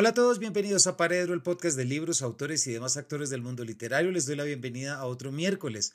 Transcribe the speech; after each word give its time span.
Hola 0.00 0.08
a 0.08 0.14
todos, 0.14 0.38
bienvenidos 0.38 0.86
a 0.86 0.96
Paredro, 0.96 1.34
el 1.34 1.42
podcast 1.42 1.76
de 1.76 1.84
libros, 1.84 2.22
autores 2.22 2.66
y 2.66 2.72
demás 2.72 2.96
actores 2.96 3.28
del 3.28 3.42
mundo 3.42 3.64
literario. 3.64 4.10
Les 4.10 4.24
doy 4.24 4.34
la 4.34 4.44
bienvenida 4.44 4.94
a 4.94 5.04
otro 5.04 5.30
miércoles 5.30 5.92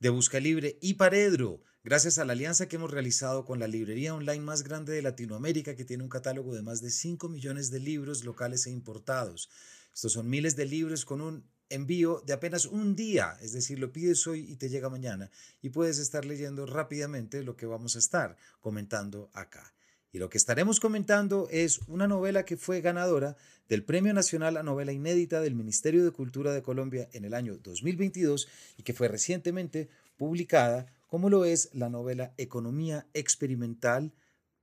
de 0.00 0.08
Busca 0.08 0.40
Libre 0.40 0.76
y 0.82 0.94
Paredro, 0.94 1.62
gracias 1.84 2.18
a 2.18 2.24
la 2.24 2.32
alianza 2.32 2.66
que 2.66 2.74
hemos 2.74 2.90
realizado 2.90 3.44
con 3.44 3.60
la 3.60 3.68
librería 3.68 4.12
online 4.12 4.40
más 4.40 4.64
grande 4.64 4.92
de 4.92 5.02
Latinoamérica, 5.02 5.76
que 5.76 5.84
tiene 5.84 6.02
un 6.02 6.08
catálogo 6.08 6.52
de 6.52 6.62
más 6.62 6.82
de 6.82 6.90
5 6.90 7.28
millones 7.28 7.70
de 7.70 7.78
libros 7.78 8.24
locales 8.24 8.66
e 8.66 8.72
importados. 8.72 9.48
Estos 9.94 10.14
son 10.14 10.28
miles 10.28 10.56
de 10.56 10.66
libros 10.66 11.04
con 11.04 11.20
un 11.20 11.48
envío 11.68 12.24
de 12.26 12.32
apenas 12.32 12.66
un 12.66 12.96
día, 12.96 13.38
es 13.40 13.52
decir, 13.52 13.78
lo 13.78 13.92
pides 13.92 14.26
hoy 14.26 14.50
y 14.50 14.56
te 14.56 14.68
llega 14.68 14.88
mañana 14.88 15.30
y 15.62 15.68
puedes 15.68 16.00
estar 16.00 16.24
leyendo 16.24 16.66
rápidamente 16.66 17.44
lo 17.44 17.54
que 17.54 17.66
vamos 17.66 17.94
a 17.94 18.00
estar 18.00 18.36
comentando 18.60 19.30
acá. 19.32 19.73
Y 20.14 20.20
lo 20.20 20.30
que 20.30 20.38
estaremos 20.38 20.78
comentando 20.78 21.48
es 21.50 21.80
una 21.88 22.06
novela 22.06 22.44
que 22.44 22.56
fue 22.56 22.80
ganadora 22.80 23.36
del 23.68 23.82
Premio 23.82 24.14
Nacional 24.14 24.56
a 24.56 24.62
Novela 24.62 24.92
Inédita 24.92 25.40
del 25.40 25.56
Ministerio 25.56 26.04
de 26.04 26.12
Cultura 26.12 26.52
de 26.52 26.62
Colombia 26.62 27.08
en 27.14 27.24
el 27.24 27.34
año 27.34 27.58
2022 27.58 28.46
y 28.78 28.84
que 28.84 28.94
fue 28.94 29.08
recientemente 29.08 29.88
publicada, 30.16 30.86
como 31.08 31.30
lo 31.30 31.44
es 31.44 31.68
la 31.72 31.88
novela 31.88 32.32
Economía 32.36 33.08
Experimental 33.12 34.12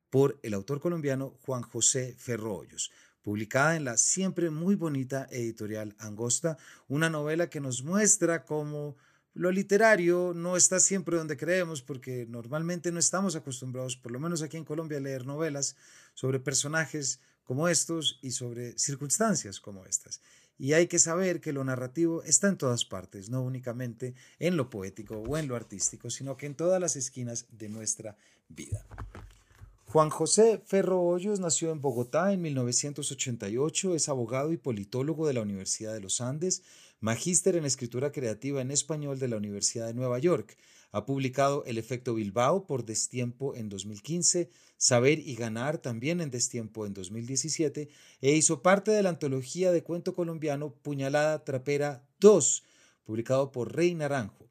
por 0.09 0.40
el 0.42 0.54
autor 0.54 0.80
colombiano 0.80 1.36
Juan 1.42 1.64
José 1.64 2.16
Ferrollos, 2.18 2.90
publicada 3.22 3.76
en 3.76 3.84
la 3.84 3.98
siempre 3.98 4.52
muy 4.52 4.76
bonita 4.76 5.28
editorial 5.31 5.95
Angosta, 6.00 6.58
una 6.88 7.09
novela 7.09 7.50
que 7.50 7.59
nos 7.59 7.84
muestra 7.84 8.45
cómo 8.45 8.95
lo 9.34 9.52
literario 9.52 10.34
no 10.36 10.58
está 10.58 10.80
siempre 10.80 11.18
donde 11.18 11.38
creemos 11.38 11.82
porque 11.82 12.26
normalmente 12.28 12.92
no 12.92 13.00
estamos 13.00 13.36
acostumbrados, 13.36 13.96
por 13.96 14.12
lo 14.12 14.20
menos 14.20 14.42
aquí 14.42 14.58
en 14.58 14.66
Colombia, 14.66 14.98
a 14.98 15.02
leer 15.02 15.26
novelas 15.26 15.76
sobre 16.14 16.40
personajes 16.40 17.20
como 17.44 17.68
estos 17.68 18.20
y 18.22 18.32
sobre 18.32 18.78
circunstancias 18.78 19.59
como 19.59 19.86
estas. 19.86 20.22
Y 20.58 20.74
hay 20.74 20.88
que 20.88 21.00
saber 21.00 21.42
que 21.42 21.54
lo 21.54 21.64
narrativo 21.64 22.24
está 22.24 22.48
en 22.48 22.58
todas 22.58 22.86
partes, 22.86 23.30
no 23.30 23.42
únicamente 23.42 24.14
en 24.38 24.58
lo 24.58 24.70
poético 24.70 25.18
o 25.18 25.38
en 25.38 25.48
lo 25.48 25.56
artístico, 25.56 26.09
sino 26.09 26.38
que 26.38 26.46
en 26.46 26.56
todas 26.56 26.80
las 26.80 26.96
esquinas 26.96 27.48
de 27.52 27.70
nuestra 27.70 28.16
vida. 28.48 28.86
Juan 29.92 30.09
José 30.09 30.61
Ferro 30.66 31.02
Hoyos 31.02 31.42
nació 31.42 31.70
en 31.70 31.81
Bogotá 31.81 32.31
en 32.31 32.42
1988, 32.42 33.94
es 33.94 34.08
abogado 34.08 34.53
y 34.53 34.58
politólogo 34.58 35.28
de 35.28 35.34
la 35.34 35.42
Universidad 35.42 35.94
de 35.94 36.00
los 36.00 36.22
Andes, 36.22 36.64
magíster 37.02 37.58
en 37.58 37.66
escritura 37.66 38.14
creativa 38.14 38.62
en 38.62 38.72
español 38.72 39.19
de 39.19 39.28
la 39.28 39.36
Universidad 39.36 39.88
de 39.88 39.94
Nueva 39.94 40.17
York. 40.17 40.56
Ha 40.94 41.06
publicado 41.06 41.66
El 41.66 41.78
efecto 41.78 42.14
Bilbao 42.14 42.67
por 42.67 42.86
Destiempo 42.86 43.53
en 43.53 43.67
2015, 43.67 44.50
Saber 44.78 45.19
y 45.19 45.36
Ganar 45.36 45.78
también 45.78 46.22
en 46.22 46.31
Destiempo 46.31 46.86
en 46.86 46.94
2017 46.94 47.89
e 48.22 48.31
hizo 48.31 48.62
parte 48.62 48.92
de 48.92 49.03
la 49.03 49.09
antología 49.09 49.73
de 49.73 49.84
cuento 49.84 50.16
colombiano 50.16 50.73
Puñalada 50.73 51.44
Trapera 51.44 52.08
2, 52.22 52.64
publicado 53.03 53.52
por 53.52 53.75
Rey 53.75 53.94
Naranjo. 53.94 54.50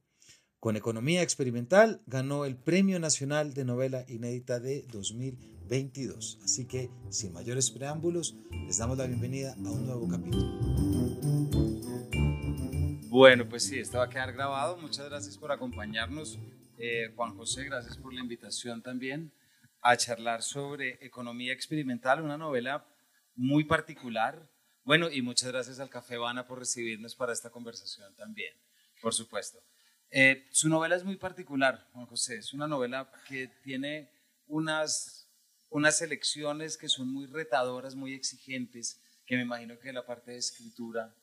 Con 0.60 0.76
Economía 0.76 1.22
Experimental 1.22 2.02
ganó 2.06 2.44
el 2.44 2.54
Premio 2.54 3.00
Nacional 3.00 3.54
de 3.54 3.64
Novela 3.64 4.04
Inédita 4.08 4.60
de 4.60 4.82
2022. 4.92 6.38
Así 6.44 6.66
que, 6.66 6.90
sin 7.08 7.32
mayores 7.32 7.70
preámbulos, 7.70 8.36
les 8.66 8.76
damos 8.76 8.98
la 8.98 9.06
bienvenida 9.06 9.54
a 9.54 9.70
un 9.70 9.86
nuevo 9.86 10.06
capítulo. 10.06 10.44
Bueno, 13.08 13.48
pues 13.48 13.64
sí, 13.64 13.78
esto 13.78 13.96
va 13.96 14.04
a 14.04 14.08
quedar 14.10 14.34
grabado. 14.34 14.76
Muchas 14.76 15.08
gracias 15.08 15.38
por 15.38 15.50
acompañarnos. 15.50 16.38
Eh, 16.76 17.10
Juan 17.16 17.34
José, 17.38 17.64
gracias 17.64 17.96
por 17.96 18.12
la 18.12 18.20
invitación 18.20 18.82
también 18.82 19.32
a 19.80 19.96
charlar 19.96 20.42
sobre 20.42 20.98
Economía 21.00 21.54
Experimental, 21.54 22.20
una 22.20 22.36
novela 22.36 22.84
muy 23.34 23.64
particular. 23.64 24.46
Bueno, 24.84 25.08
y 25.10 25.22
muchas 25.22 25.50
gracias 25.50 25.80
al 25.80 25.88
Café 25.88 26.18
Vana 26.18 26.46
por 26.46 26.58
recibirnos 26.58 27.14
para 27.16 27.32
esta 27.32 27.48
conversación 27.48 28.14
también, 28.14 28.52
por 29.00 29.14
supuesto. 29.14 29.58
Eh, 30.12 30.48
su 30.50 30.68
novela 30.68 30.96
es 30.96 31.04
muy 31.04 31.16
particular, 31.16 31.86
Juan 31.92 32.06
José. 32.06 32.36
Es 32.36 32.52
una 32.52 32.66
novela 32.66 33.10
que 33.28 33.48
tiene 33.62 34.10
unas, 34.48 35.28
unas 35.68 35.98
selecciones 35.98 36.76
que 36.76 36.88
son 36.88 37.12
muy 37.12 37.26
retadoras, 37.26 37.94
muy 37.94 38.14
exigentes, 38.14 39.00
que 39.24 39.36
me 39.36 39.42
imagino 39.42 39.78
que 39.78 39.92
la 39.92 40.04
parte 40.04 40.32
de 40.32 40.38
escritura 40.38 41.14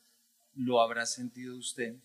lo 0.56 0.82
habrá 0.82 1.06
sentido 1.06 1.58
usted. 1.58 1.96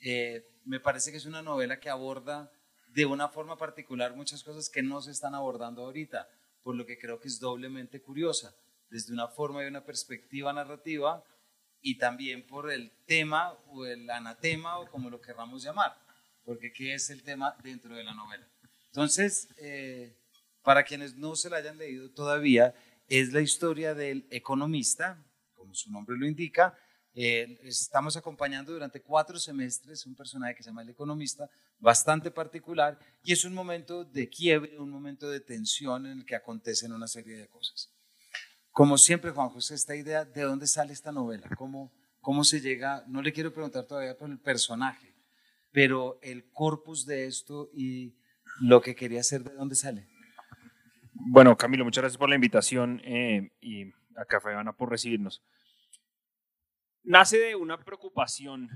Eh, 0.00 0.44
me 0.64 0.80
parece 0.80 1.10
que 1.10 1.18
es 1.18 1.26
una 1.26 1.42
novela 1.42 1.78
que 1.78 1.90
aborda 1.90 2.50
de 2.88 3.04
una 3.06 3.28
forma 3.28 3.56
particular 3.56 4.16
muchas 4.16 4.42
cosas 4.42 4.70
que 4.70 4.82
no 4.82 5.02
se 5.02 5.10
están 5.10 5.34
abordando 5.34 5.82
ahorita, 5.82 6.28
por 6.62 6.74
lo 6.74 6.86
que 6.86 6.98
creo 6.98 7.20
que 7.20 7.28
es 7.28 7.40
doblemente 7.40 8.00
curiosa, 8.00 8.54
desde 8.90 9.12
una 9.12 9.28
forma 9.28 9.62
y 9.62 9.66
una 9.66 9.84
perspectiva 9.84 10.52
narrativa 10.52 11.22
y 11.80 11.98
también 11.98 12.46
por 12.46 12.70
el 12.70 12.92
tema 13.06 13.52
o 13.68 13.84
el 13.84 14.08
anatema 14.08 14.78
o 14.78 14.90
como 14.90 15.10
lo 15.10 15.20
querramos 15.20 15.62
llamar, 15.62 15.96
porque 16.44 16.72
¿qué 16.72 16.94
es 16.94 17.10
el 17.10 17.22
tema 17.22 17.56
dentro 17.62 17.94
de 17.94 18.04
la 18.04 18.14
novela? 18.14 18.48
Entonces, 18.86 19.48
eh, 19.58 20.18
para 20.62 20.84
quienes 20.84 21.16
no 21.16 21.34
se 21.36 21.50
la 21.50 21.58
hayan 21.58 21.78
leído 21.78 22.10
todavía, 22.10 22.74
es 23.08 23.32
la 23.32 23.40
historia 23.40 23.94
del 23.94 24.26
economista, 24.30 25.24
como 25.54 25.74
su 25.74 25.90
nombre 25.90 26.16
lo 26.16 26.26
indica, 26.26 26.76
eh, 27.14 27.58
estamos 27.64 28.16
acompañando 28.16 28.72
durante 28.72 29.02
cuatro 29.02 29.38
semestres 29.38 30.06
un 30.06 30.14
personaje 30.14 30.54
que 30.54 30.62
se 30.62 30.70
llama 30.70 30.82
el 30.82 30.88
economista, 30.88 31.48
bastante 31.78 32.30
particular, 32.30 32.98
y 33.22 33.32
es 33.32 33.44
un 33.44 33.52
momento 33.52 34.04
de 34.04 34.28
quiebre, 34.28 34.78
un 34.78 34.90
momento 34.90 35.28
de 35.28 35.40
tensión 35.40 36.06
en 36.06 36.20
el 36.20 36.24
que 36.24 36.36
acontecen 36.36 36.92
una 36.92 37.08
serie 37.08 37.36
de 37.36 37.48
cosas. 37.48 37.92
Como 38.70 38.96
siempre, 38.96 39.30
Juan 39.30 39.50
José, 39.50 39.74
esta 39.74 39.94
idea, 39.94 40.24
¿de 40.24 40.42
dónde 40.42 40.66
sale 40.66 40.94
esta 40.94 41.12
novela? 41.12 41.50
¿Cómo, 41.58 41.92
cómo 42.20 42.44
se 42.44 42.60
llega? 42.60 43.04
No 43.06 43.20
le 43.20 43.32
quiero 43.32 43.52
preguntar 43.52 43.84
todavía 43.84 44.16
por 44.16 44.30
el 44.30 44.38
personaje, 44.38 45.11
pero 45.72 46.18
el 46.22 46.48
corpus 46.50 47.06
de 47.06 47.26
esto 47.26 47.70
y 47.74 48.14
lo 48.60 48.80
que 48.80 48.94
quería 48.94 49.20
hacer, 49.20 49.42
¿de 49.42 49.54
dónde 49.54 49.74
sale? 49.74 50.06
Bueno, 51.12 51.56
Camilo, 51.56 51.84
muchas 51.84 52.02
gracias 52.02 52.18
por 52.18 52.28
la 52.28 52.34
invitación 52.36 53.00
eh, 53.04 53.50
y 53.60 53.92
a 54.16 54.24
Café 54.24 54.50
Habana 54.50 54.72
por 54.76 54.90
recibirnos 54.90 55.42
nace 57.04 57.38
de 57.38 57.54
una 57.54 57.78
preocupación 57.78 58.68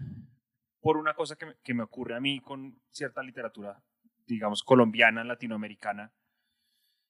por 0.80 0.96
una 0.96 1.14
cosa 1.14 1.36
que 1.36 1.46
me, 1.46 1.54
que 1.62 1.74
me, 1.74 1.82
ocurre 1.82 2.16
a 2.16 2.20
mí 2.20 2.40
con 2.40 2.80
cierta 2.90 3.22
literatura, 3.22 3.82
digamos, 4.26 4.62
colombiana, 4.62 5.24
latinoamericana, 5.24 6.12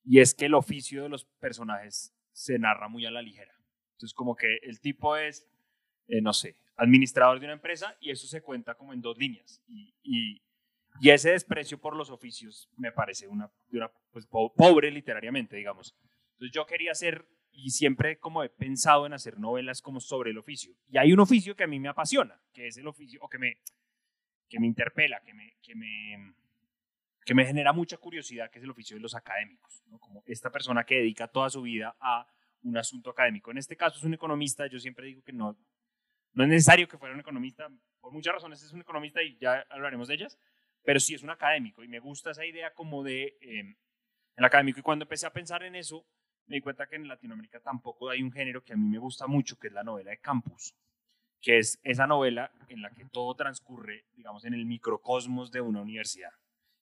y 0.05 0.21
es 0.21 0.35
que 0.35 0.47
el 0.47 0.55
oficio 0.55 1.03
de 1.03 1.09
los 1.09 1.25
personajes 1.25 2.15
se 2.33 2.59
narra 2.59 2.89
muy 2.89 3.05
a 3.07 3.11
la 3.11 3.23
ligera. 3.23 3.53
Entonces, 3.93 4.15
como 4.15 4.37
que 4.37 4.59
el 4.63 4.81
tipo 4.81 5.17
es, 5.17 5.47
eh, 6.09 6.21
no 6.23 6.33
sé, 6.33 6.57
administrador 6.77 7.41
de 7.41 7.47
una 7.47 7.55
empresa 7.55 7.97
y 8.01 8.11
eso 8.11 8.27
se 8.27 8.43
cuenta 8.43 8.75
como 8.75 8.93
en 8.93 9.01
dos 9.01 9.17
líneas. 9.19 9.63
Y, 9.67 9.95
y, 10.03 10.43
ese 11.03 11.33
desprecio 11.33 11.79
por 11.79 11.95
los 11.95 12.11
oficios 12.11 12.71
me 12.77 12.91
parece 12.91 13.29
una, 13.29 13.51
una 13.71 13.91
pues, 14.11 14.27
pobre 14.27 14.91
literariamente, 14.91 15.57
digamos. 15.57 15.95
Entonces, 16.33 16.55
yo 16.55 16.65
quería 16.67 16.93
hacer 16.93 17.29
y 17.53 17.71
siempre 17.71 18.19
como 18.19 18.43
he 18.43 18.51
pensado 18.51 19.07
en 19.07 19.15
hacer 19.15 19.39
novelas 19.39 19.81
como 19.81 20.01
sobre 20.01 20.31
el 20.31 20.39
oficio. 20.39 20.75
Y 20.89 20.99
hay 20.99 21.13
un 21.13 21.21
oficio 21.21 21.57
que 21.57 21.65
a 21.65 21.67
mí 21.67 21.81
me 21.81 21.89
apasiona, 21.89 22.41
que 22.53 22.67
es 22.67 22.77
el 22.77 22.87
oficio, 22.87 23.19
o 23.23 23.29
que 23.29 23.39
me, 23.39 23.59
que 24.49 24.61
me 24.61 24.67
interpela, 24.67 25.21
que 25.25 25.33
me, 25.33 25.57
que, 25.63 25.75
me, 25.75 26.35
que 27.25 27.35
me 27.35 27.47
genera 27.47 27.73
mucha 27.73 27.97
curiosidad, 27.97 28.51
que 28.51 28.59
es 28.59 28.65
el 28.65 28.71
oficio 28.71 28.97
de 28.97 29.03
los 29.03 29.15
académicos, 29.15 29.83
¿no? 29.87 29.99
como 29.99 30.23
esta 30.27 30.51
persona 30.51 30.85
que 30.85 30.97
dedica 30.97 31.29
toda 31.29 31.49
su 31.49 31.63
vida 31.63 31.97
a 32.01 32.27
un 32.63 32.77
asunto 32.77 33.11
académico. 33.11 33.51
En 33.51 33.59
este 33.59 33.77
caso 33.77 33.99
es 33.99 34.05
un 34.05 34.15
economista, 34.15 34.67
yo 34.67 34.79
siempre 34.79 35.07
digo 35.07 35.23
que 35.23 35.33
no, 35.33 35.57
no 36.37 36.45
es 36.45 36.51
necesario 36.51 36.87
que 36.87 36.99
fuera 36.99 37.15
un 37.15 37.21
economista, 37.21 37.67
por 37.99 38.13
muchas 38.13 38.35
razones 38.35 38.63
es 38.63 38.71
un 38.73 38.83
economista 38.83 39.23
y 39.23 39.39
ya 39.39 39.67
hablaremos 39.71 40.07
de 40.07 40.15
ellas, 40.15 40.39
pero 40.85 41.01
sí 41.01 41.15
es 41.15 41.23
un 41.23 41.31
académico 41.31 41.83
y 41.83 41.89
me 41.89 41.99
gusta 41.99 42.31
esa 42.31 42.45
idea 42.45 42.75
como 42.75 43.03
de 43.03 43.39
eh, 43.41 43.75
el 44.37 44.45
académico. 44.45 44.79
Y 44.79 44.83
cuando 44.83 45.07
empecé 45.07 45.27
a 45.27 45.33
pensar 45.33 45.63
en 45.63 45.75
eso, 45.75 46.07
me 46.47 46.57
di 46.57 46.61
cuenta 46.61 46.87
que 46.87 46.97
en 46.97 47.09
Latinoamérica 47.09 47.59
tampoco 47.61 48.11
hay 48.11 48.23
un 48.23 48.31
género 48.31 48.63
que 48.63 48.75
a 48.75 48.77
mí 48.77 48.87
me 48.87 48.99
gusta 48.99 49.27
mucho, 49.27 49.59
que 49.59 49.69
es 49.69 49.73
la 49.73 49.83
novela 49.83 50.11
de 50.11 50.19
campus, 50.19 50.75
que 51.41 51.57
es 51.57 51.81
esa 51.83 52.07
novela 52.07 52.53
en 52.69 52.83
la 52.83 52.91
que 52.91 53.07
todo 53.07 53.35
transcurre, 53.35 54.05
digamos, 54.13 54.45
en 54.45 54.53
el 54.53 54.67
microcosmos 54.67 55.51
de 55.51 55.63
una 55.63 55.81
universidad 55.81 56.33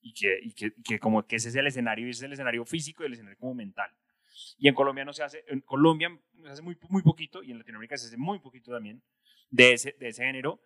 y 0.00 0.12
que, 0.14 0.36
y 0.42 0.52
que, 0.52 0.74
que 0.82 0.98
como 0.98 1.24
que 1.28 1.36
ese 1.36 1.50
es 1.50 1.54
el 1.54 1.68
escenario, 1.68 2.08
ese 2.08 2.18
es 2.18 2.22
el 2.24 2.32
escenario 2.32 2.64
físico 2.64 3.04
y 3.04 3.06
el 3.06 3.12
escenario 3.12 3.38
como 3.38 3.54
mental. 3.54 3.90
Y 4.58 4.66
en 4.66 4.74
Colombia 4.74 5.04
no 5.04 5.12
se 5.12 5.22
hace, 5.22 5.44
en 5.46 5.60
Colombia 5.60 6.10
se 6.42 6.48
hace 6.48 6.62
muy, 6.62 6.76
muy 6.88 7.02
poquito 7.02 7.40
y 7.44 7.52
en 7.52 7.58
Latinoamérica 7.58 7.96
se 7.96 8.08
hace 8.08 8.16
muy 8.16 8.40
poquito 8.40 8.72
también 8.72 9.00
de 9.54 9.72
ese, 9.72 9.92
de 9.98 10.08
ese 10.08 10.24
género. 10.24 10.60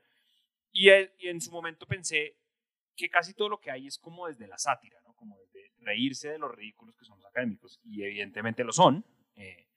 Y, 0.72 0.90
y 0.90 1.28
en 1.28 1.40
su 1.40 1.50
momento 1.50 1.86
pensé 1.86 2.36
que 2.96 3.08
casi 3.08 3.34
todo 3.34 3.48
lo 3.48 3.60
que 3.60 3.70
hay 3.70 3.86
es 3.86 3.98
como 3.98 4.26
desde 4.26 4.46
la 4.48 4.58
sátira, 4.58 5.00
¿no? 5.02 5.14
Como 5.14 5.38
desde 5.38 5.72
reírse 5.80 6.30
de 6.30 6.38
los 6.38 6.54
ridículos 6.54 6.96
que 6.96 7.04
son 7.04 7.18
los 7.18 7.26
académicos, 7.26 7.80
y 7.84 8.02
evidentemente 8.02 8.64
lo 8.64 8.72
son, 8.72 9.04
eh, 9.36 9.68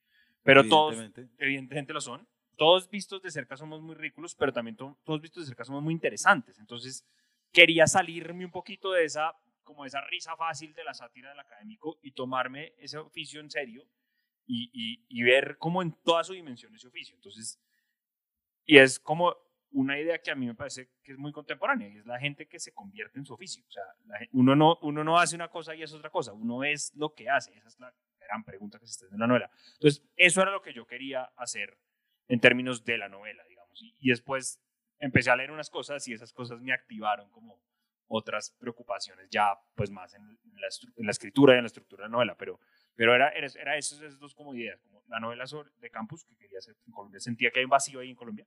pero 0.42 0.66
todos, 0.66 0.96
evidentemente 1.38 1.92
lo 1.92 2.00
son. 2.00 2.26
Todos 2.56 2.90
vistos 2.90 3.22
de 3.22 3.30
cerca 3.30 3.56
somos 3.56 3.80
muy 3.80 3.94
ridículos, 3.94 4.34
pero 4.34 4.52
también 4.52 4.76
todos 4.76 5.20
vistos 5.20 5.44
de 5.44 5.48
cerca 5.48 5.64
somos 5.64 5.82
muy 5.82 5.94
interesantes. 5.94 6.58
Entonces, 6.58 7.06
quería 7.52 7.86
salirme 7.86 8.44
un 8.44 8.50
poquito 8.50 8.92
de 8.92 9.04
esa, 9.04 9.32
como 9.62 9.84
esa 9.84 10.00
risa 10.02 10.36
fácil 10.36 10.74
de 10.74 10.84
la 10.84 10.94
sátira 10.94 11.30
del 11.30 11.40
académico 11.40 11.98
y 12.02 12.12
tomarme 12.12 12.74
ese 12.78 12.98
oficio 12.98 13.40
en 13.40 13.50
serio 13.50 13.86
y, 14.46 15.04
y, 15.08 15.22
ver 15.22 15.56
como 15.58 15.82
en 15.82 15.92
toda 16.02 16.24
su 16.24 16.32
dimensión 16.32 16.74
ese 16.74 16.88
oficio. 16.88 17.14
Entonces, 17.14 17.60
y 18.64 18.78
es 18.78 18.98
como 18.98 19.36
una 19.72 19.98
idea 19.98 20.18
que 20.18 20.30
a 20.30 20.34
mí 20.34 20.46
me 20.46 20.54
parece 20.54 20.90
que 21.02 21.12
es 21.12 21.18
muy 21.18 21.32
contemporánea, 21.32 21.88
y 21.88 21.96
es 21.96 22.06
la 22.06 22.18
gente 22.18 22.46
que 22.46 22.58
se 22.58 22.72
convierte 22.72 23.18
en 23.18 23.24
su 23.24 23.34
oficio. 23.34 23.64
O 23.66 23.70
sea, 23.70 23.84
uno, 24.32 24.54
no, 24.54 24.78
uno 24.82 25.02
no 25.02 25.18
hace 25.18 25.34
una 25.34 25.48
cosa 25.48 25.74
y 25.74 25.82
es 25.82 25.92
otra 25.92 26.10
cosa, 26.10 26.32
uno 26.32 26.62
es 26.64 26.92
lo 26.94 27.14
que 27.14 27.28
hace. 27.28 27.56
Esa 27.56 27.68
es 27.68 27.80
la 27.80 27.94
gran 28.20 28.44
pregunta 28.44 28.78
que 28.78 28.86
se 28.86 28.92
está 28.92 29.14
en 29.14 29.20
la 29.20 29.26
novela. 29.26 29.50
Entonces, 29.74 30.04
eso 30.16 30.42
era 30.42 30.50
lo 30.50 30.62
que 30.62 30.74
yo 30.74 30.86
quería 30.86 31.24
hacer 31.36 31.78
en 32.28 32.40
términos 32.40 32.84
de 32.84 32.98
la 32.98 33.08
novela, 33.08 33.42
digamos. 33.48 33.82
Y, 33.82 33.96
y 33.98 34.10
después 34.10 34.60
empecé 34.98 35.30
a 35.30 35.36
leer 35.36 35.50
unas 35.50 35.70
cosas 35.70 36.06
y 36.06 36.12
esas 36.12 36.32
cosas 36.32 36.60
me 36.60 36.72
activaron 36.72 37.30
como 37.30 37.60
otras 38.08 38.54
preocupaciones 38.58 39.28
ya 39.30 39.58
pues 39.74 39.90
más 39.90 40.14
en 40.14 40.26
la, 40.26 40.68
en 40.96 41.06
la 41.06 41.10
escritura 41.10 41.54
y 41.54 41.56
en 41.56 41.64
la 41.64 41.68
estructura 41.68 42.04
de 42.04 42.10
la 42.10 42.12
novela, 42.12 42.36
pero, 42.36 42.60
pero 42.94 43.14
era, 43.14 43.30
era, 43.30 43.48
era 43.60 43.76
esas, 43.76 44.00
esas, 44.00 44.18
dos 44.18 44.34
como 44.34 44.54
ideas, 44.54 44.80
como 44.82 45.02
la 45.08 45.20
novela 45.20 45.46
sobre, 45.46 45.70
de 45.78 45.90
campus 45.90 46.24
que 46.24 46.36
quería 46.36 46.58
hacer 46.58 46.76
en 46.86 46.92
Colombia, 46.92 47.20
sentía 47.20 47.50
que 47.50 47.60
hay 47.60 47.64
un 47.64 47.70
vacío 47.70 48.00
ahí 48.00 48.10
en 48.10 48.16
Colombia, 48.16 48.46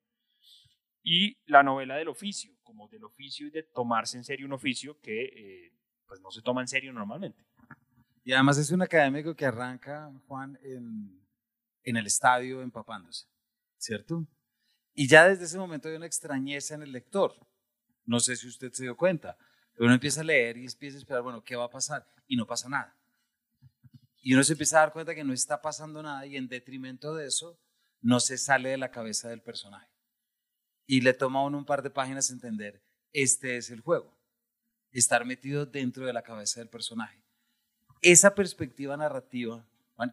y 1.04 1.38
la 1.46 1.62
novela 1.62 1.96
del 1.98 2.08
oficio, 2.08 2.56
como 2.64 2.88
del 2.88 3.04
oficio 3.04 3.48
y 3.48 3.52
de 3.52 3.64
tomarse 3.64 4.18
en 4.18 4.24
serio 4.24 4.48
un 4.48 4.54
oficio 4.54 5.00
que 5.00 5.26
eh, 5.26 5.72
pues 6.08 6.20
no 6.20 6.32
se 6.32 6.42
toma 6.42 6.62
en 6.62 6.68
serio 6.68 6.92
normalmente. 6.94 7.46
Y 8.24 8.34
además 8.34 8.58
es 8.58 8.72
un 8.72 8.82
académico 8.82 9.36
que 9.36 9.46
arranca, 9.46 10.12
Juan, 10.28 10.58
en, 10.64 11.24
en 11.84 11.98
el 11.98 12.08
estadio 12.08 12.64
empapándose, 12.64 13.28
¿cierto? 13.78 14.26
Y 14.96 15.08
ya 15.08 15.28
desde 15.28 15.46
ese 15.46 15.60
momento 15.60 15.90
hay 15.90 15.96
una 15.96 16.08
extrañeza 16.08 16.74
en 16.74 16.82
el 16.82 16.92
lector. 16.92 17.36
No 18.06 18.20
sé 18.20 18.36
si 18.36 18.48
usted 18.48 18.72
se 18.72 18.84
dio 18.84 18.98
cuenta. 18.98 19.38
Uno 19.78 19.94
empieza 19.94 20.22
a 20.22 20.24
leer 20.24 20.58
y 20.58 20.66
empieza 20.66 20.98
a 20.98 21.00
esperar, 21.00 21.22
bueno, 21.22 21.44
¿qué 21.44 21.56
va 21.56 21.66
a 21.66 21.70
pasar? 21.70 22.08
Y 22.28 22.36
no 22.36 22.48
pasa 22.48 22.70
nada. 22.70 22.95
Y 24.26 24.34
uno 24.34 24.44
se 24.44 24.54
empieza 24.54 24.78
a 24.78 24.80
dar 24.80 24.92
cuenta 24.92 25.14
que 25.14 25.24
no 25.24 25.34
está 25.34 25.62
pasando 25.62 26.02
nada 26.02 26.26
y 26.26 26.36
en 26.36 26.48
detrimento 26.48 27.14
de 27.14 27.28
eso 27.28 27.62
no 28.02 28.20
se 28.20 28.40
sale 28.40 28.70
de 28.70 28.78
la 28.78 28.90
cabeza 28.90 29.30
del 29.30 29.44
personaje. 29.44 29.88
Y 30.88 31.02
le 31.02 31.14
toma 31.14 31.42
a 31.42 31.44
uno 31.44 31.60
un 31.60 31.66
par 31.66 31.84
de 31.84 31.92
páginas 31.92 32.32
entender, 32.32 32.82
este 33.14 33.58
es 33.58 33.70
el 33.70 33.82
juego. 33.82 34.18
Estar 34.92 35.26
metido 35.26 35.68
dentro 35.68 36.08
de 36.08 36.14
la 36.14 36.24
cabeza 36.24 36.60
del 36.60 36.70
personaje. 36.70 37.24
Esa 38.02 38.34
perspectiva 38.34 38.98
narrativa, 38.98 39.64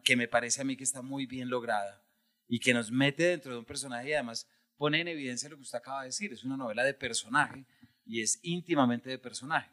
que 0.03 0.15
me 0.15 0.27
parece 0.27 0.61
a 0.61 0.63
mí 0.63 0.77
que 0.77 0.83
está 0.83 1.01
muy 1.01 1.25
bien 1.25 1.49
lograda 1.49 2.05
y 2.47 2.59
que 2.59 2.75
nos 2.75 2.91
mete 2.91 3.23
dentro 3.23 3.53
de 3.53 3.57
un 3.57 3.65
personaje 3.65 4.09
y 4.09 4.13
además 4.13 4.47
pone 4.77 5.01
en 5.01 5.07
evidencia 5.07 5.49
lo 5.49 5.55
que 5.55 5.63
usted 5.63 5.79
acaba 5.79 6.01
de 6.01 6.09
decir. 6.09 6.31
Es 6.31 6.43
una 6.43 6.55
novela 6.55 6.83
de 6.83 6.93
personaje 6.93 7.65
y 8.05 8.21
es 8.21 8.37
íntimamente 8.43 9.09
de 9.09 9.17
personaje. 9.17 9.71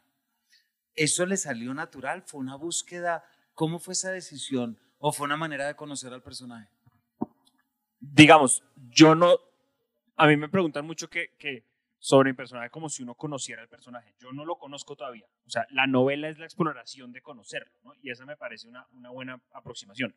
¿Eso 0.95 1.27
le 1.27 1.37
salió 1.37 1.75
natural? 1.75 2.23
¿Fue 2.23 2.39
una 2.39 2.55
búsqueda? 2.55 3.23
¿Cómo 3.61 3.77
fue 3.77 3.91
esa 3.91 4.09
decisión? 4.09 4.75
¿O 4.97 5.11
fue 5.11 5.25
una 5.25 5.37
manera 5.37 5.67
de 5.67 5.75
conocer 5.75 6.11
al 6.11 6.23
personaje? 6.23 6.67
Digamos, 7.99 8.63
yo 8.89 9.13
no... 9.13 9.37
A 10.15 10.25
mí 10.25 10.35
me 10.35 10.49
preguntan 10.49 10.83
mucho 10.83 11.11
que, 11.11 11.29
sobre 11.99 12.31
mi 12.31 12.35
personaje 12.35 12.71
como 12.71 12.89
si 12.89 13.03
uno 13.03 13.13
conociera 13.13 13.61
al 13.61 13.67
personaje. 13.67 14.15
Yo 14.17 14.31
no 14.31 14.45
lo 14.45 14.57
conozco 14.57 14.95
todavía. 14.95 15.27
O 15.45 15.49
sea, 15.51 15.67
la 15.69 15.85
novela 15.85 16.27
es 16.27 16.39
la 16.39 16.45
exploración 16.45 17.11
de 17.11 17.21
conocerlo, 17.21 17.71
¿no? 17.83 17.93
Y 18.01 18.09
esa 18.09 18.25
me 18.25 18.35
parece 18.35 18.67
una, 18.67 18.87
buena 19.11 19.39
aproximación. 19.53 20.15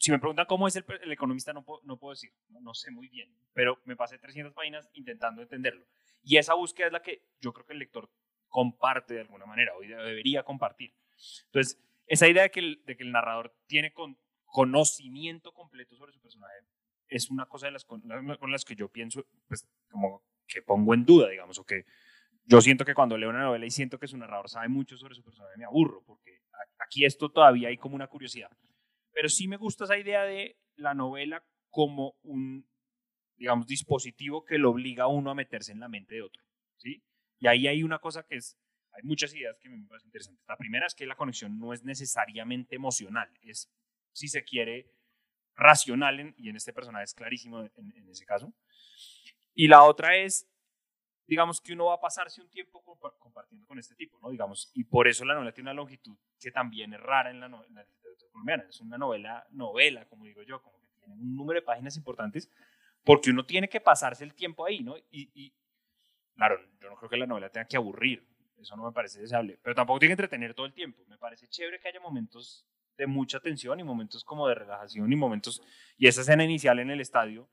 Si 0.00 0.10
me 0.10 0.18
preguntan 0.18 0.46
cómo 0.46 0.66
es 0.66 0.74
el, 0.74 0.84
economista, 1.12 1.52
no, 1.52 1.64
no 1.84 1.96
puedo 1.98 2.14
decir, 2.14 2.32
no, 2.48 2.60
no, 2.60 2.74
sé 2.74 2.90
muy 2.90 3.06
bien, 3.06 3.32
pero 3.52 3.78
me 3.84 3.94
pasé 3.94 4.18
300 4.18 4.54
páginas 4.54 4.88
intentando 4.94 5.40
entenderlo. 5.40 5.86
Y 6.24 6.36
esa 6.36 6.54
búsqueda 6.54 6.88
es 6.88 6.92
la 6.92 7.00
que 7.00 7.22
yo 7.40 7.52
creo 7.52 7.64
que 7.64 7.74
el 7.74 7.78
lector 7.78 8.10
comparte 8.48 9.14
de 9.14 9.20
alguna 9.20 9.46
manera, 9.46 9.72
o 9.76 9.82
debería 9.82 10.42
compartir. 10.42 10.92
Entonces, 11.46 11.78
esa 12.12 12.28
idea 12.28 12.42
de 12.42 12.50
que 12.50 12.60
el, 12.60 13.10
narrador 13.10 13.56
tiene 13.66 13.90
con, 13.94 14.18
conocimiento 14.44 15.52
completo 15.54 15.96
sobre 15.96 16.12
su 16.12 16.20
personaje 16.20 16.58
es 17.08 17.30
una 17.30 17.46
cosa 17.46 17.70
las 17.70 17.86
con, 17.86 18.02
las 18.50 18.66
que 18.66 18.76
yo 18.76 18.90
pienso, 18.90 19.24
pues 19.48 19.66
como 19.90 20.22
que 20.46 20.60
pongo 20.60 20.92
en 20.92 21.06
duda, 21.06 21.30
digamos, 21.30 21.58
o 21.58 21.64
que 21.64 21.86
yo 22.44 22.60
siento 22.60 22.84
que 22.84 22.92
cuando 22.92 23.16
leo 23.16 23.30
una 23.30 23.44
novela 23.44 23.64
y 23.64 23.70
siento 23.70 23.98
que 23.98 24.08
su 24.08 24.18
narrador 24.18 24.50
sabe 24.50 24.68
mucho 24.68 24.98
sobre 24.98 25.14
su 25.14 25.22
personaje, 25.22 25.56
me 25.56 25.64
aburro, 25.64 26.02
porque 26.04 26.42
aquí 26.78 27.06
esto 27.06 27.30
todavía 27.30 27.68
hay 27.68 27.78
como 27.78 27.94
una 27.94 28.08
curiosidad. 28.08 28.50
Pero 29.12 29.30
sí 29.30 29.48
me 29.48 29.56
gusta 29.56 29.84
esa 29.84 29.96
idea 29.96 30.24
de 30.24 30.58
la 30.76 30.92
novela 30.92 31.42
como 31.70 32.16
un, 32.22 32.68
digamos, 33.36 33.66
dispositivo 33.66 34.44
que 34.44 34.58
lo 34.58 34.70
obliga 34.70 35.04
a 35.04 35.08
uno 35.08 35.30
a 35.30 35.34
meterse 35.34 35.72
en 35.72 35.80
la 35.80 35.88
mente 35.88 36.16
de 36.16 36.22
otro, 36.22 36.42
¿sí? 36.76 37.02
Y 37.38 37.46
ahí 37.46 37.68
hay 37.68 37.82
una 37.82 38.00
cosa 38.00 38.22
que 38.22 38.36
es, 38.36 38.58
hay 38.92 39.02
muchas 39.04 39.34
ideas 39.34 39.58
que 39.58 39.68
me 39.68 39.86
parecen 39.86 40.08
interesantes. 40.08 40.44
La 40.46 40.56
primera 40.56 40.86
es 40.86 40.94
que 40.94 41.06
la 41.06 41.16
conexión 41.16 41.58
no 41.58 41.72
es 41.72 41.84
necesariamente 41.84 42.76
emocional, 42.76 43.28
es, 43.42 43.70
si 44.12 44.28
se 44.28 44.44
quiere, 44.44 44.90
racional, 45.54 46.34
y 46.36 46.48
en 46.48 46.56
este 46.56 46.72
personaje 46.72 47.04
es 47.04 47.14
clarísimo 47.14 47.60
en, 47.60 47.70
en, 47.76 48.08
ese 48.08 48.24
caso. 48.24 48.52
Y 49.54 49.68
la 49.68 49.82
otra 49.84 50.16
es, 50.16 50.48
digamos, 51.26 51.60
que 51.60 51.72
uno 51.72 51.86
va 51.86 51.94
a 51.94 52.00
pasarse 52.00 52.40
un 52.40 52.48
tiempo 52.48 52.82
compartiendo 53.18 53.66
con 53.66 53.78
este 53.78 53.94
tipo, 53.94 54.18
¿no? 54.20 54.30
Digamos, 54.30 54.70
y 54.74 54.84
por 54.84 55.08
eso 55.08 55.24
la 55.24 55.34
novela 55.34 55.52
tiene 55.52 55.70
una 55.70 55.74
longitud 55.74 56.16
que 56.38 56.50
también 56.50 56.92
es 56.94 57.00
rara 57.00 57.30
en 57.30 57.40
la, 57.40 57.46
en 57.46 57.74
la 57.74 57.84
literatura 57.84 58.30
colombiana. 58.30 58.64
Es 58.68 58.80
una 58.80 58.98
novela, 58.98 59.46
novela, 59.50 60.06
como 60.06 60.24
digo 60.24 60.42
yo, 60.42 60.60
como 60.62 60.78
que 60.80 60.88
tiene 60.98 61.14
un 61.14 61.36
número 61.36 61.60
de 61.60 61.66
páginas 61.66 61.96
importantes, 61.96 62.50
porque 63.04 63.30
uno 63.30 63.44
tiene 63.44 63.68
que 63.68 63.80
pasarse 63.80 64.24
el 64.24 64.34
tiempo 64.34 64.64
ahí, 64.64 64.80
¿no? 64.80 64.96
Y, 64.96 65.30
y, 65.34 65.54
claro, 66.34 66.58
yo 66.80 66.88
no 66.88 66.96
creo 66.96 67.10
que 67.10 67.16
la 67.16 67.26
novela 67.26 67.50
tenga 67.50 67.66
que 67.66 67.76
aburrir, 67.76 68.26
eso 68.62 68.76
no 68.76 68.84
me 68.84 68.92
parece 68.92 69.20
deseable, 69.20 69.58
pero 69.62 69.74
tampoco 69.74 69.98
tiene 69.98 70.10
que 70.10 70.22
entretener 70.22 70.54
todo 70.54 70.66
el 70.66 70.72
tiempo. 70.72 71.04
Me 71.08 71.18
parece 71.18 71.48
chévere 71.48 71.78
que 71.80 71.88
haya 71.88 72.00
momentos 72.00 72.66
de 72.96 73.06
mucha 73.06 73.40
tensión 73.40 73.80
y 73.80 73.84
momentos 73.84 74.24
como 74.24 74.46
de 74.48 74.54
relajación 74.54 75.12
y 75.12 75.16
momentos, 75.16 75.62
y 75.96 76.06
esa 76.06 76.20
escena 76.20 76.44
inicial 76.44 76.78
en 76.78 76.90
el 76.90 77.00
estadio, 77.00 77.48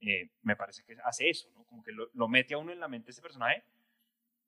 eh, 0.00 0.30
me 0.42 0.56
parece 0.56 0.82
que 0.84 0.96
hace 1.04 1.28
eso. 1.28 1.48
Como 1.68 1.82
que 1.82 1.92
lo, 1.92 2.28
mete 2.28 2.54
a 2.54 2.58
uno 2.58 2.72
en 2.72 2.80
la 2.80 2.88
mente 2.88 3.10
ese 3.10 3.22
personaje 3.22 3.62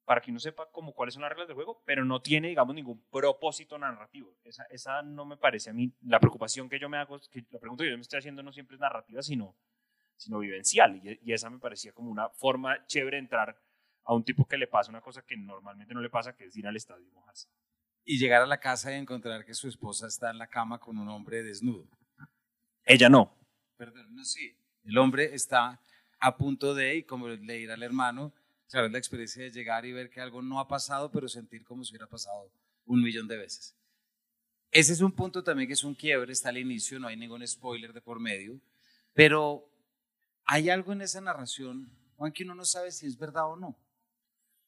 para 0.05 0.19
que 0.19 0.31
uno 0.31 0.39
sepa 0.39 0.69
como 0.69 0.93
cuáles 0.93 1.13
son 1.13 1.21
las 1.21 1.29
reglas 1.29 1.47
del 1.47 1.55
juego, 1.55 1.81
pero 1.85 2.03
no 2.03 2.21
tiene, 2.21 2.49
digamos, 2.49 2.75
ningún 2.75 3.01
propósito 3.09 3.77
narrativo. 3.77 4.35
Esa, 4.43 4.63
esa 4.65 5.01
no 5.01 5.25
me 5.25 5.37
parece 5.37 5.69
a 5.69 5.73
mí, 5.73 5.93
la 6.01 6.19
preocupación 6.19 6.67
que 6.67 6.77
yo 6.77 6.89
me 6.89 6.97
hago, 6.97 7.19
que 7.31 7.45
la 7.49 7.59
pregunta 7.59 7.85
que 7.85 7.91
yo 7.91 7.97
me 7.97 8.01
estoy 8.01 8.19
haciendo 8.19 8.43
no 8.43 8.51
siempre 8.51 8.75
es 8.75 8.81
narrativa, 8.81 9.21
sino 9.21 9.55
sino 10.23 10.39
vivencial. 10.39 11.01
Y, 11.03 11.31
esa 11.31 11.49
me 11.49 11.59
parecía 11.59 11.91
como 11.93 12.09
una 12.09 12.29
forma 12.29 12.85
chévere 12.87 13.17
de 13.17 13.23
entrar 13.23 13.57
a 14.05 14.13
un 14.13 14.23
tipo 14.23 14.45
que 14.45 14.57
le 14.57 14.67
pasa 14.67 14.89
una 14.89 15.01
cosa 15.01 15.21
que 15.21 15.37
normalmente 15.37 15.93
no 15.93 16.01
le 16.01 16.09
pasa, 16.09 16.35
que 16.35 16.45
es 16.45 16.55
ir 16.55 16.67
al 16.67 16.75
estadio 16.75 17.07
y 17.07 17.11
mojarse. 17.11 17.47
Y 18.05 18.17
llegar 18.17 18.41
a 18.41 18.45
la 18.45 18.59
casa 18.59 18.91
y 18.91 18.95
encontrar 18.95 19.45
que 19.45 19.53
su 19.53 19.67
esposa 19.67 20.07
está 20.07 20.29
en 20.29 20.37
la 20.37 20.47
cama 20.47 20.79
con 20.79 20.97
un 20.97 21.07
hombre 21.07 21.41
desnudo. 21.43 21.87
Ella 22.83 23.09
no. 23.09 23.33
Perdón, 23.77 24.13
no, 24.13 24.25
sí. 24.25 24.57
El 24.83 24.97
hombre 24.97 25.33
está 25.33 25.79
a 26.19 26.37
punto 26.37 26.73
de, 26.73 26.97
y 26.97 27.03
como 27.03 27.29
le 27.29 27.53
dirá 27.53 27.75
al 27.75 27.83
hermano, 27.83 28.33
claro, 28.69 28.87
es 28.87 28.91
la 28.91 28.97
experiencia 28.97 29.43
de 29.43 29.51
llegar 29.51 29.85
y 29.85 29.93
ver 29.93 30.09
que 30.09 30.19
algo 30.19 30.41
no 30.41 30.59
ha 30.59 30.67
pasado, 30.67 31.11
pero 31.11 31.27
sentir 31.27 31.63
como 31.63 31.83
si 31.83 31.91
hubiera 31.91 32.07
pasado 32.07 32.51
un 32.85 33.01
millón 33.01 33.27
de 33.27 33.37
veces. 33.37 33.75
Ese 34.71 34.93
es 34.93 35.01
un 35.01 35.11
punto 35.11 35.43
también 35.43 35.67
que 35.67 35.73
es 35.73 35.83
un 35.83 35.93
quiebre, 35.93 36.33
está 36.33 36.49
al 36.49 36.57
inicio, 36.57 36.99
no 36.99 37.07
hay 37.07 37.15
ningún 37.15 37.45
spoiler 37.47 37.93
de 37.93 38.01
por 38.01 38.19
medio, 38.19 38.59
pero 39.13 39.69
hay 40.45 40.69
algo 40.69 40.91
en 40.93 41.01
esa 41.01 41.21
narración, 41.21 41.89
Juan, 42.15 42.31
que 42.31 42.43
uno 42.43 42.55
no 42.55 42.65
sabe 42.65 42.91
si 42.91 43.05
es 43.05 43.17
verdad 43.17 43.45
o 43.51 43.55
no. 43.55 43.77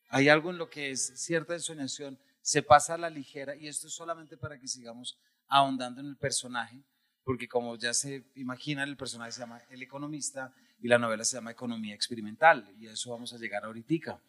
Hay 0.09 0.29
algo 0.29 0.51
en 0.51 0.57
lo 0.57 0.69
que 0.69 0.91
es 0.91 1.13
cierta 1.15 1.53
ensoñación, 1.53 2.17
se 2.41 2.62
pasa 2.62 2.93
a 2.93 2.97
la 2.97 3.09
ligera, 3.09 3.55
y 3.55 3.67
esto 3.67 3.88
es 3.88 3.93
solamente 3.93 4.38
para 4.38 4.59
que 4.59 4.67
sigamos 4.67 5.17
ahondando 5.47 6.01
en 6.01 6.07
el 6.07 6.17
personaje, 6.17 6.83
porque 7.24 7.47
como 7.47 7.75
ya 7.75 7.93
se 7.93 8.24
imaginan, 8.35 8.88
el 8.88 8.97
personaje 8.97 9.31
se 9.31 9.39
llama 9.39 9.62
El 9.69 9.81
Economista 9.81 10.53
y 10.79 10.88
la 10.88 11.00
novela 11.00 11.24
se 11.24 11.38
llama 11.38 11.51
Economía 11.51 11.95
Experimental, 11.95 12.71
y 12.79 12.88
a 12.88 12.93
eso 12.93 13.12
vamos 13.12 13.33
a 13.33 13.38
llegar 13.38 13.65
ahorita, 13.65 14.21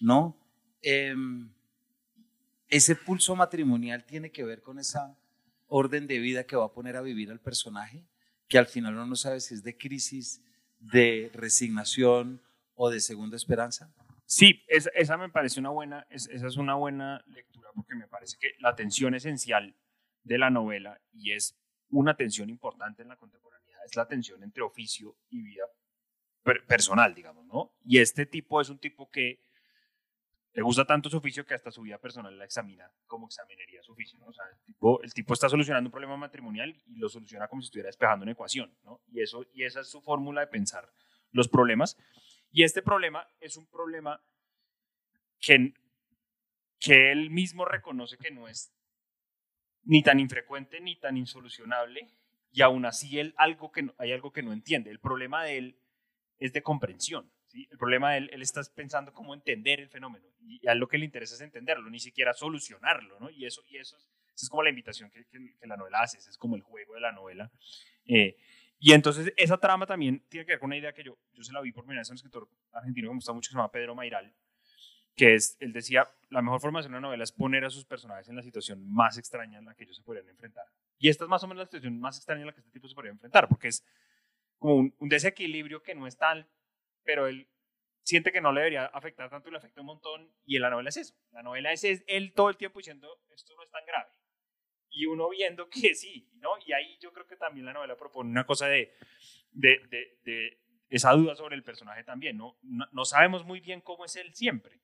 ¿no? 0.00 0.36
Em, 0.80 1.50
ese 2.68 2.94
pulso 2.94 3.34
matrimonial 3.34 4.04
tiene 4.04 4.30
que 4.30 4.44
ver 4.44 4.62
con 4.62 4.78
esa 4.78 5.16
orden 5.68 6.06
de 6.06 6.18
vida 6.18 6.44
que 6.44 6.56
va 6.56 6.66
a 6.66 6.72
poner 6.72 6.96
a 6.96 7.02
vivir 7.02 7.30
al 7.30 7.40
personaje, 7.40 8.04
que 8.48 8.58
al 8.58 8.66
final 8.66 8.94
uno 8.94 9.06
no 9.06 9.16
sabe 9.16 9.40
si 9.40 9.54
es 9.54 9.62
de 9.62 9.76
crisis, 9.76 10.40
de 10.78 11.30
resignación 11.34 12.40
o 12.74 12.90
de 12.90 13.00
segunda 13.00 13.36
esperanza? 13.36 13.92
Sí, 14.26 14.64
esa, 14.66 15.16
me 15.16 15.28
parece 15.28 15.60
una 15.60 15.70
buena, 15.70 16.06
esa 16.10 16.46
es 16.46 16.56
una 16.56 16.74
buena 16.74 17.22
lectura 17.28 17.70
porque 17.74 17.94
me 17.94 18.08
parece 18.08 18.36
que 18.38 18.54
la 18.58 18.74
tensión 18.74 19.14
esencial 19.14 19.76
de 20.24 20.38
la 20.38 20.50
novela, 20.50 21.00
y 21.12 21.32
es 21.32 21.56
una 21.90 22.16
tensión 22.16 22.50
importante 22.50 23.02
en 23.02 23.08
la 23.08 23.16
contemporaneidad, 23.16 23.84
es 23.84 23.94
la 23.94 24.08
tensión 24.08 24.42
entre 24.42 24.62
oficio 24.62 25.16
y 25.30 25.42
vida 25.42 25.64
personal, 26.66 27.14
digamos, 27.14 27.46
¿no? 27.46 27.72
Y 27.84 27.98
este 27.98 28.26
tipo 28.26 28.60
es 28.60 28.68
un 28.68 28.78
tipo 28.78 29.08
que 29.10 29.40
le 30.56 30.62
gusta 30.62 30.86
tanto 30.86 31.10
su 31.10 31.18
oficio 31.18 31.44
que 31.44 31.52
hasta 31.52 31.70
su 31.70 31.82
vida 31.82 31.98
personal 31.98 32.36
la 32.36 32.46
examina 32.46 32.90
como 33.06 33.26
examinaría 33.26 33.82
su 33.82 33.92
oficio. 33.92 34.18
¿no? 34.18 34.26
O 34.26 34.32
sea, 34.32 34.46
el 34.50 34.58
tipo, 34.64 35.02
el 35.02 35.12
tipo 35.12 35.34
está 35.34 35.50
solucionando 35.50 35.88
un 35.88 35.92
problema 35.92 36.16
matrimonial 36.16 36.74
y 36.86 36.96
lo 36.96 37.10
soluciona 37.10 37.46
como 37.46 37.60
si 37.60 37.66
estuviera 37.66 37.88
despejando 37.88 38.22
una 38.22 38.32
ecuación. 38.32 38.74
¿no? 38.82 39.02
Y, 39.08 39.20
eso, 39.20 39.44
y 39.52 39.64
esa 39.64 39.80
es 39.80 39.88
su 39.88 40.00
fórmula 40.00 40.40
de 40.40 40.46
pensar 40.46 40.90
los 41.30 41.48
problemas. 41.48 41.98
Y 42.50 42.64
este 42.64 42.82
problema 42.82 43.28
es 43.40 43.56
un 43.56 43.66
problema 43.66 44.22
que, 45.40 45.74
que 46.78 47.12
él 47.12 47.30
mismo 47.30 47.64
reconoce 47.64 48.16
que 48.16 48.30
no 48.30 48.48
es 48.48 48.72
ni 49.84 50.02
tan 50.02 50.18
infrecuente 50.18 50.80
ni 50.80 50.98
tan 50.98 51.16
insolucionable 51.16 52.08
y 52.52 52.62
aún 52.62 52.86
así 52.86 53.18
él 53.18 53.34
algo 53.36 53.70
que 53.70 53.86
hay 53.98 54.12
algo 54.12 54.32
que 54.32 54.42
no 54.42 54.52
entiende. 54.52 54.90
El 54.90 55.00
problema 55.00 55.44
de 55.44 55.58
él 55.58 55.78
es 56.38 56.52
de 56.52 56.62
comprensión. 56.62 57.30
El 57.52 57.78
problema 57.78 58.12
de 58.12 58.18
él, 58.18 58.30
él 58.32 58.42
está 58.42 58.62
pensando 58.74 59.12
cómo 59.12 59.34
entender 59.34 59.80
el 59.80 59.88
fenómeno 59.88 60.26
y 60.40 60.66
a 60.68 60.74
lo 60.74 60.88
que 60.88 60.98
le 60.98 61.04
interesa 61.04 61.34
es 61.34 61.40
entenderlo, 61.40 61.90
ni 61.90 62.00
siquiera 62.00 62.32
solucionarlo. 62.32 63.18
¿no? 63.20 63.30
Y 63.30 63.46
eso, 63.46 63.62
y 63.68 63.78
eso 63.78 63.96
es, 64.34 64.48
como 64.48 64.62
la 64.62 64.70
invitación 64.70 65.10
que, 65.10 65.24
que, 65.26 65.66
la 65.66 65.76
novela 65.76 66.00
hace, 66.02 66.18
es 66.18 66.38
como 66.38 66.56
el 66.56 66.62
juego 66.62 66.94
de 66.94 67.00
la 67.00 67.12
novela. 67.12 67.50
Eh, 68.04 68.36
y 68.86 68.92
entonces 68.92 69.32
esa 69.36 69.58
trama 69.58 69.84
también 69.84 70.24
tiene 70.28 70.46
que 70.46 70.52
ver 70.52 70.60
con 70.60 70.68
una 70.68 70.76
idea 70.76 70.92
que 70.92 71.02
yo, 71.02 71.18
yo 71.32 71.42
se 71.42 71.52
la 71.52 71.60
vi 71.60 71.72
por 71.72 71.82
primera 71.82 72.02
vez 72.02 72.08
a 72.08 72.12
un 72.12 72.18
escritor 72.18 72.48
argentino 72.70 73.08
que 73.08 73.10
me 73.10 73.16
gusta 73.16 73.32
mucho, 73.32 73.48
que 73.48 73.54
se 73.54 73.58
llama 73.58 73.72
Pedro 73.72 73.96
Mairal, 73.96 74.32
que 75.16 75.34
es, 75.34 75.56
él 75.58 75.72
decía, 75.72 76.08
la 76.30 76.40
mejor 76.40 76.60
forma 76.60 76.78
de 76.78 76.80
hacer 76.82 76.90
una 76.92 77.00
novela 77.00 77.24
es 77.24 77.32
poner 77.32 77.64
a 77.64 77.70
sus 77.70 77.84
personajes 77.84 78.28
en 78.28 78.36
la 78.36 78.42
situación 78.42 78.88
más 78.88 79.18
extraña 79.18 79.58
en 79.58 79.64
la 79.64 79.74
que 79.74 79.82
ellos 79.82 79.96
se 79.96 80.04
podrían 80.04 80.28
enfrentar. 80.28 80.66
Y 80.98 81.08
esta 81.08 81.24
es 81.24 81.28
más 81.28 81.42
o 81.42 81.48
menos 81.48 81.62
la 81.62 81.64
situación 81.64 81.98
más 81.98 82.16
extraña 82.16 82.42
en 82.42 82.46
la 82.46 82.52
que 82.52 82.60
este 82.60 82.70
tipo 82.70 82.86
se 82.86 82.94
podría 82.94 83.10
enfrentar, 83.10 83.48
porque 83.48 83.66
es 83.66 83.84
como 84.56 84.76
un, 84.76 84.94
desequilibrio 85.00 85.82
que 85.82 85.96
no 85.96 86.06
es 86.06 86.16
tal, 86.16 86.48
pero 87.02 87.26
él 87.26 87.48
siente 88.04 88.30
que 88.30 88.40
no 88.40 88.52
le 88.52 88.60
debería 88.60 88.86
afectar 88.86 89.28
tanto 89.28 89.48
y 89.48 89.50
le 89.50 89.58
afecta 89.58 89.80
un 89.80 89.88
montón, 89.88 90.30
y 90.44 90.54
en 90.54 90.62
la 90.62 90.70
novela 90.70 90.90
es 90.90 90.96
eso. 90.96 91.16
La 91.32 91.42
novela 91.42 91.72
es, 91.72 91.82
es 91.82 92.04
él 92.06 92.32
todo 92.34 92.50
el 92.50 92.56
tiempo 92.56 92.78
diciendo, 92.78 93.08
esto 93.34 93.52
no 93.56 93.64
es 93.64 93.70
tan 93.72 93.84
grave. 93.84 94.12
Y 94.96 95.06
uno 95.06 95.28
viendo 95.28 95.68
que 95.70 95.94
sí, 95.94 96.28
¿no? 96.40 96.50
Y 96.64 96.72
ahí 96.72 96.98
yo 97.00 97.12
creo 97.12 97.26
que 97.26 97.36
también 97.36 97.66
la 97.66 97.72
novela 97.72 97.96
propone 97.96 98.30
una 98.30 98.46
cosa 98.46 98.66
de, 98.66 98.92
de, 99.52 99.80
de, 100.24 100.58
esa 100.88 101.12
duda 101.12 101.34
sobre 101.34 101.56
el 101.56 101.62
personaje 101.62 102.04
también, 102.04 102.36
¿no? 102.36 102.58
¿no? 102.62 103.04
sabemos 103.04 103.44
muy 103.44 103.60
bien 103.60 103.80
cómo 103.80 104.04
es 104.04 104.16
él 104.16 104.32
siempre. 104.34 104.80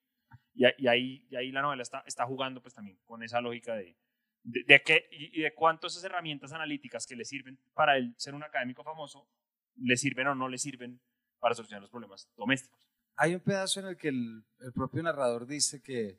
Y, 0.55 0.87
ahí, 0.87 1.27
y 1.31 1.37
ahí 1.37 1.51
la 1.51 1.63
novela 1.63 1.83
está, 1.83 2.03
está 2.07 2.27
jugando 2.27 2.61
pues 2.61 2.75
también 2.75 2.99
con 3.07 3.23
esa 3.23 3.41
lógica 3.41 3.75
de, 3.75 3.97
de, 4.43 4.83
qué 4.83 5.09
y, 5.11 5.41
de 5.41 5.55
cuántas 5.55 5.93
esas 5.93 6.05
herramientas 6.05 6.53
analíticas 6.53 7.07
que 7.07 7.17
le 7.17 7.25
sirven 7.25 7.59
para 7.75 7.97
él 7.97 8.15
ser 8.17 8.35
un 8.35 8.43
académico 8.43 8.83
famoso, 8.83 9.29
le 9.77 9.97
sirven 9.97 10.27
o 10.27 10.35
no 10.35 10.49
le 10.49 10.59
sirven 10.59 11.01
para 11.39 11.55
solucionar 11.55 11.83
los 11.83 11.91
problemas 11.91 12.29
domésticos. 12.37 12.89
Hay 13.17 13.35
un 13.35 13.41
pedazo 13.41 13.81
en 13.81 13.87
el 13.87 13.97
que 13.97 14.09
el, 14.09 14.45
propio 14.75 15.03
narrador 15.03 15.47
dice 15.47 15.83
que, 15.83 16.19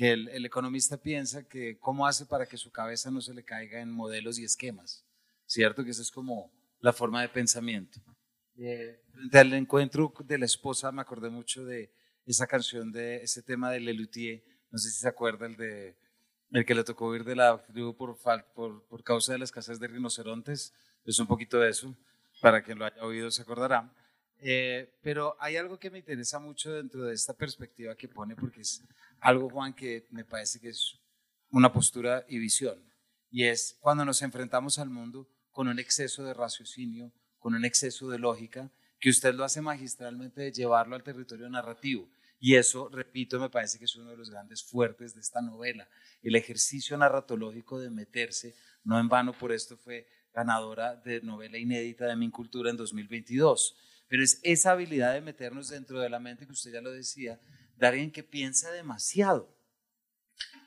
que 0.00 0.12
el, 0.12 0.46
economista 0.46 0.96
piensa 0.96 1.46
que 1.46 1.78
cómo 1.78 2.06
hace 2.06 2.24
para 2.24 2.46
que 2.46 2.56
su 2.56 2.72
cabeza 2.72 3.10
no 3.10 3.20
se 3.20 3.34
le 3.34 3.44
caiga 3.44 3.82
en 3.82 3.90
modelos 3.90 4.38
y 4.38 4.44
esquemas, 4.44 5.04
¿cierto? 5.44 5.84
Que 5.84 5.90
esa 5.90 6.00
es 6.00 6.10
como 6.10 6.50
la 6.78 6.94
forma 6.94 7.20
de 7.20 7.28
pensamiento. 7.28 8.00
Eh, 8.56 9.02
del 9.30 9.52
encuentro 9.52 10.10
de 10.24 10.38
la 10.38 10.46
esposa 10.46 10.90
me 10.90 11.02
acordé 11.02 11.28
mucho 11.28 11.66
de 11.66 11.92
esa 12.24 12.46
canción 12.46 12.90
de 12.90 13.16
ese 13.16 13.42
tema 13.42 13.70
de 13.70 13.80
Lelutier, 13.80 14.42
no 14.70 14.78
sé 14.78 14.88
si 14.88 15.00
se 15.00 15.08
acuerda 15.08 15.44
el 15.44 15.58
de 15.58 15.98
el 16.52 16.64
que 16.64 16.74
le 16.74 16.82
tocó 16.82 17.08
huir 17.08 17.22
de 17.22 17.36
la 17.36 17.62
tribu 17.66 17.94
por, 17.94 18.16
por, 18.54 18.82
por 18.86 19.04
causa 19.04 19.32
de 19.32 19.38
la 19.38 19.44
escasez 19.44 19.78
de 19.78 19.86
rinocerontes, 19.86 20.72
es 21.04 21.18
un 21.18 21.26
poquito 21.26 21.60
de 21.60 21.68
eso, 21.68 21.94
para 22.40 22.62
quien 22.62 22.78
lo 22.78 22.86
haya 22.86 23.04
oído 23.04 23.30
se 23.30 23.42
acordará. 23.42 23.92
Eh, 24.42 24.98
pero 25.02 25.36
hay 25.38 25.56
algo 25.56 25.78
que 25.78 25.90
me 25.90 25.98
interesa 25.98 26.38
mucho 26.38 26.72
dentro 26.72 27.04
de 27.04 27.14
esta 27.14 27.34
perspectiva 27.34 27.94
que 27.94 28.08
pone, 28.08 28.34
porque 28.34 28.62
es 28.62 28.82
algo, 29.20 29.50
Juan, 29.50 29.74
que 29.74 30.06
me 30.10 30.24
parece 30.24 30.60
que 30.60 30.70
es 30.70 30.98
una 31.50 31.72
postura 31.72 32.24
y 32.28 32.38
visión, 32.38 32.78
y 33.30 33.44
es 33.44 33.76
cuando 33.80 34.04
nos 34.04 34.22
enfrentamos 34.22 34.78
al 34.78 34.90
mundo 34.90 35.28
con 35.50 35.68
un 35.68 35.78
exceso 35.78 36.24
de 36.24 36.34
raciocinio, 36.34 37.12
con 37.38 37.54
un 37.54 37.64
exceso 37.64 38.08
de 38.08 38.18
lógica, 38.18 38.70
que 38.98 39.10
usted 39.10 39.34
lo 39.34 39.44
hace 39.44 39.60
magistralmente 39.60 40.42
de 40.42 40.52
llevarlo 40.52 40.94
al 40.94 41.02
territorio 41.02 41.48
narrativo. 41.48 42.08
Y 42.38 42.54
eso, 42.56 42.88
repito, 42.88 43.38
me 43.38 43.50
parece 43.50 43.78
que 43.78 43.84
es 43.84 43.96
uno 43.96 44.10
de 44.10 44.16
los 44.16 44.30
grandes 44.30 44.62
fuertes 44.62 45.14
de 45.14 45.20
esta 45.20 45.42
novela. 45.42 45.88
El 46.22 46.36
ejercicio 46.36 46.96
narratológico 46.96 47.78
de 47.78 47.90
meterse, 47.90 48.54
no 48.82 48.98
en 48.98 49.08
vano 49.08 49.32
por 49.32 49.52
esto 49.52 49.76
fue 49.76 50.06
ganadora 50.32 50.96
de 50.96 51.20
novela 51.20 51.58
inédita 51.58 52.06
de 52.06 52.16
Mi 52.16 52.30
Cultura 52.30 52.70
en 52.70 52.76
2022. 52.76 53.76
Pero 54.08 54.22
es 54.22 54.40
esa 54.42 54.72
habilidad 54.72 55.12
de 55.14 55.20
meternos 55.20 55.68
dentro 55.68 56.00
de 56.00 56.08
la 56.08 56.18
mente, 56.18 56.46
que 56.46 56.52
usted 56.52 56.72
ya 56.72 56.80
lo 56.80 56.90
decía, 56.90 57.38
de 57.80 57.86
alguien 57.86 58.12
que 58.12 58.22
piensa 58.22 58.70
demasiado. 58.70 59.52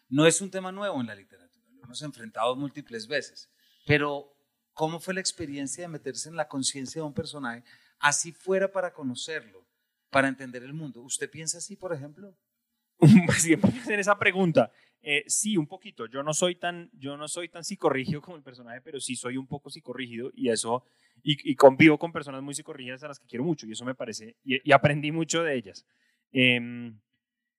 No 0.10 0.28
es 0.28 0.42
un 0.42 0.52
tema 0.52 0.72
nuevo 0.72 1.00
en 1.00 1.08
la 1.08 1.16
literatura, 1.16 1.66
lo 1.72 1.84
hemos 1.84 2.02
enfrentado 2.02 2.56
múltiples 2.56 3.08
veces. 3.08 3.50
Pero, 3.86 4.36
¿cómo 4.74 5.00
fue 5.00 5.14
la 5.14 5.22
experiencia 5.22 5.84
de 5.84 5.88
meterse 5.88 6.28
en 6.28 6.36
la 6.36 6.48
conciencia 6.48 7.02
de 7.02 7.08
un 7.08 7.14
personaje, 7.14 7.64
así 8.00 8.32
fuera 8.34 8.72
para 8.72 8.94
conocerlo? 8.94 9.64
para 10.14 10.30
entender 10.30 10.64
el 10.64 10.74
mundo. 10.74 11.02
¿Usted 11.02 11.30
piensa 11.30 11.58
así, 11.58 11.76
por 11.76 11.92
ejemplo? 11.92 12.34
Siempre 13.38 13.72
me 13.72 13.80
hacen 13.80 14.00
esa 14.00 14.18
pregunta. 14.18 14.72
Eh, 15.02 15.26
sí, 15.28 15.58
un 15.58 15.68
poquito. 15.68 16.06
Yo 16.06 16.24
no 16.24 16.34
soy 16.34 16.56
tan, 16.56 16.90
yo 16.94 17.18
no 17.18 17.28
soy 17.28 17.50
tan 17.50 17.66
psicorrígido 17.66 18.22
como 18.22 18.38
el 18.38 18.44
personaje, 18.44 18.80
pero 18.80 19.02
sí 19.02 19.18
soy 19.18 19.36
un 19.36 19.48
poco 19.48 19.70
psicorrígido 19.70 20.32
y 20.34 20.50
eso, 20.50 20.86
y, 21.24 21.56
convivo 21.56 21.98
con 21.98 22.14
personas 22.14 22.42
muy 22.42 22.54
psicorrígidas 22.54 23.04
a 23.04 23.10
las 23.10 23.20
que 23.20 23.28
quiero 23.28 23.44
mucho 23.44 23.68
y 23.68 23.72
eso 23.72 23.84
me 23.84 23.96
parece, 23.96 24.38
y, 24.46 24.72
aprendí 24.72 25.12
mucho 25.12 25.44
de 25.44 25.56
ellas. 25.56 25.86
Em, 26.34 27.00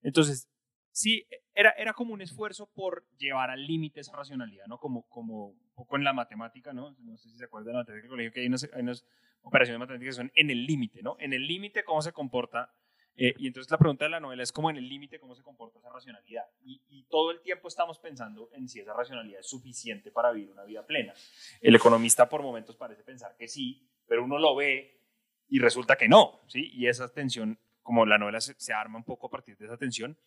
entonces, 0.03 0.49
sí, 0.91 1.27
era, 1.55 1.71
era 1.71 1.95
como 1.95 2.13
un 2.13 2.21
esfuerzo 2.21 2.69
por 2.75 3.07
llevar 3.17 3.51
al 3.51 3.67
límite 3.67 4.01
esa 4.01 4.15
racionalidad, 4.15 4.67
¿no? 4.67 4.79
Como, 4.79 5.09
como 5.09 5.47
un 5.47 5.73
poco 5.75 5.97
en 5.97 6.05
la 6.05 6.13
matemática, 6.13 6.73
¿no? 6.73 6.95
No 6.99 7.17
sé 7.17 7.31
si 7.31 7.39
se 7.39 7.45
acuerdan 7.45 7.69
de 7.69 7.73
la 7.73 7.79
matemática 7.79 8.03
del 8.03 8.11
colegio, 8.11 8.33
que 8.33 8.41
hay 8.41 8.47
unas, 8.49 8.69
hay 8.73 8.83
unas 8.83 9.07
operaciones 9.43 9.79
matemáticas 9.79 10.15
que 10.15 10.23
son 10.23 10.33
en 10.35 10.51
el 10.51 10.67
límite, 10.67 11.03
¿no? 11.03 11.17
En 11.21 11.33
el 11.33 11.47
límite, 11.47 11.85
¿cómo 11.85 12.03
se 12.03 12.13
comporta? 12.13 12.75
Eh, 13.17 13.33
y 13.39 13.47
entonces 13.47 13.71
la 13.71 13.79
pregunta 13.79 14.07
de 14.07 14.11
la 14.11 14.19
novela 14.19 14.43
es 14.43 14.51
cómo 14.51 14.71
en 14.71 14.77
el 14.77 14.89
límite, 14.89 15.21
¿cómo 15.21 15.37
se 15.37 15.43
comporta 15.43 15.79
esa 15.79 15.89
racionalidad? 15.89 16.45
Y, 16.65 16.83
y, 16.89 17.05
todo 17.05 17.31
el 17.31 17.41
tiempo 17.43 17.69
estamos 17.69 18.01
pensando 18.01 18.51
en 18.53 18.69
si 18.69 18.81
esa 18.81 18.93
racionalidad 18.93 19.39
es 19.39 19.47
suficiente 19.47 20.11
para 20.11 20.33
vivir 20.33 20.51
una 20.51 20.65
vida 20.65 20.85
plena. 20.85 21.15
El 21.61 21.77
economista 21.77 22.29
por 22.29 22.43
momentos 22.43 22.75
parece 22.75 23.05
pensar 23.05 23.37
que 23.37 23.47
sí, 23.47 23.89
pero 24.09 24.25
uno 24.25 24.39
lo 24.41 24.57
ve 24.57 25.01
y 25.49 25.61
resulta 25.61 25.97
que 25.97 26.09
no, 26.09 26.41
¿sí? 26.49 26.71
Y 26.73 26.89
esa 26.89 27.13
tensión, 27.13 27.59
como 27.85 28.05
la 28.05 28.19
novela 28.19 28.41
se, 28.41 28.55
se 28.59 28.73
arma 28.73 28.99
un 28.99 29.05
poco 29.05 29.29
a 29.29 29.31
partir 29.31 29.57
de 29.57 29.67
esa 29.67 29.77
tensión, 29.77 30.19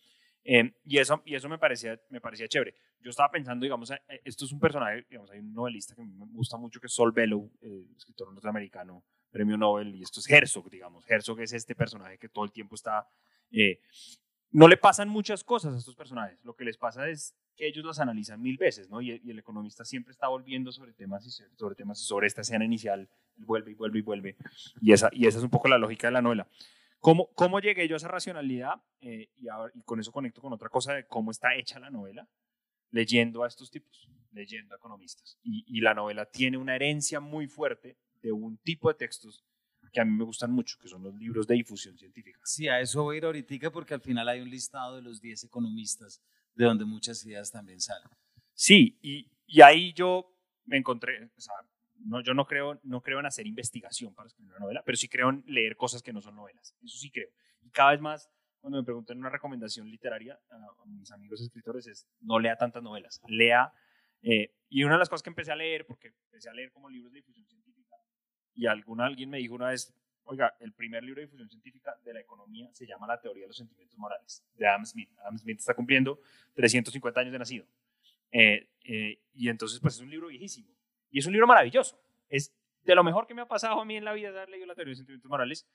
eh, 0.50 0.72
y, 0.86 0.96
eso, 0.96 1.22
y 1.26 1.34
eso 1.34 1.46
me 1.48 1.58
parecía, 1.58 2.00
me 2.08 2.22
parecía 2.22 2.48
chévere. 2.48 2.74
Yo 3.00 3.10
estaba 3.10 3.30
pensando, 3.30 3.64
digamos, 3.64 3.90
eh, 3.90 4.00
esto 4.24 4.46
es 4.46 4.52
un 4.52 4.58
personaje, 4.58 5.04
digamos, 5.10 5.30
hay 5.30 5.40
un 5.40 5.52
novelista 5.52 5.94
que 5.94 6.02
me 6.02 6.24
gusta 6.32 6.56
mucho 6.56 6.80
que 6.80 6.86
es 6.86 6.92
Sol 6.94 7.12
Bellow, 7.12 7.50
eh, 7.60 7.84
escritor 7.94 8.32
norteamericano, 8.32 9.04
premio 9.30 9.58
Nobel, 9.58 9.94
y 9.94 10.02
esto 10.02 10.20
es 10.20 10.30
Herzog, 10.30 10.70
digamos. 10.70 11.04
Herzog 11.06 11.40
es 11.40 11.52
este 11.52 11.74
personaje 11.74 12.16
que 12.16 12.30
todo 12.30 12.46
el 12.46 12.52
tiempo 12.52 12.76
está... 12.76 13.06
no 14.52 14.68
le 14.68 14.76
pasan 14.78 15.10
muchas 15.10 15.44
cosas 15.44 15.74
a 15.74 15.78
estos 15.78 15.94
personajes, 15.94 16.42
lo 16.44 16.54
que 16.56 16.64
les 16.64 16.78
pasa 16.78 17.08
es 17.10 17.34
que 17.54 17.66
ellos 17.66 17.84
las 17.84 17.98
analizan 17.98 18.40
mil 18.40 18.56
veces, 18.56 18.88
¿no? 18.88 19.02
Y, 19.02 19.10
el 19.10 19.38
economista 19.38 19.84
siempre 19.84 20.12
está 20.12 20.28
volviendo 20.28 20.72
sobre 20.72 20.94
temas 20.94 21.26
y 21.26 21.30
sobre 21.56 21.74
temas 21.74 22.00
y 22.00 22.04
sobre 22.04 22.26
esta 22.26 22.40
escena 22.40 22.64
inicial, 22.64 23.08
vuelve 23.36 23.72
y 23.72 23.74
vuelve 23.74 23.98
y 23.98 24.02
vuelve. 24.02 24.36
Y 24.80 24.92
esa, 24.92 25.10
y 25.12 25.26
esa 25.26 25.38
es 25.38 25.44
un 25.44 25.50
poco 25.50 25.68
la 25.68 25.76
lógica 25.76 26.06
de 26.06 26.12
la 26.12 26.22
novela. 26.22 26.48
¿Cómo, 27.00 27.32
cómo 27.34 27.60
llegué 27.60 27.86
yo 27.86 27.96
a 27.96 27.98
esa 27.98 28.08
racionalidad? 28.08 28.74
Eh, 29.00 29.30
y, 29.36 29.46
y, 29.74 29.82
con 29.82 30.00
eso 30.00 30.12
conecto 30.12 30.40
con 30.40 30.52
otra 30.52 30.68
cosa 30.68 30.94
de 30.94 31.06
cómo 31.06 31.30
está 31.30 31.54
hecha 31.54 31.78
la 31.78 31.90
novela, 31.90 32.28
leyendo 32.90 33.44
a 33.44 33.48
estos 33.48 33.70
tipos, 33.70 34.08
leyendo 34.32 34.74
a 34.74 34.78
economistas. 34.78 35.38
Y, 35.42 35.64
y, 35.66 35.80
la 35.80 35.94
novela 35.94 36.26
tiene 36.26 36.58
una 36.58 36.74
herencia 36.74 37.20
muy 37.20 37.46
fuerte 37.46 37.96
de 38.20 38.32
un 38.32 38.58
tipo 38.58 38.88
de 38.88 38.94
textos 38.94 39.44
que 39.92 40.00
a 40.00 40.04
mí 40.04 40.12
me 40.12 40.24
gustan 40.24 40.52
mucho, 40.52 40.76
que 40.78 40.88
son 40.88 41.02
los 41.02 41.14
libros 41.14 41.46
de 41.46 41.54
difusión 41.54 41.96
científica. 41.96 42.40
Sí, 42.44 42.68
a 42.68 42.80
eso 42.80 43.02
voy 43.02 43.16
a 43.16 43.18
ir 43.18 43.24
ahorita 43.24 43.70
porque 43.70 43.94
al 43.94 44.00
final 44.00 44.28
hay 44.28 44.40
un 44.40 44.50
listado 44.50 44.96
de 44.96 45.02
los 45.02 45.20
10 45.20 45.44
economistas 45.44 46.22
de 46.54 46.64
donde 46.64 46.84
muchas 46.84 47.24
ideas 47.24 47.50
también 47.50 47.80
salen. 47.80 48.10
Sí, 48.52 48.98
y, 49.00 49.30
y 49.46 49.62
ahí 49.62 49.92
yo 49.92 50.34
me 50.64 50.76
encontré, 50.76 51.30
o 51.36 51.40
sea, 51.40 51.54
no, 52.04 52.22
yo 52.22 52.34
no 52.34 52.46
creo, 52.46 52.80
no 52.84 53.02
creo 53.02 53.20
en 53.20 53.26
hacer 53.26 53.46
investigación 53.46 54.14
para 54.14 54.26
escribir 54.26 54.52
una 54.52 54.60
novela, 54.60 54.82
pero 54.84 54.96
sí 54.96 55.08
creo 55.08 55.30
en 55.30 55.44
leer 55.46 55.76
cosas 55.76 56.02
que 56.02 56.12
no 56.12 56.20
son 56.20 56.36
novelas. 56.36 56.76
Eso 56.82 56.98
sí 56.98 57.10
creo. 57.10 57.28
Y 57.62 57.70
cada 57.70 57.92
vez 57.92 58.00
más, 58.00 58.30
cuando 58.60 58.78
me 58.78 58.84
preguntan 58.84 59.18
una 59.18 59.30
recomendación 59.30 59.88
literaria 59.90 60.38
a, 60.50 60.86
mis 60.86 61.10
amigos 61.10 61.40
escritores, 61.40 61.86
es 61.86 62.06
no 62.20 62.38
lea 62.38 62.56
tantas 62.56 62.82
novelas. 62.82 63.20
Lea. 63.28 63.72
Eh, 64.22 64.54
y 64.68 64.84
una 64.84 64.94
de 64.94 64.98
las 65.00 65.08
cosas 65.08 65.22
que 65.22 65.30
empecé 65.30 65.52
a 65.52 65.56
leer, 65.56 65.86
porque 65.86 66.08
empecé 66.24 66.48
a 66.48 66.54
leer 66.54 66.70
como 66.70 66.88
libros 66.88 67.12
de 67.12 67.18
difusión 67.18 67.46
científica, 67.46 67.96
y 68.54 68.66
alguna, 68.66 69.06
alguien 69.06 69.30
me 69.30 69.38
dijo 69.38 69.54
una 69.54 69.68
vez, 69.68 69.94
oiga, 70.24 70.54
el 70.60 70.72
primer 70.72 71.04
libro 71.04 71.20
de 71.20 71.26
difusión 71.26 71.48
científica 71.48 71.96
de 72.04 72.14
la 72.14 72.20
economía 72.20 72.68
se 72.72 72.86
llama 72.86 73.06
La 73.06 73.20
teoría 73.20 73.44
de 73.44 73.48
los 73.48 73.56
sentimientos 73.56 73.96
morales, 73.98 74.44
de 74.54 74.66
Adam 74.66 74.84
Smith. 74.84 75.10
Adam 75.20 75.38
Smith 75.38 75.58
está 75.58 75.74
cumpliendo 75.74 76.20
350 76.54 77.20
años 77.20 77.32
de 77.32 77.38
nacido. 77.38 77.66
Eh, 78.30 78.68
eh, 78.84 79.22
y 79.32 79.48
entonces, 79.48 79.80
pues 79.80 79.94
es 79.94 80.00
un 80.00 80.10
libro 80.10 80.28
viejísimo 80.28 80.77
y 81.10 81.18
es 81.18 81.26
un 81.26 81.32
libro 81.32 81.46
maravilloso. 81.46 82.00
Es 82.28 82.54
de 82.82 82.94
lo 82.94 83.04
mejor 83.04 83.26
que 83.26 83.34
me 83.34 83.42
ha 83.42 83.48
pasado 83.48 83.80
a 83.80 83.84
mí 83.84 83.96
en 83.96 84.04
la 84.04 84.12
vida 84.12 84.28
haber 84.30 84.48
leído 84.48 84.66
la 84.66 84.74
teoría 84.74 84.90
de 84.90 84.92
los 84.92 84.98
sentimientos 84.98 85.28
morales. 85.28 85.68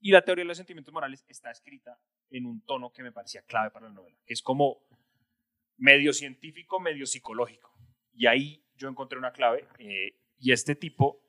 Y 0.00 0.12
la 0.12 0.22
teoría 0.22 0.44
de 0.44 0.48
los 0.48 0.56
sentimientos 0.56 0.92
morales 0.92 1.24
está 1.28 1.50
escrita 1.50 1.98
en 2.30 2.46
un 2.46 2.62
tono 2.64 2.92
que 2.92 3.02
me 3.02 3.12
parecía 3.12 3.42
clave 3.42 3.70
para 3.70 3.88
la 3.88 3.92
novela, 3.92 4.16
es 4.26 4.42
como 4.42 4.86
medio 5.76 6.12
científico, 6.12 6.78
medio 6.80 7.06
psicológico. 7.06 7.72
Y 8.12 8.26
ahí 8.26 8.64
yo 8.74 8.88
encontré 8.88 9.18
una 9.18 9.32
clave. 9.32 9.66
Eh, 9.78 10.18
y 10.38 10.52
este 10.52 10.74
tipo 10.74 11.22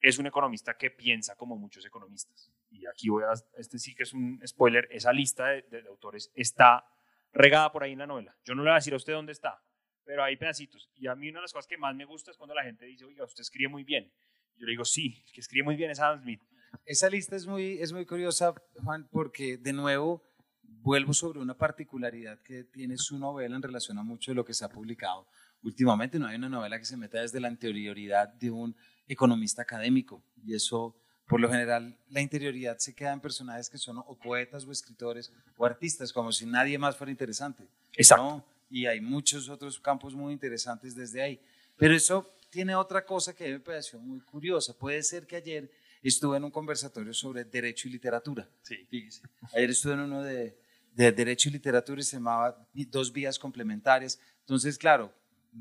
es 0.00 0.18
un 0.18 0.26
economista 0.26 0.76
que 0.76 0.90
piensa 0.90 1.36
como 1.36 1.56
muchos 1.56 1.84
economistas. 1.84 2.52
Y 2.70 2.86
aquí 2.86 3.08
voy 3.08 3.24
a, 3.24 3.32
este 3.58 3.78
sí 3.78 3.94
que 3.94 4.04
es 4.04 4.12
un 4.12 4.40
spoiler, 4.46 4.88
esa 4.90 5.12
lista 5.12 5.46
de 5.48 5.84
autores 5.88 6.30
está 6.34 6.84
regada 7.32 7.70
por 7.72 7.82
ahí 7.82 7.92
en 7.92 7.98
la 7.98 8.06
novela. 8.06 8.36
Yo 8.44 8.54
no 8.54 8.62
le 8.62 8.70
voy 8.70 8.74
a 8.74 8.76
decir 8.76 8.92
a 8.92 8.96
usted 8.96 9.12
dónde 9.12 9.32
está, 9.32 9.62
pero 10.06 10.22
hay 10.22 10.36
pedacitos. 10.36 10.88
Y 10.96 11.08
a 11.08 11.14
mí 11.14 11.28
una 11.28 11.40
de 11.40 11.42
las 11.42 11.52
cosas 11.52 11.66
que 11.66 11.76
más 11.76 11.94
me 11.94 12.04
gusta 12.04 12.30
es 12.30 12.36
cuando 12.36 12.54
la 12.54 12.62
gente 12.62 12.86
dice, 12.86 13.04
oiga, 13.04 13.24
usted 13.24 13.42
escribe 13.42 13.68
muy 13.68 13.82
bien. 13.82 14.10
Yo 14.56 14.64
le 14.64 14.70
digo, 14.70 14.84
sí, 14.84 15.22
que 15.34 15.40
escribe 15.40 15.64
muy 15.64 15.76
bien 15.76 15.90
es 15.90 16.00
Adam 16.00 16.22
Smith. 16.22 16.40
Esa 16.84 17.10
lista 17.10 17.36
es 17.36 17.46
muy, 17.46 17.78
es 17.80 17.92
muy 17.92 18.06
curiosa, 18.06 18.54
Juan, 18.82 19.08
porque 19.10 19.58
de 19.58 19.72
nuevo 19.72 20.22
vuelvo 20.62 21.12
sobre 21.12 21.40
una 21.40 21.58
particularidad 21.58 22.40
que 22.42 22.64
tiene 22.64 22.96
su 22.96 23.18
novela 23.18 23.56
en 23.56 23.62
relación 23.62 23.98
a 23.98 24.04
mucho 24.04 24.30
de 24.30 24.36
lo 24.36 24.44
que 24.44 24.54
se 24.54 24.64
ha 24.64 24.68
publicado. 24.68 25.26
Últimamente 25.62 26.18
no 26.18 26.28
hay 26.28 26.36
una 26.36 26.48
novela 26.48 26.78
que 26.78 26.84
se 26.84 26.96
meta 26.96 27.20
desde 27.20 27.40
la 27.40 27.50
interioridad 27.50 28.28
de 28.28 28.52
un 28.52 28.76
economista 29.08 29.62
académico 29.62 30.22
y 30.44 30.54
eso, 30.54 30.96
por 31.26 31.40
lo 31.40 31.50
general, 31.50 31.98
la 32.08 32.20
interioridad 32.20 32.78
se 32.78 32.94
queda 32.94 33.12
en 33.12 33.20
personajes 33.20 33.68
que 33.68 33.78
son 33.78 33.98
o 33.98 34.16
poetas 34.16 34.64
o 34.64 34.70
escritores 34.70 35.32
o 35.56 35.66
artistas, 35.66 36.12
como 36.12 36.30
si 36.30 36.46
nadie 36.46 36.78
más 36.78 36.96
fuera 36.96 37.10
interesante. 37.10 37.66
Exacto. 37.96 38.44
Y 38.68 38.86
hay 38.86 39.00
muchos 39.00 39.48
otros 39.48 39.78
campos 39.78 40.14
muy 40.14 40.32
interesantes 40.32 40.94
desde 40.94 41.22
ahí. 41.22 41.40
Pero 41.76 41.94
eso 41.94 42.34
tiene 42.50 42.74
otra 42.74 43.04
cosa 43.04 43.34
que 43.34 43.50
me 43.52 43.60
pareció 43.60 43.98
muy 43.98 44.20
curiosa. 44.20 44.76
Puede 44.76 45.02
ser 45.02 45.26
que 45.26 45.36
ayer 45.36 45.70
estuve 46.02 46.36
en 46.36 46.44
un 46.44 46.50
conversatorio 46.50 47.12
sobre 47.12 47.44
derecho 47.44 47.88
y 47.88 47.92
literatura. 47.92 48.48
Sí. 48.62 48.86
Fíjese. 48.88 49.22
Ayer 49.54 49.70
estuve 49.70 49.94
en 49.94 50.00
uno 50.00 50.22
de, 50.22 50.58
de 50.92 51.12
derecho 51.12 51.48
y 51.48 51.52
literatura 51.52 52.00
y 52.00 52.04
se 52.04 52.16
llamaba 52.16 52.66
Dos 52.72 53.12
vías 53.12 53.38
complementarias. 53.38 54.18
Entonces, 54.40 54.78
claro, 54.78 55.12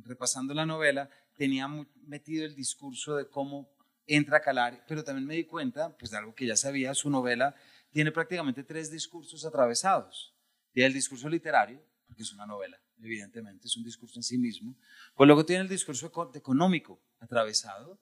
repasando 0.03 0.53
la 0.53 0.65
novela, 0.65 1.09
tenía 1.35 1.67
metido 2.07 2.45
el 2.45 2.55
discurso 2.55 3.15
de 3.15 3.27
cómo 3.27 3.69
entra 4.07 4.37
a 4.37 4.41
calar, 4.41 4.83
pero 4.87 5.03
también 5.03 5.25
me 5.25 5.35
di 5.35 5.45
cuenta, 5.45 5.95
pues 5.97 6.11
de 6.11 6.17
algo 6.17 6.35
que 6.35 6.45
ya 6.45 6.55
sabía, 6.55 6.93
su 6.93 7.09
novela 7.09 7.55
tiene 7.91 8.11
prácticamente 8.11 8.63
tres 8.63 8.91
discursos 8.91 9.45
atravesados. 9.45 10.35
Tiene 10.71 10.87
el 10.87 10.93
discurso 10.93 11.29
literario, 11.29 11.81
porque 12.05 12.23
es 12.23 12.33
una 12.33 12.45
novela, 12.45 12.79
evidentemente, 13.01 13.67
es 13.67 13.77
un 13.77 13.83
discurso 13.83 14.19
en 14.19 14.23
sí 14.23 14.37
mismo. 14.37 14.75
Pues 15.15 15.27
luego 15.27 15.45
tiene 15.45 15.63
el 15.63 15.69
discurso 15.69 16.11
económico 16.33 17.01
atravesado, 17.19 17.99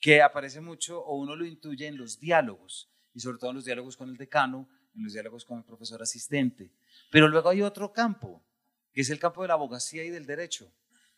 que 0.00 0.22
aparece 0.22 0.60
mucho 0.60 1.00
o 1.00 1.16
uno 1.16 1.36
lo 1.36 1.44
intuye 1.44 1.86
en 1.86 1.96
los 1.96 2.18
diálogos, 2.18 2.90
y 3.14 3.20
sobre 3.20 3.38
todo 3.38 3.50
en 3.50 3.56
los 3.56 3.64
diálogos 3.64 3.96
con 3.96 4.10
el 4.10 4.16
decano, 4.16 4.68
en 4.94 5.04
los 5.04 5.12
diálogos 5.12 5.44
con 5.44 5.58
el 5.58 5.64
profesor 5.64 6.02
asistente. 6.02 6.70
Pero 7.10 7.28
luego 7.28 7.48
hay 7.48 7.62
otro 7.62 7.92
campo, 7.92 8.44
que 8.92 9.00
es 9.00 9.10
el 9.10 9.18
campo 9.18 9.42
de 9.42 9.48
la 9.48 9.54
abogacía 9.54 10.04
y 10.04 10.10
del 10.10 10.26
derecho. 10.26 10.72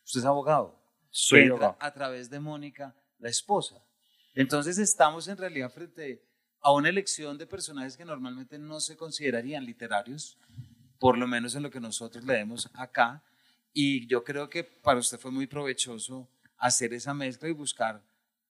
Usted 0.05 0.21
es 0.21 0.27
abogado. 0.27 0.81
Soy 1.11 1.43
entra 1.43 1.77
a 1.81 1.93
través 1.93 2.29
de 2.31 2.41
Mónica, 2.41 2.95
la 3.19 3.29
esposa. 3.29 3.85
Entonces 4.35 4.79
estamos 4.79 5.27
en 5.29 5.37
realidad 5.37 5.71
frente 5.73 6.25
a 6.61 6.73
una 6.73 6.89
elección 6.89 7.39
de 7.39 7.47
personajes 7.47 7.97
que 7.97 8.05
normalmente 8.05 8.59
no 8.59 8.81
se 8.81 8.97
considerarían 8.97 9.65
literarios, 9.65 10.39
por 10.99 11.17
lo 11.17 11.27
menos 11.27 11.55
en 11.55 11.63
lo 11.63 11.71
que 11.71 11.81
nosotros 11.81 12.25
leemos 12.25 12.71
acá. 12.75 13.23
Y 13.73 14.07
yo 14.07 14.25
creo 14.25 14.49
que 14.49 14.65
para 14.65 14.99
usted 14.99 15.19
fue 15.19 15.31
muy 15.31 15.47
provechoso 15.47 16.29
hacer 16.57 16.93
esa 16.93 17.15
mezcla 17.15 17.49
y 17.49 17.53
buscar 17.53 18.03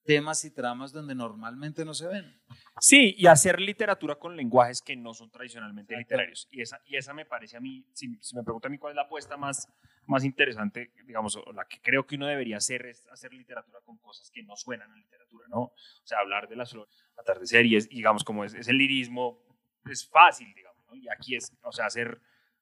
temas 0.09 0.43
y 0.47 0.51
tramas 0.51 0.91
donde 0.91 1.15
normalmente 1.15 1.85
no 1.85 1.93
se 1.93 2.07
ven. 2.07 2.41
Sí, 2.81 3.15
y 3.19 3.27
hacer 3.27 3.61
literatura 3.61 4.15
con 4.15 4.35
lenguajes 4.37 4.81
que 4.81 4.97
no 4.97 5.13
son 5.13 5.31
tradicionalmente 5.31 5.95
literarios. 5.95 6.49
Y 6.51 6.63
esa, 6.63 6.81
y 6.87 6.97
esa 6.97 7.13
me 7.13 7.27
parece 7.27 7.59
a 7.59 7.61
mí, 7.61 7.85
si, 7.93 8.09
me 8.09 8.43
pregunta 8.43 8.69
a 8.69 8.71
mí 8.71 8.79
cuál 8.79 8.93
es 8.93 8.97
la 8.97 9.03
apuesta 9.03 9.37
más, 9.37 9.69
más 10.07 10.25
interesante, 10.25 10.93
digamos, 11.05 11.37
o 11.37 11.53
la 11.53 11.67
que 11.67 11.83
creo 11.83 12.07
que 12.07 12.15
uno 12.15 12.27
debería 12.27 12.57
hacer 12.57 12.87
es 12.87 13.07
hacer 13.09 13.35
literatura 13.35 13.81
con 13.85 13.99
cosas 13.99 14.31
que 14.31 14.43
no 14.43 14.57
suenan 14.57 14.91
a 14.91 14.97
literatura, 14.97 15.47
¿no? 15.49 15.61
O 15.61 15.73
sea, 16.05 16.21
hablar 16.21 16.49
de 16.49 16.57
las 16.57 16.71
flores, 16.71 17.05
atardecer 17.19 17.67
y, 17.67 17.77
es, 17.77 17.91
digamos, 17.91 18.25
como 18.25 18.47
es, 18.47 18.55
es 18.55 18.69
el 18.69 18.79
lirismo, 18.79 19.43
es 19.85 20.09
fácil, 20.09 20.51
digamos, 20.55 20.87
¿no? 20.87 20.95
Y 20.95 21.07
aquí 21.11 21.37
es, 21.37 21.53
o 21.63 21.71
sea, 21.71 21.85
hacer 21.85 22.19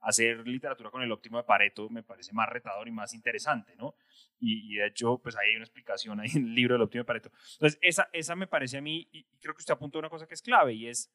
hacer 0.07 0.47
literatura 0.47 0.89
con 0.89 1.03
el 1.03 1.11
óptimo 1.11 1.37
de 1.39 1.43
Pareto 1.43 1.91
me 1.91 2.05
parece 2.05 2.33
más 2.33 2.49
retador 2.49 2.87
y 2.87 2.93
más 2.93 3.13
interesante, 3.13 3.75
¿no? 3.75 3.97
Y, 4.39 4.77
de 4.77 4.87
hecho, 4.87 5.19
pues 5.19 5.35
ahí 5.37 5.49
hay 5.49 5.57
una 5.57 5.65
explicación 5.65 6.21
ahí 6.21 6.29
en 6.33 6.45
el 6.45 6.55
libro 6.55 6.75
del 6.75 6.83
óptimo 6.83 7.03
de 7.03 7.07
Pareto. 7.07 7.33
Entonces, 7.55 7.77
esa, 7.83 8.09
esa 8.13 8.37
me 8.37 8.47
parece 8.47 8.79
a 8.79 8.81
mí, 8.81 9.09
y 9.11 9.25
creo 9.41 9.53
que 9.55 9.63
usted 9.63 9.75
apunta 9.75 9.99
a 9.99 10.01
una 10.01 10.09
cosa 10.09 10.29
que 10.29 10.35
es 10.35 10.43
clave, 10.43 10.75
y 10.75 10.87
es, 10.87 11.13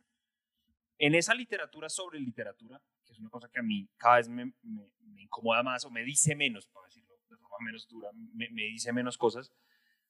en 0.97 1.15
esa 1.15 1.33
literatura 1.33 1.87
sobre 1.87 2.19
literatura, 2.19 2.81
que 3.05 3.13
es 3.13 3.19
una 3.19 3.29
cosa 3.29 3.47
que 3.49 3.59
a 3.59 3.63
mí 3.63 3.87
cada 3.95 4.17
vez 4.17 4.27
me, 4.27 4.51
incomoda 5.17 5.63
más 5.63 5.85
o 5.85 5.89
me 5.89 6.03
dice 6.03 6.35
menos, 6.35 6.67
para 6.67 6.87
decirlo 6.87 7.13
de 7.29 7.37
forma 7.37 7.57
menos 7.61 7.87
dura, 7.87 8.09
me, 8.13 8.49
dice 8.49 8.91
menos 8.91 9.17
cosas, 9.17 9.53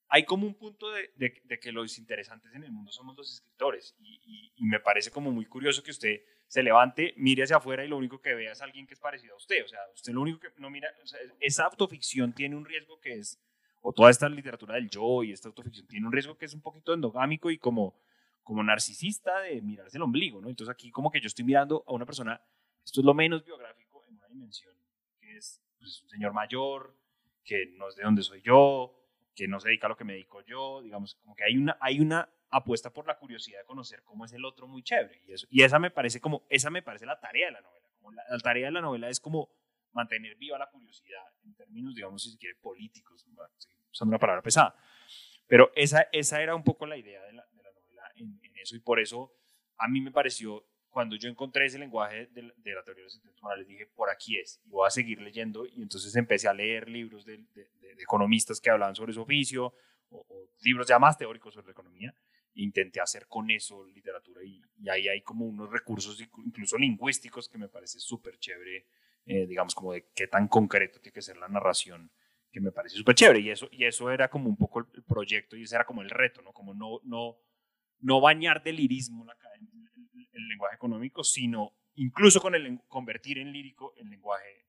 hay 0.08 0.26
como 0.26 0.48
un 0.48 0.56
punto 0.56 0.90
de, 0.90 1.12
de, 1.16 1.60
que 1.60 1.72
los 1.72 2.00
interesantes 2.00 2.52
en 2.56 2.64
el 2.64 2.72
mundo 2.72 2.92
somos 2.92 3.16
los 3.16 3.32
escritores, 3.32 3.96
y 4.00 4.66
me 4.66 4.80
parece 4.80 5.12
como 5.12 5.32
muy 5.32 5.46
curioso 5.46 5.84
que 5.84 5.92
usted 5.92 6.22
se 6.52 6.64
levante, 6.64 7.14
mire 7.16 7.44
hacia 7.44 7.56
afuera 7.56 7.86
y 7.86 7.88
lo 7.88 7.96
único 7.96 8.20
que 8.20 8.36
vea 8.36 8.52
es 8.52 8.62
alguien 8.62 8.86
que 8.86 8.94
es 8.94 9.00
parecido 9.00 9.36
a 9.36 9.38
usted. 9.38 9.64
O 9.64 9.70
sea, 9.70 9.80
usted 9.96 10.12
lo 10.12 10.20
único 10.20 10.38
que 10.38 10.50
no 10.58 10.70
mira, 10.70 10.90
esa 11.40 11.64
autoficción 11.64 12.34
tiene 12.34 12.58
un 12.58 12.66
riesgo 12.66 13.00
que 13.00 13.14
es, 13.14 13.42
o 13.80 13.94
toda 13.94 14.10
esta 14.10 14.28
literatura 14.28 14.76
del 14.76 14.90
yo 14.90 15.24
y 15.24 15.32
esta 15.32 15.48
autoficción 15.48 15.88
tiene 15.88 16.08
un 16.08 16.12
riesgo 16.12 16.38
que 16.38 16.44
es 16.44 16.54
un 16.54 16.60
poquito 16.60 16.94
endogámico 16.94 17.52
y 17.52 17.58
como, 17.58 17.96
como 18.44 18.62
narcisista 18.64 19.40
de 19.40 19.62
mirarse 19.62 19.96
el 19.96 20.04
ombligo, 20.04 20.42
¿no? 20.42 20.50
Entonces 20.50 20.74
aquí 20.74 20.92
como 20.92 21.10
que 21.10 21.22
yo 21.22 21.28
estoy 21.28 21.46
mirando 21.46 21.86
a 21.88 21.94
una 21.94 22.06
persona, 22.06 22.42
esto 22.84 23.00
es 23.00 23.06
lo 23.06 23.14
menos 23.14 23.46
biográfico 23.46 24.04
en 24.10 24.18
una 24.18 24.28
dimensión, 24.28 24.76
que 25.22 25.38
es 25.38 25.64
pues, 25.80 26.04
un 26.04 26.10
señor 26.10 26.34
mayor, 26.34 26.94
que 27.46 27.68
no 27.78 27.88
es 27.88 27.96
de 27.96 28.04
donde 28.04 28.24
soy 28.24 28.42
yo, 28.42 28.94
que 29.34 29.48
no 29.48 29.58
se 29.62 29.70
dedica 29.70 29.88
a 29.88 29.92
lo 29.92 29.96
que 29.96 30.04
me 30.04 30.14
dedico 30.14 30.42
yo, 30.42 30.82
digamos, 30.82 31.16
como 31.16 31.34
que 31.34 31.46
hay 31.46 31.56
una, 31.56 31.78
hay 31.80 32.02
una 32.02 32.28
apuesta 32.52 32.92
por 32.92 33.08
la 33.08 33.18
curiosidad 33.18 33.60
de 33.60 33.66
conocer 33.66 34.04
cómo 34.04 34.26
es 34.26 34.34
el 34.34 34.44
otro 34.46 34.68
muy 34.68 34.84
chévere. 34.84 35.22
Y, 35.26 35.34
eso, 35.34 35.48
y 35.50 35.64
esa 35.64 35.80
me 35.80 35.90
parece 35.90 36.20
como, 36.20 36.46
esa 36.50 36.70
me 36.70 36.82
parece 36.82 37.06
la 37.06 37.20
tarea 37.20 37.48
de 37.48 37.54
la 37.54 37.62
novela. 37.62 37.88
La, 38.30 38.40
tarea 38.40 38.66
de 38.66 38.72
la 38.72 38.82
novela 38.82 39.10
es 39.10 39.20
como 39.20 39.50
mantener 39.94 40.36
viva 40.36 40.58
la 40.58 40.70
curiosidad 40.70 41.24
en 41.44 41.56
términos, 41.56 41.96
digamos, 41.96 42.22
si 42.22 42.32
se 42.32 42.38
quiere, 42.38 42.56
políticos, 42.56 43.26
usando 43.92 44.12
una 44.12 44.20
palabra 44.20 44.42
pesada. 44.42 44.76
Pero 45.48 45.72
esa, 45.76 46.08
esa 46.12 46.42
era 46.42 46.56
un 46.56 46.64
poco 46.64 46.86
la 46.86 46.98
idea 46.98 47.22
de 47.24 47.34
la, 47.34 47.46
de 47.52 47.64
la 47.64 47.72
novela 47.72 48.04
en, 48.16 48.40
eso 48.56 48.76
y 48.76 48.80
por 48.80 49.00
eso 49.00 49.34
a 49.78 49.88
mí 49.88 50.02
me 50.02 50.12
pareció, 50.12 50.66
cuando 50.90 51.16
yo 51.16 51.30
encontré 51.30 51.66
ese 51.66 51.80
lenguaje 51.80 52.28
de, 52.28 52.44
la 52.44 52.84
teoría 52.84 53.04
de 53.06 53.10
los 53.24 53.42
morales, 53.42 53.68
dije, 53.68 53.88
por 53.88 54.10
aquí 54.10 54.38
es, 54.38 54.62
y 54.66 54.70
voy 54.70 54.86
a 54.86 54.92
seguir 54.92 55.20
leyendo, 55.22 55.66
y 55.66 55.82
entonces 55.82 56.16
empecé 56.16 56.48
a 56.48 56.54
leer 56.54 56.88
libros 56.88 57.26
de, 57.26 57.44
economistas 57.98 58.60
que 58.60 58.70
hablaban 58.70 58.94
sobre 58.94 59.14
su 59.14 59.22
oficio, 59.22 59.74
o, 60.10 60.26
o 60.28 60.50
libros 60.62 60.88
ya 60.88 61.00
más 61.00 61.18
teóricos 61.18 61.54
sobre 61.54 61.68
la 61.68 61.72
economía, 61.72 62.14
intenté 62.56 63.00
hacer 63.00 63.28
con 63.28 63.50
eso 63.50 63.86
literatura 63.88 64.44
y, 64.44 64.62
ahí 64.90 65.08
hay 65.08 65.22
como 65.22 65.46
unos 65.46 65.72
recursos 65.72 66.20
incluso 66.44 66.78
lingüísticos 66.78 67.48
que 67.48 67.58
me 67.58 67.70
parece 67.70 68.00
súper 68.00 68.38
chévere, 68.40 68.88
eh, 69.26 69.46
digamos 69.46 69.76
como 69.76 69.94
de 69.94 70.10
qué 70.14 70.28
tan 70.28 70.48
concreto 70.48 71.00
tiene 71.00 71.14
que 71.14 71.22
ser 71.22 71.38
la 71.38 71.48
narración, 71.48 72.12
que 72.52 72.60
me 72.60 72.72
parece 72.72 72.98
súper 72.98 73.16
chévere 73.16 73.40
y 73.40 73.50
eso, 73.52 73.70
y 73.72 73.86
eso 73.86 74.12
era 74.12 74.30
como 74.30 74.50
un 74.50 74.58
poco 74.58 74.80
el, 74.80 75.04
proyecto 75.04 75.56
y 75.56 75.64
ese 75.64 75.76
era 75.76 75.86
como 75.86 76.02
el 76.02 76.10
reto, 76.10 76.42
¿no? 76.42 76.52
Como 76.52 76.74
no, 76.74 77.00
no, 77.04 77.38
no 78.00 78.20
bañar 78.20 78.64
de 78.64 78.74
lirismo 78.74 79.26
el, 79.56 80.30
el, 80.34 80.48
lenguaje 80.48 80.76
económico, 80.76 81.24
sino 81.24 81.74
incluso 81.96 82.42
con 82.42 82.56
el 82.56 82.80
convertir 82.88 83.38
en 83.38 83.52
lírico 83.52 83.94
el 83.98 84.10
lenguaje, 84.10 84.66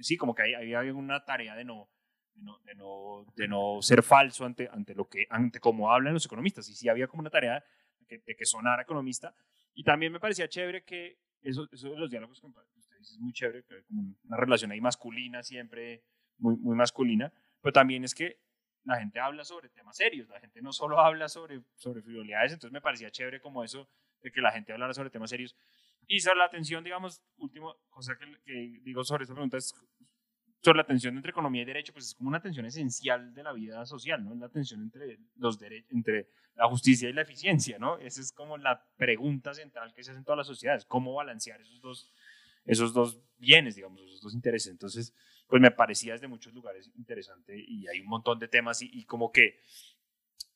sí, 0.00 0.16
como 0.16 0.34
que 0.34 0.42
ahí 0.42 0.74
había 0.74 0.92
una 0.92 1.24
tarea 1.24 1.54
de 1.54 1.64
no 1.64 1.88
de 2.34 2.74
no, 2.74 3.26
de 3.36 3.48
no, 3.48 3.82
ser 3.82 4.02
falso 4.02 4.44
ante, 4.44 4.68
ante, 4.70 4.94
lo 4.94 5.08
que, 5.08 5.26
ante 5.30 5.60
cómo 5.60 5.92
hablan 5.92 6.14
los 6.14 6.26
economistas. 6.26 6.68
Y 6.68 6.74
sí 6.74 6.88
había 6.88 7.06
como 7.06 7.20
una 7.20 7.30
tarea 7.30 7.64
de 8.08 8.18
de 8.18 8.34
que 8.34 8.44
sonara 8.44 8.82
economista. 8.82 9.34
Y 9.74 9.84
también 9.84 10.12
me 10.12 10.20
parecía 10.20 10.48
chévere 10.48 10.84
que 10.84 11.18
eso, 11.42 11.68
eso 11.72 11.90
de 11.90 11.98
los 11.98 12.10
diálogos 12.10 12.40
que 12.40 12.46
usted 12.46 12.62
dice 12.74 12.94
es 13.00 13.18
muy 13.18 13.32
chévere, 13.32 13.64
que 13.64 13.74
hay 13.76 13.82
como 13.82 14.14
una 14.24 14.36
relación 14.36 14.70
ahí 14.70 14.80
masculina 14.80 15.42
siempre, 15.42 16.04
muy, 16.38 16.56
muy 16.56 16.76
masculina. 16.76 17.32
Pero 17.60 17.72
también 17.72 18.04
es 18.04 18.14
que 18.14 18.40
la 18.84 18.98
gente 18.98 19.20
habla 19.20 19.44
sobre 19.44 19.68
temas 19.68 19.96
serios, 19.96 20.28
la 20.28 20.40
gente 20.40 20.60
no 20.60 20.72
solo 20.72 21.00
habla 21.00 21.28
sobre, 21.28 21.62
sobre 21.76 22.02
frivolidades, 22.02 22.52
entonces 22.52 22.72
me 22.72 22.80
parecía 22.80 23.10
chévere 23.10 23.40
como 23.40 23.62
eso 23.62 23.88
de 24.20 24.32
que 24.32 24.40
la 24.40 24.52
gente 24.52 24.72
hablara 24.72 24.94
sobre 24.94 25.10
temas 25.10 25.30
serios. 25.30 25.56
Y 26.06 26.20
sobre 26.20 26.38
la 26.38 26.46
atención, 26.46 26.82
digamos, 26.82 27.22
último 27.36 27.76
cosa 27.88 28.16
que, 28.18 28.26
que 28.44 28.80
digo 28.82 29.04
sobre 29.04 29.22
esta 29.22 29.34
pregunta 29.34 29.56
es 29.56 29.72
sobre 30.62 30.78
la 30.78 30.86
tensión 30.86 31.16
entre 31.16 31.30
economía 31.30 31.62
y 31.62 31.64
derecho, 31.64 31.92
pues 31.92 32.06
es 32.06 32.14
como 32.14 32.28
una 32.28 32.40
tensión 32.40 32.64
esencial 32.64 33.34
de 33.34 33.42
la 33.42 33.52
vida 33.52 33.84
social, 33.84 34.24
¿no? 34.24 34.34
La 34.36 34.48
tensión 34.48 34.82
entre, 34.82 35.18
los 35.36 35.60
entre 35.60 36.28
la 36.54 36.68
justicia 36.68 37.08
y 37.08 37.12
la 37.12 37.22
eficiencia, 37.22 37.78
¿no? 37.78 37.98
Esa 37.98 38.20
es 38.20 38.32
como 38.32 38.56
la 38.56 38.86
pregunta 38.96 39.54
central 39.54 39.92
que 39.92 40.04
se 40.04 40.12
hace 40.12 40.18
en 40.18 40.24
todas 40.24 40.38
las 40.38 40.46
sociedades, 40.46 40.84
cómo 40.84 41.14
balancear 41.14 41.60
esos 41.60 41.80
dos, 41.80 42.12
esos 42.64 42.92
dos 42.92 43.20
bienes, 43.38 43.74
digamos, 43.74 44.02
esos 44.02 44.20
dos 44.20 44.34
intereses. 44.34 44.70
Entonces, 44.70 45.12
pues 45.48 45.60
me 45.60 45.72
parecía 45.72 46.12
desde 46.12 46.28
muchos 46.28 46.54
lugares 46.54 46.92
interesante 46.94 47.58
y 47.58 47.88
hay 47.88 48.00
un 48.00 48.06
montón 48.06 48.38
de 48.38 48.46
temas 48.46 48.82
y, 48.82 49.04
como 49.04 49.32
que 49.32 49.60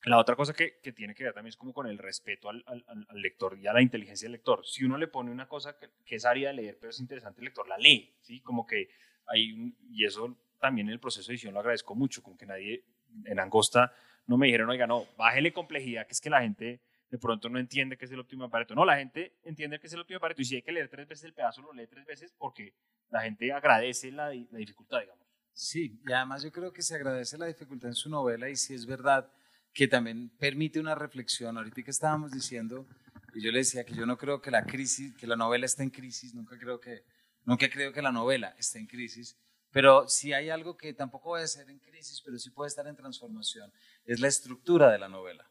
la 0.05 0.19
otra 0.19 0.37
cosa 0.37 0.53
que, 0.53 0.79
que, 0.81 0.93
tiene 0.93 1.15
que 1.15 1.25
ver 1.25 1.33
también 1.33 1.49
es 1.49 1.57
como 1.57 1.73
con 1.73 1.85
el 1.85 1.97
respeto 1.97 2.49
al, 2.49 2.63
al, 2.65 2.85
al, 2.87 3.21
lector 3.21 3.59
y 3.59 3.67
a 3.67 3.73
la 3.73 3.81
inteligencia 3.81 4.25
del 4.25 4.33
lector. 4.33 4.65
Si 4.65 4.85
uno 4.85 4.97
le 4.97 5.07
pone 5.07 5.31
una 5.31 5.49
cosa 5.49 5.77
que, 5.77 5.89
que 6.05 6.15
es 6.15 6.23
área 6.23 6.49
de 6.49 6.55
leer, 6.55 6.77
pero 6.79 6.91
es 6.91 6.99
interesante, 7.01 7.41
el 7.41 7.45
lector 7.45 7.67
la 7.67 7.77
lee, 7.77 8.15
¿sí? 8.21 8.39
Como 8.39 8.65
que 8.65 8.87
y 9.35 10.05
eso 10.05 10.37
también 10.59 10.87
en 10.87 10.93
el 10.93 10.99
proceso 10.99 11.27
de 11.27 11.33
edición 11.33 11.53
lo 11.53 11.59
agradezco 11.59 11.95
mucho, 11.95 12.23
como 12.23 12.37
que 12.37 12.45
nadie 12.45 12.83
en 13.25 13.39
Angosta 13.39 13.93
no 14.25 14.37
me 14.37 14.47
dijeron, 14.47 14.69
oiga, 14.69 14.85
no, 14.85 15.05
bájele 15.17 15.53
complejidad, 15.53 16.05
que 16.05 16.13
es 16.13 16.21
que 16.21 16.29
la 16.29 16.41
gente 16.41 16.81
de 17.09 17.17
pronto 17.17 17.47
no 17.49 17.59
entiende 17.59 17.97
que 17.97 18.05
es 18.05 18.11
el 18.11 18.19
óptimo 18.19 18.43
de 18.43 18.49
Pareto. 18.49 18.75
No, 18.75 18.83
la 18.83 18.97
gente 18.97 19.37
entiende 19.43 19.79
que 19.79 19.87
es 19.87 19.93
el 19.93 20.01
óptimo 20.01 20.17
de 20.17 20.21
Pareto 20.21 20.41
y 20.41 20.45
si 20.45 20.55
hay 20.55 20.61
que 20.61 20.71
leer 20.71 20.89
tres 20.89 21.07
veces 21.07 21.25
el 21.25 21.33
pedazo, 21.33 21.61
lo 21.61 21.73
lee 21.73 21.87
tres 21.87 22.05
veces 22.05 22.33
porque 22.37 22.73
la 23.09 23.21
gente 23.21 23.51
agradece 23.53 24.11
la, 24.11 24.29
dificultad, 24.29 24.99
digamos. 24.99 25.25
Sí, 25.53 25.99
y 26.05 26.11
además 26.11 26.43
yo 26.43 26.51
creo 26.51 26.71
que 26.73 26.81
se 26.81 26.95
agradece 26.95 27.37
la 27.37 27.45
dificultad 27.45 27.89
en 27.89 27.95
su 27.95 28.09
novela 28.09 28.49
y 28.49 28.55
si 28.55 28.73
es 28.73 28.85
verdad 28.85 29.31
que 29.73 29.87
también 29.87 30.29
permite 30.37 30.79
una 30.79 30.93
reflexión. 30.93 31.57
Ahorita 31.57 31.81
que 31.81 31.91
estábamos 31.91 32.31
diciendo, 32.31 32.85
y 33.33 33.41
yo 33.41 33.51
le 33.51 33.59
decía 33.59 33.85
que 33.85 33.95
yo 33.95 34.05
no 34.05 34.17
creo 34.17 34.41
que 34.41 34.51
la 34.51 34.65
crisis, 34.65 35.15
que 35.15 35.25
la 35.25 35.35
novela 35.35 35.65
esté 35.65 35.83
en 35.83 35.89
crisis, 35.89 36.33
nunca 36.35 36.57
creo 36.59 36.79
que, 36.79 37.03
nunca 37.47 37.67
creo 37.69 37.91
que 37.91 38.03
la 38.03 38.11
novela 38.11 38.53
esté 38.59 38.77
en 38.77 38.85
crisis, 38.85 39.35
pero 39.71 40.07
si 40.07 40.33
hay 40.33 40.49
algo 40.49 40.77
que 40.77 40.93
tampoco 40.93 41.29
puede 41.29 41.47
ser 41.47 41.69
en 41.69 41.79
crisis, 41.79 42.21
pero 42.21 42.37
sí 42.37 42.51
puede 42.51 42.67
estar 42.67 42.85
en 42.85 42.95
transformación, 42.95 43.71
es 44.05 44.19
la 44.19 44.27
estructura 44.27 44.91
de 44.91 44.99
la 44.99 45.07
novela. 45.07 45.49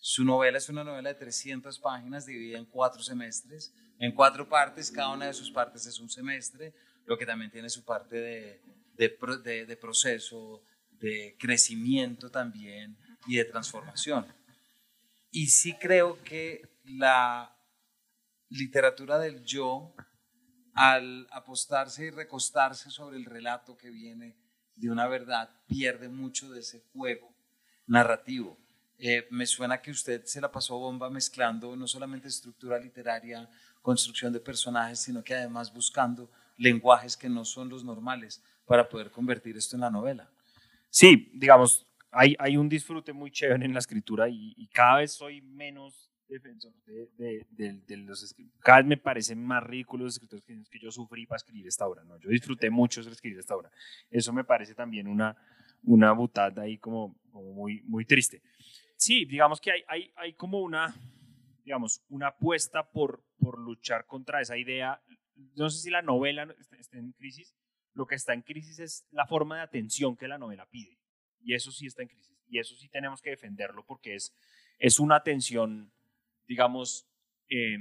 Su 0.00 0.24
novela 0.24 0.58
es 0.58 0.68
una 0.68 0.84
novela 0.84 1.08
de 1.08 1.14
300 1.16 1.78
páginas 1.80 2.24
dividida 2.24 2.58
en 2.58 2.66
cuatro 2.66 3.02
semestres, 3.02 3.74
en 3.98 4.12
cuatro 4.12 4.48
partes, 4.48 4.90
cada 4.90 5.10
una 5.10 5.26
de 5.26 5.34
sus 5.34 5.50
partes 5.50 5.86
es 5.86 5.98
un 5.98 6.08
semestre, 6.08 6.72
lo 7.04 7.18
que 7.18 7.26
también 7.26 7.50
tiene 7.50 7.68
su 7.68 7.84
parte 7.84 8.16
de, 8.16 8.60
de, 8.96 9.66
de, 9.66 9.76
proceso, 9.76 10.62
de 10.90 11.36
crecimiento 11.38 12.30
también 12.30 12.96
y 13.26 13.36
de 13.36 13.44
transformación. 13.44 14.26
Y 15.30 15.48
sí 15.48 15.74
creo 15.74 16.22
que 16.22 16.62
la 16.84 17.56
literatura 18.50 19.18
del 19.18 19.44
yo, 19.44 19.94
al 20.74 21.26
apostarse 21.30 22.06
y 22.06 22.10
recostarse 22.10 22.90
sobre 22.90 23.16
el 23.16 23.24
relato 23.24 23.76
que 23.76 23.90
viene 23.90 24.36
de 24.76 24.90
una 24.90 25.06
verdad, 25.06 25.50
pierde 25.66 26.08
mucho 26.08 26.50
de 26.50 26.60
ese 26.60 26.80
juego 26.92 27.32
narrativo. 27.86 28.58
Eh, 28.98 29.26
me 29.30 29.46
suena 29.46 29.80
que 29.80 29.90
usted 29.90 30.24
se 30.24 30.40
la 30.40 30.50
pasó 30.50 30.78
bomba 30.78 31.10
mezclando 31.10 31.74
no 31.76 31.86
solamente 31.86 32.28
estructura 32.28 32.78
literaria, 32.78 33.48
construcción 33.82 34.32
de 34.32 34.40
personajes, 34.40 35.00
sino 35.00 35.22
que 35.22 35.34
además 35.34 35.72
buscando 35.72 36.30
lenguajes 36.56 37.16
que 37.16 37.28
no 37.28 37.44
son 37.44 37.68
los 37.68 37.84
normales 37.84 38.42
para 38.64 38.88
poder 38.88 39.10
convertir 39.10 39.56
esto 39.56 39.76
en 39.76 39.82
la 39.82 39.90
novela. 39.90 40.30
Sí, 40.90 41.30
digamos, 41.34 41.86
hay, 42.10 42.36
hay 42.38 42.56
un 42.56 42.68
disfrute 42.68 43.12
muy 43.12 43.30
chévere 43.30 43.64
en 43.64 43.72
la 43.72 43.80
escritura 43.80 44.28
y, 44.28 44.68
cada 44.72 44.98
vez 44.98 45.12
soy 45.12 45.40
menos 45.40 46.10
defensor 46.28 46.72
de, 46.84 47.46
de, 47.50 47.96
los 47.98 48.22
escritores. 48.22 48.60
Cada 48.62 48.78
vez 48.78 48.86
me 48.86 48.96
parecen 48.96 49.44
más 49.44 49.62
ridículos 49.62 50.04
los 50.04 50.14
escritores 50.14 50.44
que, 50.44 50.62
que, 50.70 50.78
yo 50.78 50.90
sufrí 50.90 51.26
para 51.26 51.36
escribir 51.36 51.66
esta 51.66 51.86
obra. 51.86 52.04
¿no? 52.04 52.18
Yo 52.18 52.30
disfruté 52.30 52.70
mucho 52.70 53.02
de 53.02 53.10
escribir 53.10 53.38
esta 53.38 53.56
obra. 53.56 53.70
Eso 54.10 54.32
me 54.32 54.44
parece 54.44 54.74
también 54.74 55.06
una, 55.06 55.36
una 55.82 56.12
butada 56.12 56.62
ahí 56.62 56.78
como, 56.78 57.16
muy, 57.32 57.82
muy 57.82 58.04
triste. 58.04 58.42
Sí, 58.96 59.24
digamos 59.24 59.60
que 59.60 59.72
hay, 59.72 59.82
hay, 59.88 60.12
hay 60.16 60.34
como 60.34 60.60
una, 60.60 60.94
digamos, 61.64 62.02
una 62.08 62.28
apuesta 62.28 62.90
por, 62.90 63.24
por 63.38 63.58
luchar 63.58 64.06
contra 64.06 64.40
esa 64.40 64.56
idea. 64.56 65.00
No 65.56 65.68
sé 65.70 65.82
si 65.82 65.90
la 65.90 66.02
novela 66.02 66.54
está 66.78 66.98
en 66.98 67.12
crisis, 67.12 67.54
lo 67.92 68.06
que 68.06 68.14
está 68.14 68.34
en 68.34 68.42
crisis 68.42 68.78
es 68.78 69.06
la 69.10 69.26
forma 69.26 69.56
de 69.56 69.62
atención 69.62 70.16
que 70.16 70.28
la 70.28 70.38
novela 70.38 70.66
pide. 70.66 70.98
Y 71.40 71.54
eso 71.54 71.70
sí 71.70 71.86
está 71.86 72.02
en 72.02 72.08
crisis. 72.08 72.38
Y 72.48 72.58
eso 72.58 72.74
sí 72.76 72.88
tenemos 72.88 73.20
que 73.20 73.30
defenderlo 73.30 73.84
porque 73.84 74.14
es, 74.14 74.34
es 74.78 74.98
una 74.98 75.16
atención, 75.16 75.92
digamos, 76.46 77.06
eh, 77.48 77.78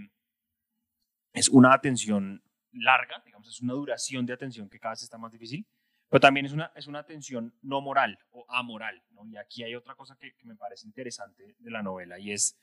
es 1.34 1.50
una 1.50 1.74
atención 1.74 2.44
larga, 2.72 3.22
digamos, 3.26 3.48
es 3.48 3.62
una 3.62 3.74
duración 3.74 4.26
de 4.26 4.34
atención 4.34 4.70
que 4.70 4.80
cada 4.80 4.94
vez 4.94 5.04
está 5.04 5.18
más 5.18 5.32
difícil, 5.32 5.66
pero 6.10 6.22
también 6.22 6.46
es 6.46 6.54
una, 6.54 6.72
es 6.76 6.88
una 6.88 7.00
atención 7.00 7.54
no 7.62 7.82
moral 7.82 8.20
o 8.32 8.46
amoral. 8.50 9.02
Y 9.32 9.38
aquí 9.38 9.64
hay 9.64 9.74
otra 9.76 9.96
cosa 9.96 10.16
que, 10.16 10.34
me 10.44 10.56
parece 10.56 10.86
interesante 10.86 11.56
de 11.58 11.72
la 11.72 11.82
novela 11.82 12.20
y 12.20 12.32
es 12.32 12.58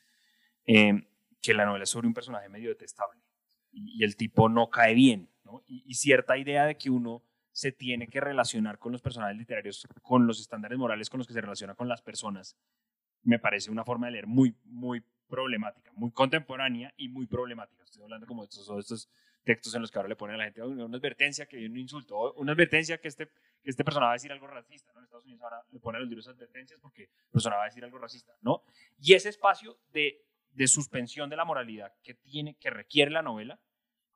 eh, 0.66 1.06
que 1.40 1.54
la 1.54 1.64
novela 1.64 1.84
es 1.84 1.90
sobre 1.90 2.06
un 2.06 2.14
personaje 2.14 2.48
medio 2.48 2.68
detestable 2.68 3.20
y, 3.72 4.04
el 4.04 4.16
tipo 4.16 4.48
no 4.48 4.68
cae 4.68 4.94
bien, 4.94 5.28
y 5.66 5.94
cierta 5.94 6.36
idea 6.36 6.66
de 6.66 6.76
que 6.76 6.90
uno 6.90 7.24
se 7.52 7.72
tiene 7.72 8.08
que 8.08 8.20
relacionar 8.20 8.78
con 8.78 8.92
los 8.92 9.02
personajes 9.02 9.36
literarios, 9.36 9.86
con 10.02 10.26
los 10.26 10.40
estándares 10.40 10.78
morales 10.78 11.10
con 11.10 11.18
los 11.18 11.26
que 11.26 11.32
se 11.32 11.40
relaciona 11.40 11.74
con 11.74 11.88
las 11.88 12.02
personas, 12.02 12.56
me 13.22 13.38
parece 13.38 13.70
una 13.70 13.84
forma 13.84 14.06
de 14.06 14.12
leer 14.12 14.26
muy, 14.26 14.54
muy 14.64 15.04
problemática, 15.30 15.90
muy 15.94 16.10
contemporánea 16.10 16.92
y 16.98 17.08
muy 17.08 17.26
problemática. 17.26 17.82
Estoy 17.84 18.02
hablando 18.02 18.26
como 18.26 18.42
de 18.42 18.48
estos, 18.48 18.68
estos 18.78 19.10
textos 19.44 19.74
en 19.74 19.80
los 19.80 19.90
que 19.90 19.98
ahora 19.98 20.08
le 20.10 20.16
ponen 20.16 20.34
a 20.34 20.38
la 20.38 20.44
gente 20.44 20.62
una 20.62 20.96
advertencia 20.96 21.46
que 21.46 21.56
viene 21.56 21.72
un 21.72 21.80
insulto, 21.80 22.34
una 22.34 22.52
advertencia 22.52 22.98
que 22.98 23.08
este, 23.08 23.28
que 23.62 23.70
este 23.70 23.84
persona 23.84 24.06
va 24.06 24.12
a 24.12 24.14
decir 24.16 24.30
algo 24.30 24.46
racista. 24.46 24.92
¿no? 24.92 24.98
En 24.98 25.04
Estados 25.04 25.24
Unidos 25.24 25.42
ahora 25.42 25.62
le 25.70 25.80
ponen 25.80 25.96
a 25.96 26.00
los 26.00 26.08
libros 26.08 26.28
advertencias 26.28 26.78
porque 26.80 27.08
la 27.28 27.32
persona 27.32 27.56
va 27.56 27.62
a 27.62 27.66
decir 27.66 27.82
algo 27.82 27.96
racista. 27.96 28.34
¿no? 28.42 28.64
Y 28.98 29.14
ese 29.14 29.30
espacio 29.30 29.78
de, 29.92 30.26
de 30.52 30.66
suspensión 30.66 31.30
de 31.30 31.36
la 31.36 31.46
moralidad 31.46 31.94
que, 32.02 32.12
tiene, 32.12 32.56
que 32.56 32.68
requiere 32.68 33.10
la 33.10 33.22
novela 33.22 33.58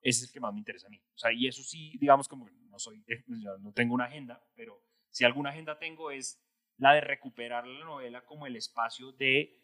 ese 0.05 0.24
es 0.24 0.29
el 0.29 0.33
que 0.35 0.40
más 0.40 0.53
me 0.53 0.59
interesa 0.59 0.87
a 0.87 0.90
mí. 0.90 1.00
O 1.14 1.18
sea, 1.18 1.33
y 1.33 1.48
eso 1.48 1.62
sí, 1.62 1.96
digamos, 1.98 2.29
como 2.29 2.46
no 2.68 2.79
soy, 2.79 3.03
no 3.27 3.72
tengo 3.72 3.94
una 3.94 4.05
agenda, 4.05 4.44
pero 4.55 4.83
si 5.09 5.24
alguna 5.24 5.48
agenda 5.48 5.79
tengo 5.79 6.11
es 6.11 6.38
la 6.77 6.92
de 6.92 7.00
recuperar 7.00 7.66
la 7.66 7.85
novela 7.87 8.22
como 8.24 8.46
el 8.46 8.55
espacio 8.55 9.12
de 9.12 9.59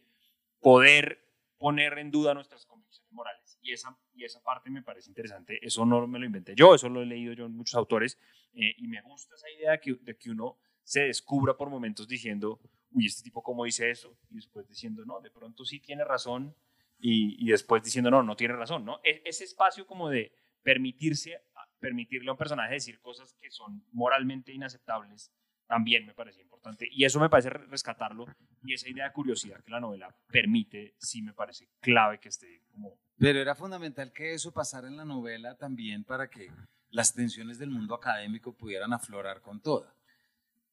poder 0.60 1.29
poner 1.60 1.98
en 1.98 2.10
duda 2.10 2.32
nuestras 2.32 2.64
convicciones 2.64 3.12
morales. 3.12 3.58
Y 3.60 3.72
esa, 3.72 3.94
y 4.14 4.24
esa 4.24 4.42
parte 4.42 4.70
me 4.70 4.82
parece 4.82 5.10
interesante. 5.10 5.58
Eso 5.60 5.84
no 5.84 6.06
me 6.06 6.18
lo 6.18 6.24
inventé 6.24 6.54
yo, 6.56 6.74
eso 6.74 6.88
lo 6.88 7.02
he 7.02 7.06
leído 7.06 7.34
yo 7.34 7.44
en 7.44 7.54
muchos 7.54 7.74
autores. 7.74 8.18
Eh, 8.54 8.74
y 8.78 8.88
me 8.88 9.02
gusta 9.02 9.34
esa 9.34 9.50
idea 9.50 9.72
de 9.72 9.80
que, 9.80 9.94
de 10.00 10.16
que 10.16 10.30
uno 10.30 10.58
se 10.82 11.02
descubra 11.02 11.58
por 11.58 11.68
momentos 11.68 12.08
diciendo, 12.08 12.58
uy, 12.92 13.04
este 13.04 13.22
tipo 13.22 13.42
cómo 13.42 13.66
dice 13.66 13.90
eso, 13.90 14.16
y 14.30 14.36
después 14.36 14.66
diciendo, 14.66 15.04
no, 15.04 15.20
de 15.20 15.30
pronto 15.30 15.66
sí 15.66 15.80
tiene 15.80 16.02
razón, 16.02 16.56
y, 16.98 17.46
después 17.46 17.82
diciendo, 17.82 18.10
no, 18.10 18.22
no 18.22 18.36
tiene 18.36 18.54
razón, 18.54 18.84
¿no? 18.84 19.00
E, 19.04 19.22
ese 19.24 19.44
espacio 19.44 19.86
como 19.86 20.08
de 20.08 20.34
permitirse, 20.62 21.42
permitirle 21.78 22.30
a 22.30 22.32
un 22.32 22.38
personaje 22.38 22.74
decir 22.74 23.00
cosas 23.00 23.34
que 23.34 23.50
son 23.50 23.84
moralmente 23.92 24.52
inaceptables, 24.52 25.30
también 25.70 26.04
me 26.04 26.14
parece 26.14 26.42
importante. 26.42 26.88
Y 26.90 27.04
eso 27.04 27.20
me 27.20 27.30
parece 27.30 27.48
rescatarlo. 27.48 28.26
Y 28.64 28.74
esa 28.74 28.88
idea 28.88 29.04
de 29.04 29.12
curiosidad 29.12 29.62
que 29.62 29.70
la 29.70 29.78
novela 29.78 30.12
permite, 30.26 30.96
sí 30.98 31.22
me 31.22 31.32
parece 31.32 31.68
clave 31.80 32.18
que 32.18 32.28
esté 32.28 32.64
como... 32.72 32.98
Pero 33.16 33.38
era 33.38 33.54
fundamental 33.54 34.12
que 34.12 34.34
eso 34.34 34.52
pasara 34.52 34.88
en 34.88 34.96
la 34.96 35.04
novela 35.04 35.56
también 35.56 36.02
para 36.02 36.28
que 36.28 36.50
las 36.90 37.14
tensiones 37.14 37.60
del 37.60 37.70
mundo 37.70 37.94
académico 37.94 38.52
pudieran 38.52 38.92
aflorar 38.92 39.42
con 39.42 39.60
toda. 39.60 39.94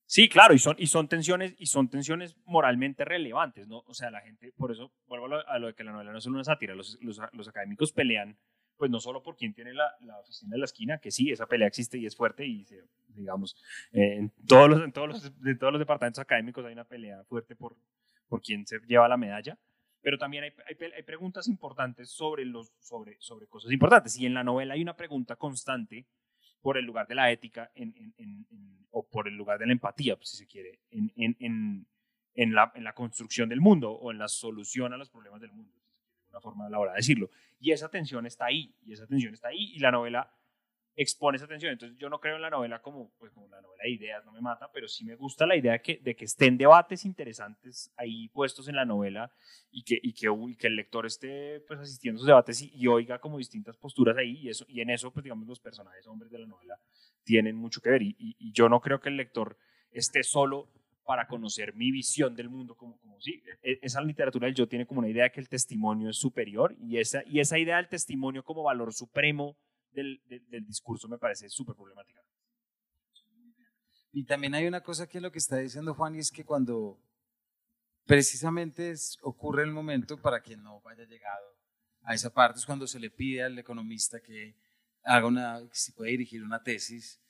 Sí, 0.08 0.28
claro, 0.28 0.56
y 0.56 0.60
son, 0.60 0.76
y 0.80 0.88
son 0.88 1.08
tensiones, 1.08 1.54
y 1.60 1.68
son 1.68 1.90
tensiones 1.90 2.36
moralmente 2.46 3.06
relevantes, 3.06 3.68
¿no? 3.68 3.84
O 3.86 3.94
sea, 3.94 4.10
la 4.10 4.22
gente, 4.22 4.52
por 4.58 4.72
eso 4.72 4.92
vuelvo 5.06 5.28
a 5.28 5.60
lo, 5.60 5.68
de 5.68 5.76
que 5.76 5.84
la 5.84 5.92
novela 5.92 6.12
no 6.12 6.18
es 6.18 6.24
solo 6.24 6.38
una 6.38 6.44
sátira, 6.44 6.74
los, 6.74 6.98
los, 7.02 7.22
los, 7.34 7.48
académicos 7.48 7.92
pelean, 7.92 8.36
pues 8.78 8.92
no 8.92 9.00
solo 9.00 9.24
por 9.24 9.36
quien 9.36 9.54
tiene 9.54 9.74
la, 9.74 9.92
la, 10.02 10.20
oficina 10.20 10.52
de 10.52 10.60
la 10.60 10.66
esquina, 10.66 11.00
que 11.00 11.12
sí, 11.12 11.32
esa 11.32 11.48
pelea 11.48 11.68
existe 11.68 11.98
y 11.98 12.06
es 12.06 12.16
fuerte, 12.16 12.46
y 12.46 12.66
digamos, 13.08 13.56
eh, 13.92 14.18
en, 14.18 14.32
todos 14.48 14.70
los, 14.70 14.84
en, 14.84 14.92
todos 14.92 15.08
los, 15.10 15.42
de 15.42 15.56
todos 15.56 15.74
los 15.74 15.80
departamentos 15.80 16.22
académicos 16.22 16.64
hay 16.66 16.74
una 16.74 16.86
pelea 16.86 17.24
fuerte 17.26 17.56
por, 17.56 17.76
por 18.28 18.42
quien 18.42 18.66
se 18.66 18.80
lleva 18.88 19.08
la 19.08 19.18
medalla, 19.18 19.58
pero 20.02 20.18
también 20.18 20.46
hay, 20.46 20.54
hay, 20.68 21.04
preguntas 21.04 21.48
importantes 21.48 22.12
sobre, 22.12 22.46
los, 22.46 22.72
sobre, 22.80 23.18
sobre 23.20 23.48
cosas 23.48 23.72
importantes, 23.72 24.18
y 24.18 24.26
en 24.26 24.36
la 24.36 24.44
novela 24.44 24.76
hay 24.76 24.82
una 24.82 24.96
pregunta 24.96 25.36
constante 25.36 26.06
por 26.62 26.78
el 26.78 26.86
lugar 26.86 27.08
de 27.08 27.16
la 27.16 27.32
ética 27.32 27.72
en, 27.76 27.94
o 28.92 29.08
por 29.08 29.28
el 29.28 29.36
lugar 29.36 29.60
de 29.60 29.66
la 29.66 29.74
empatía, 29.74 30.18
si 30.22 30.38
se 30.38 30.48
quiere, 30.48 30.80
en, 30.92 31.86
la, 32.54 32.72
en 32.76 32.84
la 32.84 32.94
construcción 32.94 33.50
del 33.50 33.62
mundo 33.62 33.92
o 33.92 34.12
en 34.12 34.20
la 34.20 34.28
solución 34.28 34.94
a 34.94 34.98
los 34.98 35.10
problemas 35.10 35.42
del 35.42 35.52
mundo, 35.52 35.74
forma 36.42 36.66
de 36.66 36.72
la 36.72 36.80
hora 36.80 36.92
de 36.92 36.98
decirlo. 36.98 37.30
Y 37.60 37.72
esa 37.72 37.90
tensión 37.90 38.26
está 38.26 38.46
ahí, 38.46 38.76
y 38.86 38.94
esa 38.94 39.08
tensión 39.08 39.34
está 39.34 39.50
ahí, 39.50 39.74
y 39.76 39.80
la 39.80 39.92
novela 39.92 40.32
expone 40.98 41.38
esa 41.38 41.48
tensión. 41.48 41.72
Entonces 41.72 41.98
yo 41.98 42.10
no 42.10 42.20
creo 42.20 42.36
en 42.36 42.42
la 42.42 42.50
novela 42.50 42.82
como, 42.82 43.14
pues, 43.20 43.32
como 43.32 43.48
la 43.48 43.62
novela 43.62 43.84
de 43.84 43.92
ideas, 43.92 44.26
no 44.26 44.32
me 44.32 44.42
mata, 44.42 44.70
pero 44.74 44.88
sí 44.88 45.06
me 45.06 45.16
gusta 45.16 45.46
la 45.46 45.56
idea 45.56 45.74
de 45.74 45.82
que, 45.82 45.98
de 45.98 46.16
que 46.16 46.26
estén 46.26 46.58
debates 46.58 47.06
interesantes 47.06 47.94
ahí 47.96 48.28
puestos 48.30 48.68
en 48.68 48.76
la 48.76 48.84
novela 48.84 49.32
y 49.72 49.84
que, 49.84 50.00
y 50.02 50.14
que, 50.14 50.68
el 50.68 50.76
lector 50.76 51.06
esté 51.06 51.62
pues, 51.68 51.80
asistiendo 51.80 52.18
a 52.18 52.20
esos 52.20 52.28
debates 52.28 52.62
y, 52.62 52.88
oiga 52.88 53.20
como 53.20 53.38
distintas 53.38 53.78
posturas 53.78 54.18
ahí 54.18 54.40
y, 54.42 54.50
eso, 54.50 54.66
y 54.68 54.82
en 54.82 54.90
eso, 54.90 55.14
pues 55.14 55.24
digamos, 55.24 55.48
los 55.48 55.60
personajes 55.60 56.08
hombres 56.08 56.32
de 56.32 56.40
la 56.40 56.48
novela 56.48 56.80
tienen 57.24 57.56
mucho 57.56 57.80
que 57.80 57.92
ver. 57.92 58.02
Y, 58.02 58.36
yo 58.52 58.68
no 58.68 58.82
creo 58.82 59.00
que 59.00 59.10
el 59.10 59.18
lector 59.18 59.56
esté 59.92 60.24
solo 60.24 60.68
para 61.08 61.26
conocer 61.26 61.74
mi 61.74 61.90
visión 61.90 62.36
del 62.36 62.50
mundo, 62.50 62.76
como, 62.76 63.00
como 63.00 63.18
sí, 63.22 63.42
e, 63.64 63.80
esa 63.82 64.02
literatura 64.02 64.46
del 64.46 64.56
yo 64.56 64.68
tiene 64.68 64.86
como 64.86 65.00
una 65.00 65.08
idea 65.08 65.24
de 65.24 65.32
que 65.32 65.40
el 65.40 65.48
testimonio 65.48 66.10
es 66.10 66.18
superior 66.18 66.76
y 66.82 66.98
esa, 66.98 67.24
y 67.26 67.40
esa 67.40 67.58
idea 67.58 67.78
del 67.78 67.88
testimonio 67.88 68.44
como 68.44 68.64
valor 68.64 68.94
supremo 68.94 69.58
del, 69.94 70.20
discurso 70.68 71.08
me 71.08 71.18
parece 71.18 71.50
súper 71.50 71.78
problemática. 71.78 72.22
Y 74.12 74.26
también 74.26 74.54
hay 74.54 74.68
una 74.68 74.82
cosa 74.82 75.08
que 75.08 75.20
es 75.20 75.22
lo 75.22 75.32
que 75.32 75.38
está 75.38 75.56
diciendo 75.58 75.94
Juan 75.94 76.16
y 76.16 76.20
es 76.20 76.30
que 76.30 76.44
cuando 76.44 77.00
precisamente 78.06 78.94
ocurre 79.22 79.64
el 79.64 79.72
momento 79.72 80.22
para 80.22 80.42
quien 80.42 80.62
no 80.62 80.82
haya 80.90 81.06
llegado 81.06 81.58
a 82.02 82.16
esa 82.16 82.34
parte 82.34 82.60
es 82.60 82.66
cuando 82.66 82.86
se 82.86 83.00
le 83.00 83.12
pide 83.12 83.44
al 83.44 83.58
economista 83.58 84.20
que 84.20 84.58
haga 85.04 85.26
una, 85.26 85.62
que 85.70 85.76
se 85.76 85.94
puede 85.94 86.12
dirigir 86.12 86.44
una 86.44 86.62
tesis 86.62 87.22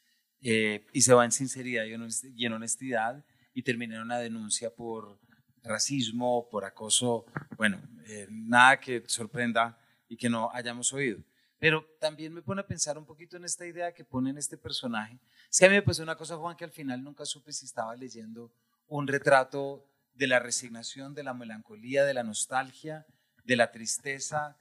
eh, 0.41 0.83
y 0.93 1.01
se 1.01 1.13
va 1.13 1.25
en 1.25 1.31
sinceridad 1.31 1.85
y 1.85 2.45
en 2.45 2.53
honestidad 2.53 3.23
y 3.57 3.63
termina 3.63 3.95
en 3.95 4.03
una 4.03 4.19
denuncia 4.19 4.69
por 4.69 5.19
racismo, 5.63 6.47
por 6.47 6.63
acoso, 6.63 7.25
bueno, 7.57 7.81
eh, 8.05 8.27
nada 8.29 8.79
que 8.79 9.03
sorprenda 9.07 9.79
y 10.07 10.15
que 10.15 10.29
no 10.29 10.51
hayamos 10.53 10.93
oído. 10.93 11.17
Pero 11.57 11.83
también 11.99 12.35
me 12.35 12.43
pone 12.43 12.61
a 12.61 12.67
pensar 12.67 12.99
un 12.99 13.05
poquito 13.07 13.35
en 13.35 13.45
esta 13.45 13.65
idea 13.65 13.95
que 13.95 14.05
pone 14.05 14.29
en 14.29 14.37
este 14.37 14.59
personaje. 14.59 15.19
Es 15.49 15.57
que 15.57 15.65
a 15.65 15.69
mí 15.69 15.73
me 15.73 15.81
pasó 15.81 16.03
una 16.03 16.15
cosa, 16.15 16.37
Juan, 16.37 16.55
que 16.55 16.65
al 16.65 16.71
final 16.71 17.03
nunca 17.03 17.25
supe 17.25 17.51
si 17.51 17.65
estaba 17.65 17.95
leyendo 17.95 18.53
un 18.85 19.07
retrato 19.07 19.89
de 20.13 20.27
la 20.27 20.37
resignación, 20.37 21.15
de 21.15 21.23
la 21.23 21.33
melancolía, 21.33 22.05
de 22.05 22.13
la 22.13 22.21
nostalgia, 22.21 23.07
de 23.43 23.55
la 23.55 23.71
tristeza, 23.71 24.55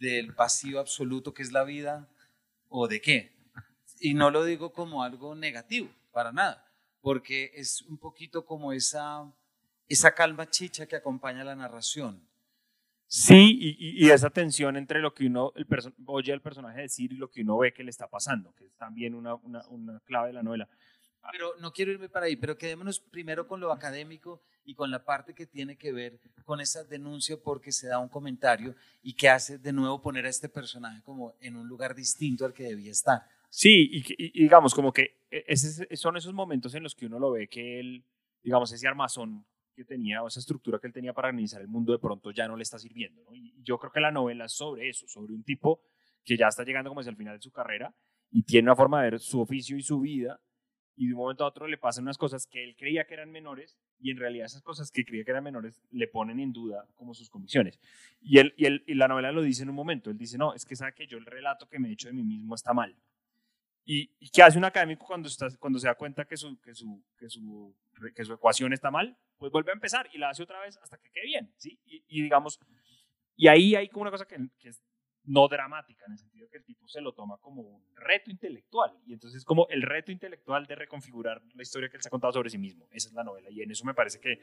del 0.00 0.32
vacío 0.32 0.80
absoluto 0.80 1.34
que 1.34 1.42
es 1.42 1.52
la 1.52 1.64
vida, 1.64 2.08
o 2.70 2.88
de 2.88 3.02
qué. 3.02 3.36
Y 4.00 4.14
no 4.14 4.30
lo 4.30 4.42
digo 4.42 4.72
como 4.72 5.02
algo 5.02 5.34
negativo, 5.34 5.90
para 6.12 6.32
nada, 6.32 6.64
porque 7.00 7.52
es 7.54 7.82
un 7.82 7.98
poquito 7.98 8.44
como 8.44 8.72
esa, 8.72 9.32
esa 9.88 10.14
calma 10.14 10.48
chicha 10.48 10.86
que 10.86 10.96
acompaña 10.96 11.44
la 11.44 11.56
narración. 11.56 12.28
Sí, 13.10 13.56
y, 13.58 14.06
y, 14.06 14.10
esa 14.10 14.28
tensión 14.28 14.76
entre 14.76 15.00
lo 15.00 15.14
que 15.14 15.26
uno 15.26 15.54
el 15.56 15.66
oye 16.04 16.30
al 16.30 16.42
personaje 16.42 16.82
decir 16.82 17.10
y 17.10 17.16
lo 17.16 17.30
que 17.30 17.40
uno 17.40 17.56
ve 17.56 17.72
que 17.72 17.82
le 17.82 17.88
está 17.88 18.06
pasando, 18.06 18.54
que 18.54 18.66
es 18.66 18.76
también 18.76 19.14
una, 19.14 19.34
una, 19.34 19.66
una 19.68 20.00
clave 20.00 20.28
de 20.28 20.34
la 20.34 20.42
novela. 20.42 20.68
Pero 21.32 21.54
no 21.58 21.72
quiero 21.72 21.90
irme 21.92 22.08
para 22.08 22.26
ahí, 22.26 22.36
pero 22.36 22.56
quedémonos 22.56 23.00
primero 23.00 23.46
con 23.46 23.60
lo 23.60 23.72
académico 23.72 24.42
y 24.64 24.74
con 24.74 24.90
la 24.90 25.04
parte 25.04 25.34
que 25.34 25.46
tiene 25.46 25.76
que 25.76 25.92
ver 25.92 26.20
con 26.44 26.60
esa 26.60 26.84
denuncia 26.84 27.38
porque 27.42 27.72
se 27.72 27.88
da 27.88 27.98
un 27.98 28.08
comentario 28.08 28.74
y 29.02 29.14
que 29.14 29.30
hace 29.30 29.58
de 29.58 29.72
nuevo 29.72 30.02
poner 30.02 30.26
a 30.26 30.28
este 30.28 30.50
personaje 30.50 31.02
como 31.02 31.34
en 31.40 31.56
un 31.56 31.66
lugar 31.66 31.94
distinto 31.94 32.44
al 32.44 32.52
que 32.52 32.64
debía 32.64 32.92
estar. 32.92 33.22
Sí, 33.48 33.90
y, 33.90 34.42
digamos 34.42 34.74
como 34.74 34.92
que 34.92 35.17
e, 35.30 35.56
son 35.96 36.16
esos 36.16 36.32
momentos 36.32 36.74
en 36.74 36.82
los 36.82 36.94
que 36.94 37.06
uno 37.06 37.18
lo 37.18 37.32
ve 37.32 37.48
que 37.48 37.80
él, 37.80 38.04
digamos, 38.42 38.72
ese 38.72 38.88
armazón 38.88 39.46
que 39.74 39.84
tenía 39.84 40.22
o 40.22 40.28
esa 40.28 40.40
estructura 40.40 40.78
que 40.78 40.88
él 40.88 40.92
tenía 40.92 41.12
para 41.12 41.28
organizar 41.28 41.60
el 41.60 41.68
mundo 41.68 41.92
de 41.92 41.98
pronto 41.98 42.30
ya 42.32 42.48
no 42.48 42.56
le 42.56 42.62
está 42.62 42.78
sirviendo. 42.78 43.22
Y 43.32 43.54
yo 43.62 43.78
creo 43.78 43.92
que 43.92 44.00
la 44.00 44.10
novela 44.10 44.46
es 44.46 44.52
sobre 44.52 44.88
eso, 44.88 45.06
sobre 45.06 45.32
un 45.32 45.44
tipo 45.44 45.82
que 46.24 46.36
ya 46.36 46.48
está 46.48 46.64
llegando 46.64 46.90
como 46.90 47.00
hacia 47.00 47.10
el 47.10 47.16
final 47.16 47.36
de 47.36 47.42
su 47.42 47.52
carrera 47.52 47.94
y 48.30 48.42
tiene 48.42 48.66
una 48.66 48.76
forma 48.76 49.02
de 49.02 49.10
ver 49.10 49.20
su 49.20 49.40
oficio 49.40 49.76
y 49.76 49.82
su 49.82 50.00
vida 50.00 50.40
y 50.96 51.06
de 51.06 51.14
un 51.14 51.20
momento 51.20 51.44
a 51.44 51.46
otro 51.46 51.68
le 51.68 51.78
pasan 51.78 52.04
unas 52.04 52.18
cosas 52.18 52.46
que 52.46 52.64
él 52.64 52.74
creía 52.76 53.04
que 53.04 53.14
eran 53.14 53.30
menores 53.30 53.78
y 54.00 54.10
en 54.10 54.16
realidad 54.16 54.46
esas 54.46 54.62
cosas 54.62 54.90
que 54.90 55.04
creía 55.04 55.24
que 55.24 55.30
eran 55.30 55.44
menores 55.44 55.80
le 55.92 56.08
ponen 56.08 56.40
en 56.40 56.52
duda 56.52 56.88
como 56.96 57.14
sus 57.14 57.30
comisiones. 57.30 57.78
Y, 58.20 58.38
él, 58.38 58.52
y, 58.56 58.66
él, 58.66 58.82
y 58.86 58.94
la 58.94 59.06
novela 59.06 59.30
lo 59.30 59.42
dice 59.42 59.62
en 59.62 59.70
un 59.70 59.76
momento, 59.76 60.10
él 60.10 60.18
dice, 60.18 60.36
no, 60.36 60.54
es 60.54 60.64
que 60.64 60.74
sabe 60.74 60.94
que 60.94 61.06
yo 61.06 61.16
el 61.16 61.24
relato 61.24 61.68
que 61.68 61.78
me 61.78 61.88
he 61.88 61.92
hecho 61.92 62.08
de 62.08 62.14
mí 62.14 62.24
mismo 62.24 62.56
está 62.56 62.74
mal. 62.74 62.96
¿Y, 63.90 64.28
qué 64.28 64.42
hace 64.42 64.58
un 64.58 64.66
académico 64.66 65.06
cuando, 65.06 65.28
está, 65.28 65.48
cuando 65.58 65.78
se 65.78 65.86
da 65.86 65.94
cuenta 65.94 66.26
que 66.26 66.36
su, 66.36 66.60
que, 66.60 66.74
su, 66.74 67.02
que, 67.16 67.30
su, 67.30 67.74
que 68.14 68.22
su 68.22 68.34
ecuación 68.34 68.74
está 68.74 68.90
mal? 68.90 69.16
Pues 69.38 69.50
vuelve 69.50 69.70
a 69.70 69.74
empezar 69.74 70.10
y 70.12 70.18
la 70.18 70.28
hace 70.28 70.42
otra 70.42 70.60
vez 70.60 70.76
hasta 70.82 70.98
que 70.98 71.10
quede 71.10 71.24
bien, 71.24 71.54
¿sí? 71.56 71.80
Y, 71.86 72.22
digamos, 72.22 72.60
y 73.34 73.48
ahí 73.48 73.74
hay 73.74 73.88
como 73.88 74.02
una 74.02 74.10
cosa 74.10 74.26
que, 74.26 74.36
que 74.58 74.68
es 74.68 74.84
no 75.24 75.48
dramática, 75.48 76.04
en 76.04 76.12
el 76.12 76.18
sentido 76.18 76.50
que 76.50 76.58
el 76.58 76.64
tipo 76.66 76.86
se 76.86 77.00
lo 77.00 77.14
toma 77.14 77.38
como 77.38 77.62
un 77.62 77.82
reto 77.96 78.30
intelectual. 78.30 78.92
Y 79.06 79.14
entonces 79.14 79.38
es 79.38 79.44
como 79.46 79.66
el 79.70 79.80
reto 79.80 80.12
intelectual 80.12 80.66
de 80.66 80.74
reconfigurar 80.74 81.40
la 81.54 81.62
historia 81.62 81.88
que 81.88 81.96
él 81.96 82.02
se 82.02 82.08
ha 82.08 82.10
contado 82.10 82.34
sobre 82.34 82.50
sí 82.50 82.58
mismo. 82.58 82.86
Esa 82.92 83.08
es 83.08 83.14
la 83.14 83.24
novela. 83.24 83.48
Y 83.48 83.62
en 83.62 83.70
eso 83.70 83.86
me 83.86 83.94
parece 83.94 84.20
que, 84.20 84.38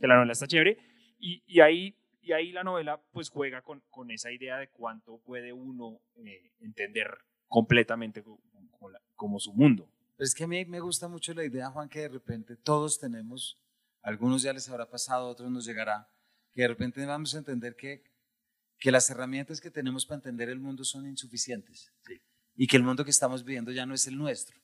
que 0.00 0.06
la 0.08 0.16
novela 0.16 0.32
está 0.32 0.48
chévere. 0.48 0.76
Y, 1.20 1.44
y, 1.46 1.60
ahí, 1.60 1.96
y 2.20 2.32
ahí 2.32 2.50
la 2.50 2.64
novela 2.64 3.00
pues 3.12 3.30
juega 3.30 3.62
con, 3.62 3.80
con 3.90 4.10
esa 4.10 4.32
idea 4.32 4.58
de 4.58 4.70
cuánto 4.70 5.18
puede 5.18 5.52
uno 5.52 6.00
eh, 6.16 6.50
entender 6.58 7.16
completamente 7.48 8.22
como, 8.78 8.98
como, 9.14 9.40
su 9.40 9.52
mundo. 9.52 9.88
es 10.18 10.34
que 10.34 10.44
a 10.44 10.46
mí 10.46 10.64
me 10.64 10.80
gusta 10.80 11.08
mucho 11.08 11.34
la 11.34 11.44
idea, 11.44 11.70
Juan, 11.70 11.88
que 11.88 12.00
de 12.00 12.08
repente 12.08 12.56
todos 12.56 12.98
tenemos, 12.98 13.58
algunos 14.02 14.42
ya 14.42 14.52
les 14.52 14.68
habrá 14.68 14.88
pasado, 14.88 15.28
otros 15.28 15.50
nos 15.50 15.64
llegará, 15.64 16.08
que 16.54 16.62
de 16.62 16.68
repente 16.68 17.04
vamos 17.04 17.34
a 17.34 17.38
entender 17.38 17.76
que 17.76 18.02
que 18.78 18.92
las 18.92 19.10
herramientas 19.10 19.60
que 19.60 19.70
tenemos 19.70 20.06
para 20.06 20.16
entender 20.16 20.48
el 20.48 20.60
mundo 20.60 20.84
son 20.84 21.06
insuficientes 21.06 21.92
y 22.56 22.66
que 22.66 22.76
el 22.76 22.82
mundo 22.82 23.04
que 23.04 23.10
estamos 23.10 23.44
viviendo 23.44 23.72
ya 23.72 23.86
no 23.86 23.94
es 23.94 24.06
el 24.06 24.16
nuestro. 24.16 24.56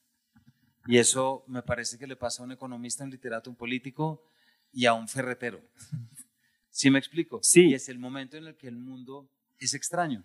Y 0.86 0.98
eso 0.98 1.44
me 1.46 1.62
parece 1.62 1.98
que 1.98 2.06
le 2.06 2.16
pasa 2.16 2.42
a 2.42 2.46
un 2.46 2.52
economista, 2.52 3.04
un 3.04 3.10
literato, 3.10 3.50
un 3.50 3.56
político 3.56 4.22
y 4.72 4.86
a 4.86 4.94
un 4.94 5.08
ferretero. 5.08 5.60
¿Sí 6.70 6.90
me 6.90 6.98
explico? 6.98 7.40
Sí. 7.42 7.70
Y 7.70 7.74
es 7.74 7.88
el 7.88 7.98
momento 7.98 8.36
en 8.36 8.46
el 8.46 8.56
que 8.56 8.68
el 8.68 8.76
mundo 8.76 9.30
es 9.58 9.74
extraño. 9.74 10.24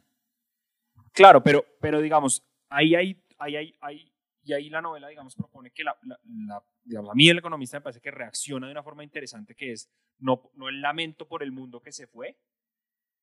Claro, 1.14 1.42
pero, 1.42 1.66
pero 1.80 2.02
digamos, 2.02 2.44
ahí 2.70 2.96
hay, 2.96 3.24
ahí 3.40 3.56
hay, 3.56 3.76
ahí, 3.82 4.14
y 4.44 4.54
ahí 4.54 4.70
la 4.70 4.82
novela, 4.82 5.08
digamos, 5.08 5.36
propone 5.36 5.72
que 5.72 5.84
la, 5.84 5.98
la, 6.04 6.64
digamos, 6.84 7.12
a 7.12 7.16
mí 7.16 7.30
el 7.30 7.40
economista 7.40 7.78
me 7.78 7.82
parece 7.82 8.02
que 8.02 8.12
reacciona 8.12 8.68
de 8.68 8.72
una 8.72 8.84
forma 8.84 9.04
interesante 9.04 9.56
que 9.56 9.72
es 9.72 9.92
no, 10.20 10.52
no 10.56 10.70
el 10.70 10.82
lamento 10.82 11.28
por 11.28 11.44
el 11.44 11.52
mundo 11.52 11.82
que 11.82 11.92
se 11.92 12.08
fue, 12.08 12.38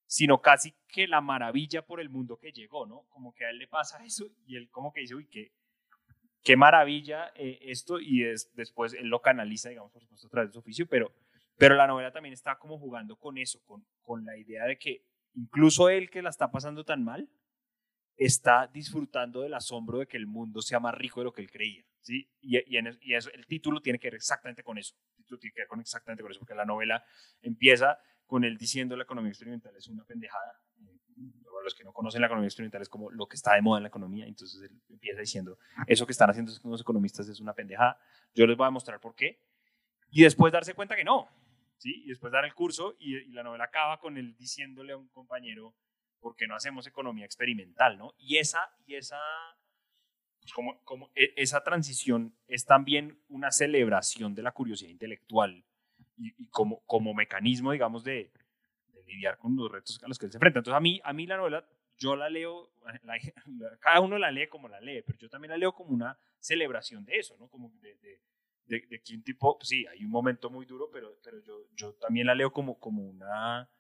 sino 0.07 0.41
casi 0.41 0.75
que 0.89 1.07
la 1.09 1.21
maravilla 1.21 1.85
por 1.85 2.01
el 2.01 2.11
mundo 2.11 2.39
que 2.39 2.53
llegó, 2.53 2.87
¿no? 2.87 3.07
Como 3.09 3.35
que 3.35 3.45
a 3.45 3.51
él 3.51 3.59
le 3.59 3.67
pasa 3.67 4.05
eso 4.05 4.27
y 4.47 4.57
él 4.57 4.71
como 4.71 4.93
que 4.93 5.01
dice, 5.01 5.15
uy, 5.15 5.27
qué, 5.27 5.53
qué 6.43 6.57
maravilla 6.57 7.33
eh, 7.35 7.59
esto 7.63 7.99
y 7.99 8.25
es, 8.25 8.53
después 8.55 8.95
él 8.95 9.09
lo 9.09 9.21
canaliza, 9.21 9.69
digamos, 9.69 9.93
por 9.93 10.03
supuesto, 10.03 10.29
a 10.29 10.31
través 10.31 10.51
de 10.51 10.53
su 10.53 10.59
oficio, 10.61 10.87
pero, 10.87 11.13
pero 11.57 11.75
la 11.75 11.87
novela 11.87 12.13
también 12.13 12.33
está 12.33 12.57
como 12.59 12.79
jugando 12.79 13.17
con 13.17 13.37
eso, 13.39 13.61
con, 13.65 13.85
con 14.03 14.25
la 14.25 14.37
idea 14.37 14.65
de 14.65 14.79
que 14.79 15.05
incluso 15.35 15.89
él 15.89 16.09
que 16.09 16.23
la 16.23 16.31
está 16.31 16.51
pasando 16.51 16.85
tan 16.85 17.03
mal, 17.03 17.29
está 18.17 18.67
disfrutando 18.67 19.43
del 19.43 19.55
asombro 19.55 19.99
de 19.99 20.07
que 20.07 20.17
el 20.17 20.27
mundo 20.27 20.63
sea 20.63 20.81
más 20.81 20.95
rico 20.95 21.21
de 21.21 21.25
lo 21.25 21.33
que 21.33 21.43
él 21.43 21.51
creía, 21.51 21.85
¿sí? 22.01 22.29
Y, 22.41 22.57
el 22.57 23.47
título 23.47 23.81
tiene 23.81 23.99
que 23.99 24.09
ver 24.09 24.15
exactamente 24.15 24.63
con 24.63 24.79
eso, 24.79 24.95
título 25.15 25.39
tiene 25.39 25.53
que 25.53 25.61
ver 25.61 25.69
con 25.69 25.81
exactamente 25.81 26.23
con 26.23 26.31
eso, 26.31 26.41
porque 26.41 26.55
la 26.55 26.65
novela 26.65 27.05
empieza 27.43 27.99
con 28.27 28.45
él 28.45 28.57
diciendo 28.57 28.97
la 28.97 29.05
economía 29.05 29.31
experimental 29.31 29.75
es 29.77 29.89
una 29.89 30.05
pendejada. 30.05 30.61
Para 31.45 31.65
los 31.65 31.75
que 31.75 31.85
no 31.85 31.93
conocen 31.93 32.21
la 32.21 32.27
economía 32.27 32.49
experimental 32.49 32.83
es 32.83 32.89
como 32.89 33.11
lo 33.11 33.27
que 33.27 33.37
está 33.37 33.55
de 33.55 33.63
moda 33.63 33.79
en 33.79 33.85
la 33.85 33.89
economía, 33.89 34.27
entonces 34.27 34.63
él 34.63 34.81
empieza 34.89 35.21
diciendo, 35.21 35.59
eso 35.87 36.07
que 36.07 36.13
están 36.13 36.31
haciendo 36.31 36.53
los 36.65 36.81
economistas 36.81 37.29
es 37.29 37.41
una 37.41 37.55
pendejada, 37.55 37.99
yo 38.35 38.47
les 38.47 38.57
voy 38.57 38.67
a 38.67 38.71
mostrar 38.71 39.01
por 39.01 39.15
qué, 39.15 39.41
y 40.11 40.23
después 40.23 40.53
darse 40.53 40.75
cuenta 40.75 40.97
que 40.97 41.05
no, 41.05 41.29
¿sí? 41.79 42.03
y 42.05 42.09
después 42.09 42.33
dar 42.33 42.45
el 42.45 42.55
curso 42.55 42.97
y, 42.99 43.31
la 43.33 43.43
novela 43.43 43.65
acaba 43.65 43.99
con 43.99 44.17
él 44.17 44.37
diciéndole 44.37 44.93
a 44.93 44.97
un 44.97 45.09
compañero, 45.09 45.75
¿por 46.27 46.35
qué 46.35 46.49
no 46.49 46.57
hacemos 46.57 46.89
economía 46.89 47.25
experimental? 47.25 47.97
¿no? 47.97 48.13
Y 48.19 48.39
esa, 48.39 48.59
y 48.85 48.97
esa, 48.97 49.17
pues 50.41 50.53
como, 50.53 50.83
como 50.83 51.13
e, 51.15 51.33
esa 51.37 51.63
transición 51.63 52.37
es 52.49 52.67
también 52.67 53.23
una 53.29 53.53
celebración 53.53 54.35
de 54.35 54.43
la 54.43 54.51
curiosidad 54.51 54.91
intelectual 54.91 55.65
y, 56.17 56.49
como, 56.49 56.81
como 56.81 57.15
mecanismo, 57.15 57.71
digamos, 57.71 58.03
de, 58.03 58.33
lidiar 59.07 59.39
con 59.39 59.55
los 59.55 59.71
retos 59.71 60.03
a 60.03 60.09
los 60.09 60.19
que 60.19 60.27
él 60.27 60.33
se 60.33 60.39
enfrenta. 60.39 60.59
Entonces, 60.59 60.77
a 60.77 60.81
mí, 60.81 61.01
a 61.05 61.13
mí 61.13 61.29
la 61.29 61.37
novela, 61.37 61.65
yo 61.97 62.17
la 62.17 62.29
leo, 62.29 62.73
cada 63.79 64.01
uno 64.01 64.19
la 64.19 64.33
lee 64.33 64.49
como 64.49 64.67
la 64.67 64.81
lee, 64.81 65.03
pero 65.07 65.17
yo 65.21 65.29
también 65.29 65.53
la 65.53 65.57
leo 65.57 65.73
como 65.73 65.91
una 65.91 66.19
celebración 66.41 67.05
de 67.05 67.19
eso, 67.19 67.37
¿no? 67.39 67.47
Como 67.49 67.71
de, 67.81 67.95
de, 67.99 68.21
de, 68.67 69.01
que 69.01 69.15
un 69.15 69.23
tipo, 69.23 69.57
pues 69.59 69.69
sí, 69.69 69.87
hay 69.87 70.05
un 70.05 70.11
momento 70.11 70.51
muy 70.51 70.67
duro, 70.67 70.91
pero, 70.93 71.21
pero 71.23 71.39
yo, 71.39 71.69
yo 71.77 71.95
también 71.95 72.27
la 72.27 72.35
leo 72.35 72.53
como, 72.53 72.81
como 72.81 73.05
una 73.05 73.71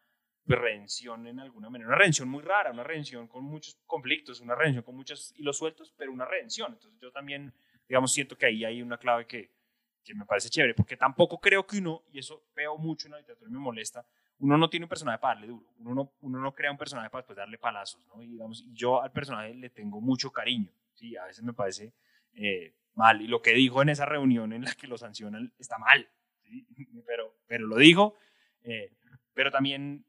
redención 0.54 1.26
en 1.26 1.40
alguna 1.40 1.68
manera, 1.68 1.88
una 1.88 1.98
redención 1.98 2.28
muy 2.28 2.42
rara, 2.42 2.70
una 2.70 2.84
redención 2.84 3.26
con 3.26 3.44
muchos 3.44 3.76
conflictos, 3.86 4.40
una 4.40 4.54
redención 4.54 4.84
con 4.84 4.94
muchos 4.94 5.34
hilos 5.36 5.58
sueltos, 5.58 5.92
pero 5.96 6.12
una 6.12 6.24
redención. 6.24 6.72
Entonces 6.72 7.00
yo 7.00 7.10
también, 7.10 7.52
digamos, 7.88 8.12
siento 8.12 8.38
que 8.38 8.46
ahí 8.46 8.64
hay 8.64 8.82
una 8.82 8.98
clave 8.98 9.26
que, 9.26 9.50
que 10.04 10.14
me 10.14 10.24
parece 10.24 10.48
chévere, 10.48 10.74
porque 10.74 10.96
tampoco 10.96 11.40
creo 11.40 11.66
que 11.66 11.78
uno, 11.78 12.04
y 12.12 12.20
eso 12.20 12.44
veo 12.54 12.78
mucho 12.78 13.08
en 13.08 13.12
la 13.12 13.18
literatura 13.18 13.50
y 13.50 13.52
me 13.52 13.58
molesta, 13.58 14.06
uno 14.38 14.56
no 14.56 14.68
tiene 14.68 14.84
un 14.84 14.88
personaje 14.88 15.18
para 15.18 15.34
darle 15.34 15.48
duro, 15.48 15.66
uno 15.78 15.94
no, 15.94 16.12
uno 16.20 16.38
no 16.38 16.54
crea 16.54 16.70
un 16.70 16.76
personaje 16.76 17.10
para 17.10 17.22
después 17.22 17.36
darle 17.36 17.58
palazos, 17.58 18.06
¿no? 18.06 18.22
Y 18.22 18.28
digamos, 18.28 18.64
yo 18.72 19.02
al 19.02 19.10
personaje 19.10 19.54
le 19.54 19.70
tengo 19.70 20.00
mucho 20.00 20.30
cariño, 20.30 20.70
¿sí? 20.94 21.16
A 21.16 21.24
veces 21.24 21.42
me 21.42 21.52
parece 21.52 21.92
eh, 22.34 22.74
mal, 22.94 23.20
y 23.20 23.26
lo 23.26 23.42
que 23.42 23.52
dijo 23.52 23.82
en 23.82 23.88
esa 23.88 24.04
reunión 24.04 24.52
en 24.52 24.64
la 24.64 24.74
que 24.74 24.86
lo 24.86 24.98
sancionan 24.98 25.52
está 25.58 25.78
mal, 25.78 26.08
¿sí? 26.42 26.66
Pero, 27.06 27.36
pero 27.46 27.66
lo 27.66 27.76
dijo, 27.76 28.16
eh, 28.64 28.92
pero 29.32 29.52
también 29.52 30.04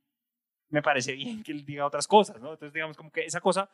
me 0.69 0.81
parece 0.81 1.13
bien 1.13 1.43
que 1.43 1.51
él 1.51 1.65
diga 1.65 1.85
otras 1.85 2.07
cosas, 2.07 2.41
¿no? 2.41 2.53
Entonces, 2.53 2.73
digamos, 2.73 2.97
como 2.97 3.11
que 3.11 3.21
esa 3.25 3.41
cosa, 3.41 3.69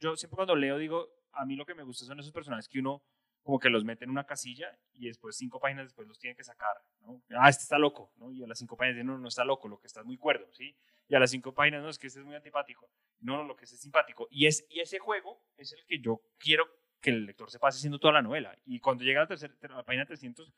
yo, 0.00 0.16
siempre 0.16 0.36
cuando 0.36 0.56
leo 0.56 0.78
digo, 0.78 1.08
a 1.32 1.44
mí 1.44 1.56
lo 1.56 1.64
que 1.64 1.74
me 1.74 1.82
gusta 1.82 2.04
son 2.04 2.18
esos 2.20 2.32
personajes 2.32 2.68
que 2.68 2.80
uno 2.80 3.02
como 3.42 3.58
que 3.58 3.70
los 3.70 3.84
mete 3.84 4.04
en 4.04 4.10
una 4.10 4.24
casilla 4.24 4.78
y 4.92 5.08
después 5.08 5.36
cinco 5.36 5.58
páginas 5.58 5.86
después 5.86 6.06
los 6.06 6.18
tiene 6.18 6.36
que 6.36 6.44
sacar, 6.44 6.76
¿no? 7.00 7.22
Ah, 7.30 7.48
este 7.48 7.64
está 7.64 7.76
loco, 7.76 8.12
¿no? 8.16 8.30
Y 8.30 8.42
a 8.44 8.46
las 8.46 8.58
cinco 8.58 8.76
páginas 8.76 9.04
no, 9.04 9.18
no 9.18 9.28
está 9.28 9.44
loco, 9.44 9.66
lo 9.66 9.80
que 9.80 9.88
está 9.88 10.00
es 10.00 10.06
muy 10.06 10.16
cuerdo, 10.16 10.46
¿sí? 10.52 10.76
Y 11.08 11.14
a 11.14 11.18
las 11.18 11.30
cinco 11.30 11.52
páginas, 11.52 11.82
no, 11.82 11.88
es 11.88 11.98
que 11.98 12.06
este 12.06 12.20
es 12.20 12.24
muy 12.24 12.36
antipático. 12.36 12.88
No, 13.20 13.36
no, 13.36 13.44
lo 13.44 13.56
que 13.56 13.64
es, 13.64 13.72
es 13.72 13.80
simpático. 13.80 14.28
Y, 14.30 14.46
es, 14.46 14.64
y 14.70 14.80
ese 14.80 14.98
juego 14.98 15.42
es 15.56 15.72
el 15.72 15.84
que 15.86 16.00
yo 16.00 16.22
quiero 16.38 16.64
que 17.00 17.10
el 17.10 17.26
lector 17.26 17.50
se 17.50 17.58
pase 17.58 17.78
haciendo 17.78 17.98
toda 17.98 18.14
la 18.14 18.22
novela. 18.22 18.56
Y 18.64 18.78
cuando 18.78 19.04
llega 19.04 19.20
a 19.20 19.24
la, 19.24 19.28
tercera, 19.28 19.54
la 19.60 19.82
página 19.82 20.06
300, 20.06 20.52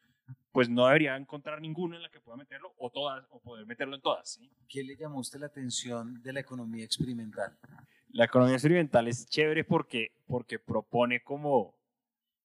pues 0.54 0.70
no 0.70 0.86
debería 0.86 1.16
encontrar 1.16 1.60
ninguna 1.60 1.96
en 1.96 2.02
la 2.02 2.08
que 2.08 2.20
pueda 2.20 2.36
meterlo, 2.36 2.72
o 2.78 2.88
todas, 2.88 3.26
o 3.30 3.40
poder 3.40 3.66
meterlo 3.66 3.96
en 3.96 4.00
todas, 4.00 4.34
¿sí? 4.34 4.48
¿Qué 4.68 4.84
le 4.84 4.94
llamó 4.96 5.18
usted 5.18 5.40
la 5.40 5.46
atención 5.46 6.22
de 6.22 6.32
la 6.32 6.38
economía 6.38 6.84
experimental? 6.84 7.58
La 8.10 8.26
economía 8.26 8.54
experimental 8.54 9.08
es 9.08 9.26
chévere 9.26 9.64
porque, 9.64 10.12
porque 10.28 10.60
propone 10.60 11.24
como, 11.24 11.76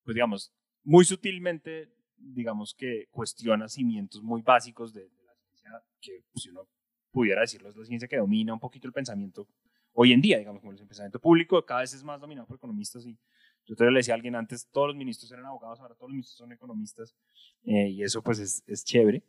pues 0.04 0.16
digamos, 0.16 0.52
muy 0.84 1.06
sutilmente, 1.06 1.94
digamos 2.18 2.74
que 2.74 3.06
cuestiona 3.12 3.68
cimientos 3.68 4.24
muy 4.24 4.42
básicos 4.42 4.92
de, 4.92 5.08
la 5.24 5.36
ciencia, 5.36 5.84
que 6.02 6.24
pues, 6.32 6.42
si 6.42 6.50
uno 6.50 6.68
pudiera 7.12 7.42
decirlo, 7.42 7.70
es 7.70 7.76
la 7.76 7.86
ciencia 7.86 8.08
que 8.08 8.18
domina 8.18 8.56
un 8.56 8.60
poquito 8.60 8.88
el 8.88 8.94
pensamiento 8.94 9.48
hoy 9.94 10.14
en 10.14 10.22
día, 10.22 10.40
digamos, 10.40 10.62
como 10.62 10.72
el 10.72 10.80
pensamiento 10.80 11.20
público 11.20 11.64
cada 11.64 11.82
vez 11.82 11.94
es 11.94 12.04
más 12.04 12.20
dominado 12.20 12.48
por 12.48 12.58
economistas 12.58 13.06
y 13.06 13.20
yo 13.70 13.76
te 13.76 13.86
le 13.86 14.00
decía 14.00 14.16
a 14.16 14.18
alguien 14.18 14.36
antes, 14.36 14.68
todos 14.72 14.88
los 14.88 14.96
ministros 14.96 15.32
eran 15.32 15.46
abogados, 15.46 15.80
ahora 15.80 15.94
todos 15.94 16.10
los 16.10 16.14
ministros 16.16 16.38
son 16.38 16.52
economistas 16.52 17.16
eh, 17.66 17.90
y 17.90 18.02
eso 18.02 18.24
pues 18.24 18.40
es, 18.40 18.64
es 18.66 18.84
chévere. 18.84 19.22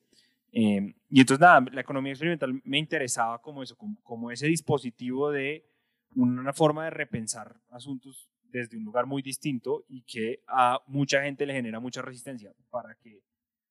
Eh, 0.50 0.94
y 1.10 1.20
entonces, 1.20 1.40
nada, 1.40 1.60
la 1.70 1.82
economía 1.82 2.12
experimental 2.12 2.58
me 2.64 2.78
interesaba 2.78 3.42
como 3.42 3.62
eso, 3.62 3.76
como, 3.76 4.00
como, 4.02 4.30
ese 4.30 4.46
dispositivo 4.46 5.30
de 5.30 5.66
una 6.14 6.54
forma 6.54 6.84
de 6.84 6.90
repensar 6.90 7.54
asuntos 7.68 8.30
desde 8.44 8.78
un 8.78 8.84
lugar 8.84 9.04
muy 9.04 9.20
distinto 9.20 9.84
y 9.88 10.02
que 10.02 10.42
a 10.48 10.80
mucha 10.86 11.22
gente 11.22 11.44
le 11.44 11.52
genera 11.52 11.78
mucha 11.78 12.00
resistencia 12.00 12.50
para 12.70 12.94
que, 12.94 13.20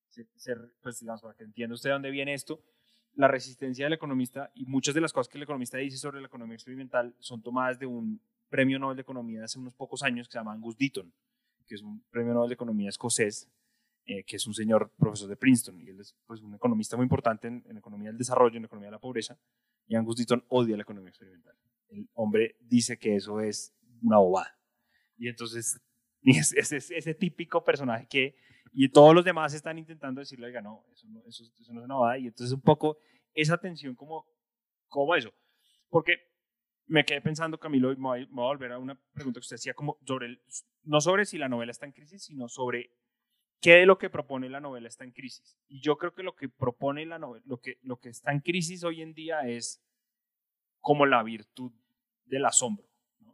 se, 0.08 0.28
pues, 0.84 1.00
digamos, 1.00 1.24
para 1.24 1.34
que 1.34 1.46
entienda 1.46 1.74
usted 1.74 1.90
de 1.90 1.94
dónde 1.94 2.12
viene 2.12 2.36
esto. 2.36 2.62
La 3.16 3.28
resistencia 3.28 3.86
del 3.86 3.94
economista 3.94 4.52
y 4.54 4.66
muchas 4.66 4.94
de 4.94 5.02
las 5.02 5.14
cosas 5.14 5.30
que 5.30 5.40
el 5.40 5.44
economista 5.44 5.80
dice 5.80 5.98
sobre 5.98 6.22
la 6.22 6.28
economía 6.28 6.54
experimental 6.54 7.16
son 7.18 7.42
tomadas 7.42 7.80
de 7.80 7.88
un 7.88 8.22
premio 8.50 8.80
Nobel 8.80 8.98
de 8.98 9.02
Economía 9.02 9.44
hace 9.44 9.60
unos 9.60 9.74
pocos 9.74 10.04
años 10.04 10.28
que 10.28 10.34
se 10.34 10.40
llama 10.40 10.54
Angus 10.54 10.78
Deaton, 10.78 11.14
que 11.66 11.76
es 11.76 11.82
un 11.82 12.04
premio 12.10 12.34
Nobel 12.34 12.50
de 12.50 12.56
Economía 12.56 12.90
escocés, 12.90 13.50
eh, 14.06 14.24
que 14.24 14.38
es 14.38 14.48
un 14.48 14.54
señor 14.54 14.92
profesor 14.98 15.30
de 15.30 15.36
Princeton, 15.36 15.80
y 15.80 15.90
él 15.90 16.00
es 16.00 16.16
pues, 16.26 16.42
un 16.42 16.56
economista 16.56 16.98
muy 16.98 17.04
importante 17.04 17.48
en, 17.48 17.78
economía 17.78 18.10
del 18.10 18.18
desarrollo, 18.18 18.58
en 18.58 18.66
economía 18.66 18.88
de 18.88 18.94
la 18.94 19.00
pobreza, 19.00 19.38
y 19.88 19.96
Angus 19.96 20.18
Deaton 20.18 20.44
odia 20.50 20.76
la 20.76 20.84
economía 20.84 21.10
experimental. 21.10 21.56
El 21.90 22.10
hombre 22.14 22.56
dice 22.60 22.98
que 22.98 23.16
eso 23.16 23.40
es 23.40 23.74
una 24.02 24.18
bobada. 24.18 24.58
Y 25.16 25.28
entonces 25.28 25.80
es, 26.24 26.54
es, 26.54 26.92
ese 26.92 27.14
típico 27.14 27.64
personaje 27.64 28.08
que, 28.08 28.36
y 28.74 28.90
todos 28.90 29.14
los 29.14 29.24
demás 29.24 29.54
están 29.54 29.78
intentando 29.78 30.22
decirle, 30.22 30.48
oiga, 30.48 30.62
no, 30.62 30.86
eso 30.92 31.08
no 31.08 31.22
es 31.28 31.70
una 31.70 31.96
bobada, 31.96 32.18
y 32.18 32.28
entonces 32.28 32.54
un 32.54 32.62
poco 32.62 32.98
esa 33.34 33.58
tensión 33.58 33.96
como, 33.96 34.26
como 34.88 35.16
eso. 35.16 35.32
Porque 35.90 36.29
me 36.90 37.06
quedé 37.06 37.22
pensando, 37.22 37.60
Camilo, 37.60 37.92
y 37.92 37.96
me 37.98 38.02
voy, 38.02 38.24
a 38.24 38.28
volver 38.32 38.72
a 38.72 38.80
una 38.80 39.00
pregunta 39.14 39.40
que 39.40 39.44
usted 39.44 39.56
hacía, 39.56 39.74
como 39.76 39.98
sobre 40.06 40.26
el, 40.26 40.42
no 40.84 41.00
sobre 41.00 41.26
si 41.26 41.38
la 41.38 41.48
novela 41.48 41.72
está 41.72 41.86
en 41.86 41.92
crisis, 41.92 42.24
sino 42.24 42.50
sobre 42.50 42.92
qué 43.62 43.76
de 43.76 43.86
lo 43.86 44.00
que 44.00 44.10
propone 44.10 44.50
la 44.50 44.60
novela 44.60 44.88
está 44.88 45.04
en 45.04 45.12
crisis. 45.12 45.56
Y 45.68 45.82
yo 45.82 45.98
creo 45.98 46.16
que 46.16 46.24
lo 46.24 46.36
que 46.36 46.50
propone 46.50 47.06
la 47.06 47.20
novela, 47.20 47.46
lo 47.48 47.62
que, 47.62 47.78
lo 47.84 48.00
que 48.00 48.10
está 48.10 48.32
en 48.32 48.40
crisis 48.40 48.84
hoy 48.84 49.04
en 49.04 49.14
día 49.14 49.42
es 49.42 49.84
como 50.82 51.06
la 51.06 51.22
virtud 51.22 51.72
del 52.26 52.46
asombro. 52.46 52.88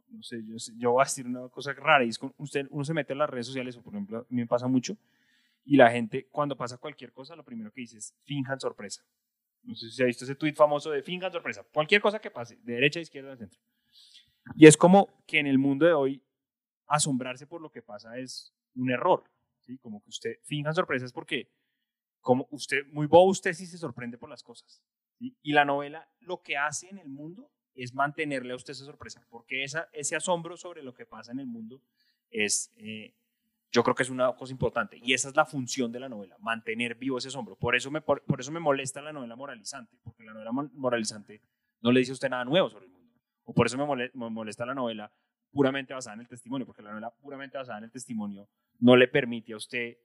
No, 0.08 0.22
sé, 0.22 0.44
yo, 0.46 0.56
yo, 0.76 0.92
voy 0.92 1.02
a 1.02 1.04
decir 1.04 1.26
una 1.26 1.48
cosa 1.48 1.72
rara, 1.72 2.04
y 2.04 2.10
es 2.10 2.18
que 2.18 2.30
usted, 2.36 2.66
uno 2.70 2.84
se 2.84 2.94
mete 2.94 3.14
en 3.14 3.18
las 3.18 3.30
redes 3.30 3.46
sociales, 3.46 3.76
o 3.76 3.82
por 3.82 3.94
ejemplo, 3.94 4.18
a 4.18 4.26
mí 4.28 4.36
me 4.36 4.46
pasa 4.46 4.68
mucho, 4.68 4.96
y 5.64 5.76
la 5.76 5.90
gente 5.90 6.28
cuando 6.30 6.56
pasa 6.56 6.76
cualquier 6.76 7.12
cosa, 7.12 7.34
lo 7.34 7.42
primero 7.42 7.72
que 7.72 7.80
dice 7.80 7.98
es, 7.98 8.14
finjan 8.24 8.60
sorpresa. 8.60 9.02
No 9.66 9.74
sé 9.74 9.90
si 9.90 9.96
se 9.96 10.02
ha 10.02 10.06
visto 10.06 10.24
ese 10.24 10.34
tweet 10.34 10.54
famoso 10.54 10.90
de 10.90 11.02
finjan 11.02 11.32
sorpresa. 11.32 11.64
Cualquier 11.72 12.00
cosa 12.00 12.20
que 12.20 12.30
pase, 12.30 12.56
de 12.62 12.74
derecha, 12.74 13.00
izquierda, 13.00 13.30
de 13.30 13.36
centro. 13.36 13.60
Y 14.54 14.66
es 14.66 14.76
como 14.76 15.24
que 15.26 15.38
en 15.38 15.46
el 15.46 15.58
mundo 15.58 15.86
de 15.86 15.92
hoy, 15.92 16.22
asombrarse 16.86 17.46
por 17.46 17.60
lo 17.60 17.70
que 17.70 17.82
pasa 17.82 18.16
es 18.16 18.54
un 18.76 18.90
error. 18.90 19.24
¿sí? 19.60 19.76
Como 19.78 20.00
que 20.02 20.10
usted 20.10 20.38
finjan 20.44 20.74
sorpresas 20.74 21.12
porque, 21.12 21.50
como 22.20 22.46
usted, 22.50 22.86
muy 22.92 23.06
bobo 23.06 23.30
usted 23.30 23.52
sí 23.52 23.66
se 23.66 23.76
sorprende 23.76 24.18
por 24.18 24.30
las 24.30 24.42
cosas. 24.42 24.82
Y 25.18 25.52
la 25.52 25.64
novela 25.64 26.08
lo 26.20 26.42
que 26.42 26.56
hace 26.56 26.88
en 26.88 26.98
el 26.98 27.08
mundo 27.08 27.50
es 27.74 27.94
mantenerle 27.94 28.52
a 28.52 28.56
usted 28.56 28.72
esa 28.72 28.84
sorpresa, 28.84 29.24
porque 29.28 29.64
esa, 29.64 29.88
ese 29.92 30.16
asombro 30.16 30.56
sobre 30.56 30.82
lo 30.82 30.94
que 30.94 31.06
pasa 31.06 31.32
en 31.32 31.40
el 31.40 31.46
mundo 31.46 31.82
es, 32.30 32.72
eh, 32.76 33.14
yo 33.70 33.82
creo 33.82 33.94
que 33.94 34.02
es 34.02 34.10
una 34.10 34.32
cosa 34.34 34.52
importante 34.52 34.98
y 35.02 35.12
esa 35.12 35.28
es 35.28 35.36
la 35.36 35.44
función 35.44 35.92
de 35.92 36.00
la 36.00 36.08
novela, 36.08 36.36
mantener 36.40 36.94
vivo 36.94 37.18
ese 37.18 37.28
asombro. 37.28 37.56
Por 37.56 37.76
eso 37.76 37.90
me, 37.90 38.00
por, 38.00 38.22
eso 38.38 38.52
me 38.52 38.60
molesta 38.60 39.02
la 39.02 39.12
novela 39.12 39.36
moralizante, 39.36 39.98
porque 40.02 40.24
la 40.24 40.32
novela 40.32 40.52
moralizante 40.52 41.42
no 41.80 41.92
le 41.92 42.00
dice 42.00 42.12
a 42.12 42.14
usted 42.14 42.30
nada 42.30 42.44
nuevo 42.44 42.70
sobre 42.70 42.86
el 42.86 42.92
mundo. 42.92 43.12
O 43.44 43.54
por 43.54 43.66
eso 43.66 43.76
me 43.76 43.84
molesta, 44.30 44.66
la 44.66 44.74
novela 44.74 45.12
puramente 45.52 45.94
basada 45.94 46.14
en 46.14 46.20
el 46.20 46.28
testimonio, 46.28 46.66
porque 46.66 46.82
la 46.82 46.90
novela 46.90 47.10
puramente 47.10 47.58
basada 47.58 47.78
en 47.78 47.84
el 47.84 47.90
testimonio 47.90 48.48
no 48.80 48.96
le 48.96 49.08
permite 49.08 49.52
a 49.52 49.56
usted 49.56 49.96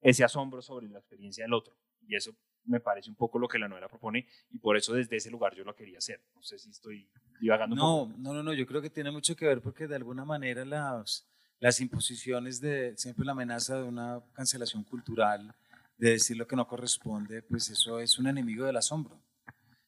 ese 0.00 0.22
asombro 0.22 0.62
sobre 0.62 0.88
la 0.88 0.98
experiencia 0.98 1.44
del 1.44 1.54
otro. 1.54 1.76
Y 2.06 2.14
eso 2.14 2.36
me 2.66 2.80
parece 2.80 3.10
un 3.10 3.16
poco 3.16 3.38
lo 3.38 3.48
que 3.48 3.58
la 3.58 3.68
novela 3.68 3.88
propone 3.88 4.26
y 4.50 4.58
por 4.58 4.76
eso 4.76 4.94
desde 4.94 5.16
ese 5.16 5.30
lugar 5.30 5.54
yo 5.54 5.64
lo 5.64 5.74
quería 5.74 5.98
hacer. 5.98 6.22
No 6.34 6.42
sé 6.42 6.58
si 6.58 6.70
estoy 6.70 7.08
divagando. 7.40 7.76
No, 7.76 8.06
no, 8.18 8.32
no, 8.32 8.42
no, 8.42 8.52
yo 8.52 8.66
creo 8.66 8.80
que 8.80 8.90
tiene 8.90 9.10
mucho 9.10 9.36
que 9.36 9.46
ver 9.46 9.60
porque 9.60 9.86
de 9.86 9.96
alguna 9.96 10.24
manera 10.24 10.64
las 10.64 11.28
las 11.64 11.80
imposiciones 11.80 12.60
de 12.60 12.94
siempre 12.94 13.24
la 13.24 13.32
amenaza 13.32 13.78
de 13.78 13.84
una 13.84 14.22
cancelación 14.34 14.84
cultural, 14.84 15.54
de 15.96 16.10
decir 16.10 16.36
lo 16.36 16.46
que 16.46 16.56
no 16.56 16.68
corresponde, 16.68 17.40
pues 17.40 17.70
eso 17.70 18.00
es 18.00 18.18
un 18.18 18.26
enemigo 18.26 18.66
del 18.66 18.76
asombro. 18.76 19.18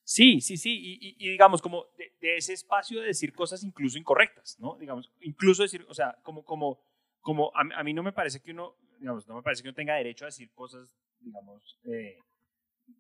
Sí, 0.03 0.41
sí, 0.41 0.57
sí, 0.57 0.99
y, 1.19 1.29
digamos, 1.29 1.61
como 1.61 1.85
de, 1.99 2.37
ese 2.39 2.55
espacio 2.55 3.03
de 3.03 3.09
decir 3.09 3.35
cosas 3.35 3.63
incluso 3.63 3.99
incorrectas, 3.99 4.59
¿no? 4.59 4.79
Digamos, 4.81 5.13
incluso 5.21 5.65
decir, 5.65 5.85
o 5.87 5.93
sea, 5.93 6.17
como, 6.23 6.43
como, 6.47 6.81
como 7.21 7.53
a, 7.55 7.85
mí 7.85 7.93
no 7.93 8.03
me 8.03 8.13
parece 8.15 8.41
que 8.41 8.53
uno, 8.53 8.75
digamos, 8.99 9.29
no 9.29 9.35
me 9.35 9.43
parece 9.43 9.63
que 9.63 9.69
uno 9.69 9.77
tenga 9.77 9.97
derecho 9.97 10.25
a 10.25 10.29
decir 10.29 10.49
cosas, 10.55 10.89
digamos, 11.21 11.79
eh, 11.85 12.17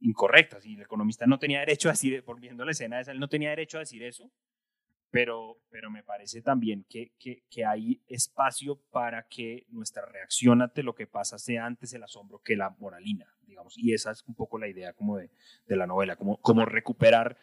incorrectas, 0.03 0.67
y 0.67 0.75
el 0.75 0.83
economista 0.83 1.25
no 1.27 1.39
tenía 1.39 1.61
derecho 1.61 1.89
a 1.89 1.93
decir, 1.93 2.23
por 2.23 2.39
viendo 2.39 2.63
la 2.63 2.73
escena 2.73 3.01
esa, 3.01 3.13
él 3.13 3.21
no 3.21 3.29
tenía 3.31 3.49
derecho 3.49 3.79
a 3.79 3.81
decir 3.81 4.03
eso, 4.03 4.31
pero, 5.17 5.63
pero 5.71 5.91
me 5.91 6.03
parece 6.03 6.43
también 6.43 6.85
que, 6.91 7.15
que, 7.19 7.47
que, 7.49 7.65
hay 7.65 8.03
espacio 8.07 8.83
para 8.91 9.27
que 9.27 9.65
nuestra 9.71 10.05
reacción 10.05 10.61
ante 10.61 10.83
lo 10.83 10.95
que 10.95 11.07
pasa 11.07 11.39
sea 11.39 11.65
antes 11.65 11.95
el 11.95 12.03
asombro 12.03 12.43
que 12.45 12.55
la 12.55 12.77
moralina, 12.79 13.25
digamos. 13.47 13.79
Y 13.79 13.95
esa 13.95 14.11
es 14.11 14.23
un 14.27 14.35
poco 14.35 14.59
la 14.59 14.69
idea 14.69 14.93
como 14.93 15.17
de, 15.17 15.31
de 15.67 15.77
la 15.77 15.87
novela, 15.87 16.17
como, 16.17 16.37
como 16.43 16.67
recuperar, 16.67 17.39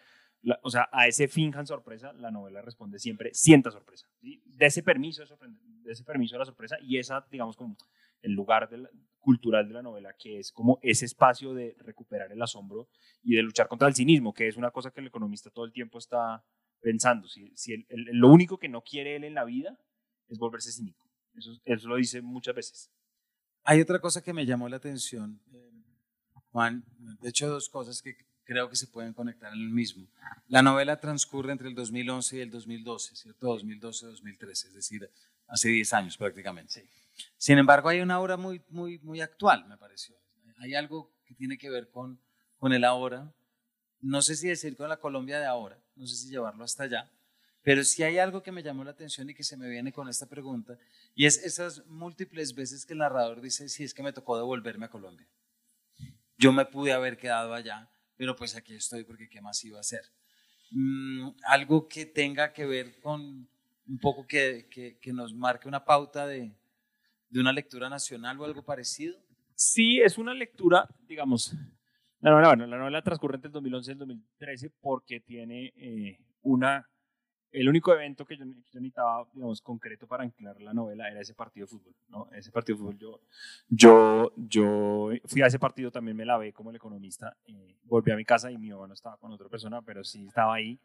o 0.61 0.69
sea, 0.69 0.87
a 0.91 1.07
ese 1.07 1.27
finjan 1.27 1.65
sorpresa, 1.65 2.13
la 2.13 2.29
novela 2.29 2.61
responde 2.61 2.99
siempre, 2.99 3.31
sienta 3.33 3.71
sorpresa. 3.71 4.07
De 4.21 4.65
ese 4.67 4.83
permiso 4.83 5.23
de, 5.23 5.35
de 5.81 5.91
ese 5.93 6.03
permiso 6.03 6.35
a 6.35 6.39
la 6.39 6.45
sorpresa 6.45 6.77
y 6.79 6.99
esa, 6.99 7.25
digamos, 7.31 7.57
como 7.57 7.75
el 8.21 8.33
lugar 8.33 8.69
cultural 9.19 9.67
de 9.67 9.73
la 9.73 9.81
novela, 9.81 10.13
que 10.15 10.37
es 10.37 10.51
como 10.51 10.77
ese 10.83 11.05
espacio 11.05 11.55
de 11.55 11.75
recuperar 11.79 12.31
el 12.31 12.41
asombro 12.41 12.87
y 13.23 13.35
de 13.35 13.41
luchar 13.41 13.67
contra 13.67 13.87
el 13.87 13.95
cinismo, 13.95 14.31
que 14.31 14.47
es 14.47 14.57
una 14.57 14.69
cosa 14.69 14.91
que 14.91 15.01
el 15.01 15.07
economista 15.07 15.49
todo 15.49 15.65
el 15.65 15.73
tiempo 15.73 15.97
está 15.97 16.43
pensando. 16.83 17.27
Si, 17.27 17.51
si 17.55 17.85
lo 17.89 18.27
único 18.27 18.59
que 18.59 18.69
no 18.69 18.81
quiere 18.81 19.15
él 19.15 19.23
en 19.23 19.33
la 19.33 19.45
vida 19.45 19.79
es 20.27 20.37
volverse 20.37 20.71
cínico. 20.71 21.07
Eso, 21.33 21.59
eso 21.65 21.87
lo 21.87 21.95
dice 21.95 22.21
muchas 22.21 22.53
veces. 22.53 22.91
Hay 23.63 23.81
otra 23.81 23.99
cosa 23.99 24.21
que 24.21 24.33
me 24.33 24.45
llamó 24.45 24.67
la 24.69 24.75
atención, 24.75 25.41
Juan, 26.51 26.85
de 27.21 27.29
hecho 27.29 27.47
dos 27.47 27.69
cosas 27.69 28.01
que 28.01 28.15
creo 28.43 28.69
que 28.69 28.75
se 28.75 28.87
pueden 28.87 29.13
conectar 29.13 29.51
en 29.53 29.59
el 29.59 29.69
mismo. 29.69 30.07
La 30.47 30.61
novela 30.61 30.99
transcurre 30.99 31.53
entre 31.53 31.69
el 31.69 31.75
2011 31.75 32.37
y 32.37 32.39
el 32.41 32.51
2012, 32.51 33.15
¿cierto? 33.15 33.57
2012-2013, 33.57 34.51
es 34.51 34.73
decir, 34.73 35.09
hace 35.47 35.69
10 35.69 35.93
años 35.93 36.17
prácticamente. 36.17 36.87
Sin 37.37 37.57
embargo, 37.57 37.89
hay 37.89 38.01
una 38.01 38.19
obra 38.19 38.37
muy, 38.37 38.61
muy, 38.69 38.99
muy 38.99 39.21
actual, 39.21 39.65
me 39.67 39.77
pareció. 39.77 40.15
Hay 40.57 40.75
algo 40.75 41.11
que 41.25 41.33
tiene 41.33 41.57
que 41.57 41.69
ver 41.69 41.89
con, 41.89 42.19
con 42.57 42.73
el 42.73 42.83
ahora, 42.83 43.33
no 44.01 44.21
sé 44.21 44.35
si 44.35 44.49
decir 44.49 44.75
con 44.75 44.89
la 44.89 44.97
Colombia 44.97 45.39
de 45.39 45.45
ahora, 45.45 45.82
no 45.95 46.07
sé 46.07 46.15
si 46.15 46.29
llevarlo 46.29 46.63
hasta 46.63 46.83
allá, 46.83 47.11
pero 47.61 47.83
sí 47.83 48.03
hay 48.03 48.17
algo 48.17 48.43
que 48.43 48.51
me 48.51 48.61
llamó 48.61 48.83
la 48.83 48.91
atención 48.91 49.29
y 49.29 49.33
que 49.33 49.43
se 49.43 49.57
me 49.57 49.69
viene 49.69 49.93
con 49.93 50.09
esta 50.09 50.27
pregunta, 50.27 50.77
y 51.15 51.25
es 51.25 51.37
esas 51.43 51.85
múltiples 51.87 52.53
veces 52.53 52.85
que 52.85 52.93
el 52.93 52.99
narrador 52.99 53.41
dice, 53.41 53.69
si 53.69 53.83
es 53.83 53.93
que 53.93 54.03
me 54.03 54.13
tocó 54.13 54.37
devolverme 54.37 54.85
a 54.85 54.89
Colombia. 54.89 55.27
Yo 56.37 56.51
me 56.51 56.65
pude 56.65 56.91
haber 56.91 57.17
quedado 57.17 57.53
allá, 57.53 57.89
pero 58.17 58.35
pues 58.35 58.55
aquí 58.55 58.73
estoy 58.75 59.03
porque 59.03 59.29
qué 59.29 59.41
más 59.41 59.63
iba 59.63 59.77
a 59.77 59.81
hacer. 59.81 60.01
Mm, 60.71 61.29
algo 61.45 61.87
que 61.87 62.05
tenga 62.05 62.51
que 62.51 62.65
ver 62.65 62.99
con 62.99 63.47
un 63.87 63.99
poco 63.99 64.25
que, 64.25 64.67
que, 64.99 65.13
nos 65.13 65.33
marque 65.33 65.67
una 65.67 65.85
pauta 65.85 66.25
de, 66.25 66.55
de 67.29 67.39
una 67.39 67.53
lectura 67.53 67.89
nacional 67.89 68.39
o 68.39 68.45
algo 68.45 68.63
parecido. 68.63 69.17
Sí, 69.55 70.01
es 70.01 70.17
una 70.17 70.33
lectura, 70.33 70.87
digamos, 71.07 71.53
la 72.23 72.31
novela, 72.31 72.47
bueno, 72.49 72.67
la 72.67 72.77
novela 72.77 73.01
transcurre 73.01 73.35
entre 73.35 73.47
el 73.49 73.53
2011 73.53 73.89
y 73.89 73.93
el 73.93 73.97
2013 73.99 74.69
porque 74.81 75.19
tiene 75.19 75.73
eh, 75.75 76.19
una... 76.43 76.87
El 77.51 77.69
único 77.69 77.93
evento 77.93 78.25
que 78.25 78.35
yo, 78.35 78.45
necesitaba, 78.45 79.27
digamos, 79.33 79.61
concreto 79.61 80.07
para 80.07 80.23
anclar 80.23 80.59
la 80.59 80.73
novela 80.73 81.07
era 81.11 81.21
ese 81.21 81.35
partido 81.35 81.65
de 81.65 81.69
fútbol, 81.69 81.93
¿no? 82.07 82.27
Ese 82.31 82.49
partido 82.51 82.77
de 82.77 82.81
fútbol, 82.81 82.97
yo, 82.97 83.21
yo, 83.67 84.33
yo 84.37 85.09
fui 85.25 85.43
a 85.43 85.47
ese 85.47 85.59
partido, 85.59 85.91
también 85.91 86.17
me 86.17 86.25
la 86.25 86.37
ve 86.37 86.51
como 86.51 86.71
el 86.71 86.77
economista, 86.77 87.37
eh, 87.45 87.75
volví 87.83 88.11
a 88.11 88.15
mi 88.15 88.25
casa 88.25 88.49
y 88.49 88.57
mi 88.57 88.71
mamá 88.71 88.87
no 88.87 88.95
estaba 88.95 89.17
con 89.17 89.31
otra 89.31 89.49
persona, 89.49 89.83
pero 89.83 90.03
sí 90.03 90.25
estaba 90.25 90.55
ahí. 90.55 90.79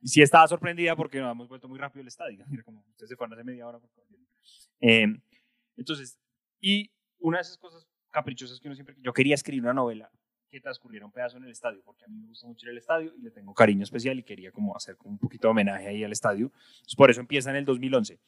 Y 0.00 0.08
sí 0.08 0.22
estaba 0.22 0.46
sorprendida 0.46 0.94
porque 0.94 1.20
nos 1.20 1.32
hemos 1.32 1.48
vuelto 1.48 1.68
muy 1.68 1.78
rápido 1.78 2.02
el 2.02 2.08
estadio, 2.08 2.44
como 2.64 2.84
ustedes 2.90 3.08
se 3.08 3.16
fueron 3.16 3.32
hace 3.32 3.42
media 3.42 3.66
hora. 3.66 3.80
Eh, 4.80 5.06
entonces, 5.76 6.20
y 6.60 6.92
una 7.18 7.38
de 7.38 7.42
esas 7.42 7.58
cosas 7.58 7.88
caprichosas 8.10 8.60
que 8.60 8.68
uno 8.68 8.74
siempre... 8.76 8.94
Yo 9.00 9.12
quería 9.12 9.34
escribir 9.34 9.62
una 9.62 9.72
novela 9.72 10.12
que 10.52 10.60
transcurriera 10.60 11.06
un 11.06 11.12
pedazo 11.12 11.38
en 11.38 11.44
el 11.44 11.50
estadio, 11.50 11.80
porque 11.82 12.04
a 12.04 12.08
mí 12.08 12.14
me 12.18 12.26
gusta 12.26 12.46
mucho 12.46 12.68
al 12.68 12.76
estadio 12.76 13.14
y 13.16 13.22
le 13.22 13.30
tengo 13.30 13.54
cariño 13.54 13.84
especial 13.84 14.18
y 14.18 14.22
quería 14.22 14.52
como 14.52 14.76
hacer 14.76 14.98
como 14.98 15.12
un 15.12 15.18
poquito 15.18 15.48
de 15.48 15.52
homenaje 15.52 15.88
ahí 15.88 16.04
al 16.04 16.12
estadio. 16.12 16.52
por 16.94 17.10
eso 17.10 17.20
empieza 17.20 17.48
en 17.48 17.56
el 17.56 17.64
2011. 17.64 18.20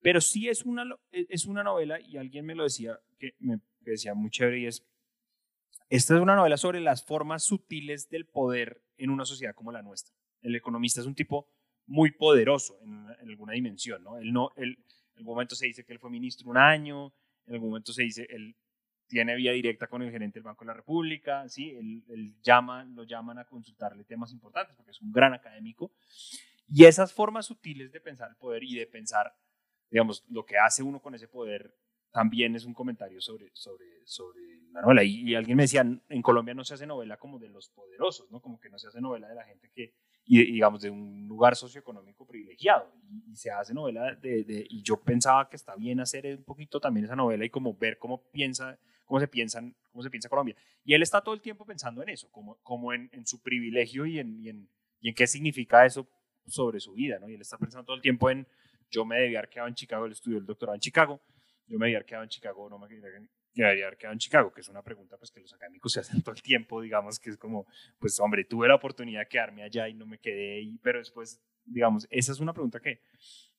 Pero 0.00 0.22
sí 0.22 0.48
es 0.48 0.64
una, 0.64 0.84
e, 1.12 1.26
es 1.28 1.44
una 1.44 1.62
novela, 1.62 2.00
y 2.00 2.16
alguien 2.16 2.46
me 2.46 2.54
lo 2.54 2.62
decía, 2.62 2.98
que 3.18 3.34
me 3.38 3.60
decía 3.80 4.14
muy 4.14 4.30
chévere, 4.30 4.60
y 4.60 4.66
es, 4.66 4.82
esta 5.90 6.14
es 6.14 6.20
una 6.22 6.36
novela 6.36 6.56
sobre 6.56 6.80
las 6.80 7.04
formas 7.04 7.44
sutiles 7.44 8.08
del 8.08 8.24
poder 8.24 8.82
en 8.96 9.10
una 9.10 9.26
sociedad 9.26 9.54
como 9.54 9.70
la 9.70 9.82
nuestra. 9.82 10.14
El 10.40 10.56
economista 10.56 11.02
es 11.02 11.06
un 11.06 11.14
tipo 11.14 11.50
muy 11.86 12.12
poderoso 12.12 12.78
en, 12.80 13.08
alguna 13.28 13.52
dimensión, 13.52 14.02
¿no? 14.02 14.16
Él 14.16 14.32
no, 14.32 14.52
él, 14.56 14.78
en 15.12 15.18
algún 15.18 15.34
momento 15.34 15.54
se 15.54 15.66
dice 15.66 15.84
que 15.84 15.92
él 15.92 15.98
fue 15.98 16.08
ministro 16.08 16.48
un 16.48 16.56
año, 16.56 17.12
en 17.46 17.54
algún 17.54 17.68
momento 17.68 17.92
se 17.92 18.04
dice, 18.04 18.26
él 18.30 18.56
tiene 19.08 19.34
vía 19.34 19.52
directa 19.52 19.86
con 19.86 20.02
el 20.02 20.10
gerente 20.10 20.38
del 20.38 20.44
Banco 20.44 20.64
de 20.64 20.68
la 20.68 20.74
República, 20.74 21.48
¿sí? 21.48 21.70
Él, 21.70 22.36
llama, 22.42 22.84
lo 22.84 23.04
llaman 23.04 23.38
a 23.38 23.44
consultarle 23.44 24.04
temas 24.04 24.32
importantes 24.32 24.76
porque 24.76 24.92
es 24.92 25.00
un 25.00 25.10
gran 25.10 25.32
académico. 25.32 25.92
Y 26.68 26.84
esas 26.84 27.12
formas 27.12 27.46
sutiles 27.46 27.90
de 27.90 28.00
pensar 28.00 28.30
el 28.30 28.36
poder 28.36 28.62
y 28.62 28.76
de 28.76 28.86
pensar, 28.86 29.34
digamos, 29.90 30.24
lo 30.28 30.44
que 30.44 30.58
hace 30.58 30.82
uno 30.82 31.00
con 31.00 31.14
ese 31.14 31.26
poder 31.26 31.74
también 32.12 32.54
es 32.54 32.64
un 32.64 32.74
comentario 32.74 33.20
sobre, 33.20 33.50
sobre, 33.54 33.86
sobre 34.04 34.42
la 34.72 34.82
novela. 34.82 35.02
Y, 35.02 35.34
alguien 35.34 35.56
me 35.56 35.64
decía, 35.64 35.80
en 35.80 36.22
Colombia 36.22 36.54
no 36.54 36.64
se 36.64 36.74
hace 36.74 36.86
novela 36.86 37.16
como 37.16 37.38
de 37.38 37.48
los 37.48 37.70
poderosos, 37.70 38.30
¿no? 38.30 38.40
Como 38.40 38.60
que 38.60 38.68
no 38.68 38.78
se 38.78 38.88
hace 38.88 39.00
novela 39.00 39.28
de 39.28 39.34
la 39.34 39.44
gente 39.44 39.70
que, 39.74 39.94
y, 40.30 40.52
digamos, 40.52 40.82
de 40.82 40.90
un 40.90 41.26
lugar 41.26 41.56
socioeconómico 41.56 42.26
privilegiado. 42.26 42.92
Y, 43.10 43.34
se 43.34 43.50
hace 43.50 43.72
novela 43.72 44.14
de, 44.14 44.44
de, 44.44 44.66
y 44.68 44.82
yo 44.82 45.00
pensaba 45.00 45.48
que 45.48 45.56
está 45.56 45.74
bien 45.74 46.00
hacer 46.00 46.36
un 46.36 46.44
poquito 46.44 46.78
también 46.78 47.06
esa 47.06 47.16
novela 47.16 47.44
y 47.44 47.50
como 47.50 47.74
ver 47.74 47.98
cómo 47.98 48.22
piensa, 48.30 48.78
cómo 49.06 49.20
se 49.20 49.26
piensan, 49.26 49.74
cómo 49.90 50.02
se 50.02 50.10
piensa 50.10 50.28
Colombia. 50.28 50.54
Y 50.84 50.92
él 50.92 51.02
está 51.02 51.22
todo 51.22 51.34
el 51.34 51.40
tiempo 51.40 51.64
pensando 51.64 52.02
en 52.02 52.10
eso, 52.10 52.30
como, 52.30 52.58
como 52.62 52.92
en, 52.92 53.08
en 53.12 53.26
su 53.26 53.42
privilegio 53.42 54.04
y 54.04 54.18
en, 54.18 54.38
y 54.38 54.50
en, 54.50 54.68
y 55.00 55.08
en 55.08 55.14
qué 55.14 55.26
significa 55.26 55.86
eso 55.86 56.06
sobre 56.46 56.78
su 56.78 56.92
vida, 56.92 57.18
¿no? 57.18 57.28
Y 57.30 57.34
él 57.34 57.40
está 57.40 57.56
pensando 57.56 57.86
todo 57.86 57.96
el 57.96 58.02
tiempo 58.02 58.28
en, 58.28 58.46
yo 58.90 59.06
me 59.06 59.18
debía 59.18 59.38
haber 59.38 59.48
quedado 59.48 59.68
en 59.68 59.74
Chicago, 59.74 60.04
él 60.04 60.12
estudió 60.12 60.36
el 60.38 60.44
doctorado 60.46 60.74
en 60.74 60.80
Chicago, 60.80 61.22
yo 61.66 61.78
me 61.78 61.86
debía 61.86 61.98
haber 61.98 62.06
quedado 62.06 62.24
en 62.24 62.30
Chicago, 62.30 62.68
no 62.68 62.78
me 62.78 62.86
debería 63.54 63.86
haber 63.86 63.98
quedado 63.98 64.12
en 64.12 64.18
Chicago, 64.18 64.52
que 64.52 64.60
es 64.60 64.68
una 64.68 64.82
pregunta 64.82 65.16
pues 65.16 65.30
que 65.30 65.40
los 65.40 65.52
académicos 65.52 65.92
se 65.92 66.00
hacen 66.00 66.22
todo 66.22 66.34
el 66.34 66.42
tiempo, 66.42 66.80
digamos, 66.80 67.18
que 67.18 67.30
es 67.30 67.36
como, 67.36 67.66
pues 67.98 68.18
hombre, 68.20 68.44
tuve 68.44 68.68
la 68.68 68.76
oportunidad 68.76 69.20
de 69.20 69.28
quedarme 69.28 69.62
allá 69.62 69.88
y 69.88 69.94
no 69.94 70.06
me 70.06 70.18
quedé 70.18 70.68
pero 70.82 70.98
después, 70.98 71.40
digamos, 71.64 72.06
esa 72.10 72.32
es 72.32 72.40
una 72.40 72.52
pregunta 72.52 72.80
que, 72.80 73.00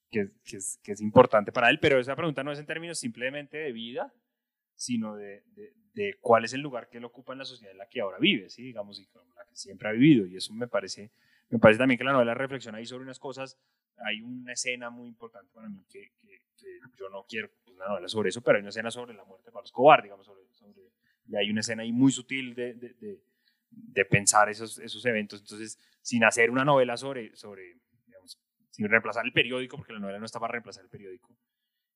que, 0.10 0.30
que, 0.44 0.58
es, 0.58 0.80
que 0.84 0.94
es, 0.94 1.02
importante 1.02 1.52
para 1.52 1.70
él, 1.70 1.80
pero 1.80 2.00
esa 2.00 2.16
pregunta 2.16 2.44
no 2.44 2.52
es 2.52 2.60
en 2.60 2.66
términos 2.66 3.00
simplemente 3.00 3.58
de 3.58 3.72
vida, 3.72 4.14
sino 4.76 5.16
de, 5.16 5.44
de, 5.48 5.74
de, 5.94 6.18
cuál 6.22 6.46
es 6.46 6.54
el 6.54 6.62
lugar 6.62 6.90
que 6.90 6.98
él 6.98 7.06
ocupa 7.06 7.34
en 7.34 7.40
la 7.40 7.46
sociedad 7.46 7.72
en 7.74 7.78
la 7.78 7.88
que 7.88 8.02
ahora 8.02 8.18
vive, 8.20 8.50
¿sí? 8.50 8.64
digamos, 8.64 9.00
y 9.00 9.08
con 9.08 9.28
la 9.36 9.46
que 9.46 9.56
siempre 9.56 9.90
ha 9.90 9.92
vivido, 9.92 10.26
y 10.26 10.38
eso 10.38 10.54
me 10.54 10.68
parece, 10.68 11.12
me 11.50 11.60
parece 11.60 11.80
también 11.80 11.98
que 11.98 12.06
la 12.06 12.14
novela 12.14 12.34
reflexiona 12.34 12.78
ahí 12.78 12.86
sobre 12.86 13.04
unas 13.04 13.20
cosas, 13.20 13.60
hay 13.98 14.22
una 14.22 14.54
escena 14.54 14.90
muy 14.90 15.10
importante 15.10 15.52
para 15.54 15.68
mí 15.68 15.84
que, 15.90 16.14
que 16.22 16.40
yo 16.98 17.10
no 17.10 17.26
quiero 17.28 17.50
una 17.80 17.88
novela 17.88 18.08
sobre 18.08 18.30
eso, 18.30 18.42
pero 18.42 18.58
hay 18.58 18.62
una 18.62 18.70
escena 18.70 18.92
sobre 18.92 19.14
la 19.14 19.24
muerte 19.24 19.49
Pablo 19.60 19.66
Escobar, 19.66 20.04
digamos, 20.04 20.30
y 21.30 21.36
hay 21.36 21.50
una 21.52 21.60
escena 21.60 21.84
ahí 21.84 21.92
muy 21.92 22.12
sutil 22.12 22.56
de, 22.56 22.74
de, 22.74 24.06
pensar 24.06 24.50
esos, 24.50 24.80
esos 24.80 25.06
eventos. 25.06 25.42
Entonces, 25.42 25.78
sin 26.02 26.24
hacer 26.24 26.50
una 26.50 26.66
novela 26.66 26.98
sobre, 26.98 27.36
sobre 27.36 27.78
digamos, 28.08 28.40
sin 28.72 28.90
reemplazar 28.90 29.26
el 29.26 29.32
periódico, 29.32 29.78
porque 29.78 29.94
la 29.94 30.00
novela 30.00 30.18
no 30.18 30.26
está 30.26 30.40
para 30.40 30.54
reemplazar 30.54 30.84
el 30.84 30.90
periódico, 30.90 31.38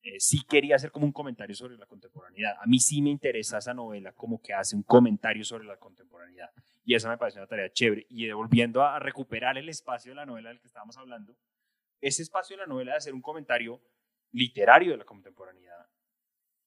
eh, 0.03 0.19
sí 0.19 0.45
quería 0.47 0.75
hacer 0.75 0.91
como 0.91 1.05
un 1.05 1.11
comentario 1.11 1.55
sobre 1.55 1.77
la 1.77 1.87
contemporaneidad. 1.87 2.57
A 2.61 2.67
mí 2.67 2.77
sí 2.79 3.01
me 3.01 3.09
interesa 3.09 3.57
esa 3.57 3.73
novela 3.73 4.11
como 4.11 4.39
que 4.39 4.53
hace 4.53 4.75
un 4.75 4.83
comentario 4.83 5.43
sobre 5.43 5.65
la 5.65 5.77
contemporaneidad. 5.77 6.51
Y 6.85 6.93
esa 6.93 7.09
me 7.09 7.17
parece 7.17 7.39
una 7.39 7.47
tarea 7.47 7.71
chévere. 7.71 8.05
Y 8.09 8.29
volviendo 8.31 8.83
a 8.83 8.99
recuperar 8.99 9.57
el 9.57 9.69
espacio 9.69 10.11
de 10.11 10.15
la 10.15 10.25
novela 10.25 10.49
del 10.49 10.59
que 10.59 10.67
estábamos 10.67 10.97
hablando, 10.97 11.35
ese 12.01 12.21
espacio 12.21 12.55
de 12.55 12.63
la 12.63 12.67
novela 12.67 12.91
de 12.91 12.97
hacer 12.97 13.13
un 13.13 13.21
comentario 13.21 13.81
literario 14.33 14.91
de 14.91 14.97
la 14.97 15.05
contemporaneidad, 15.05 15.87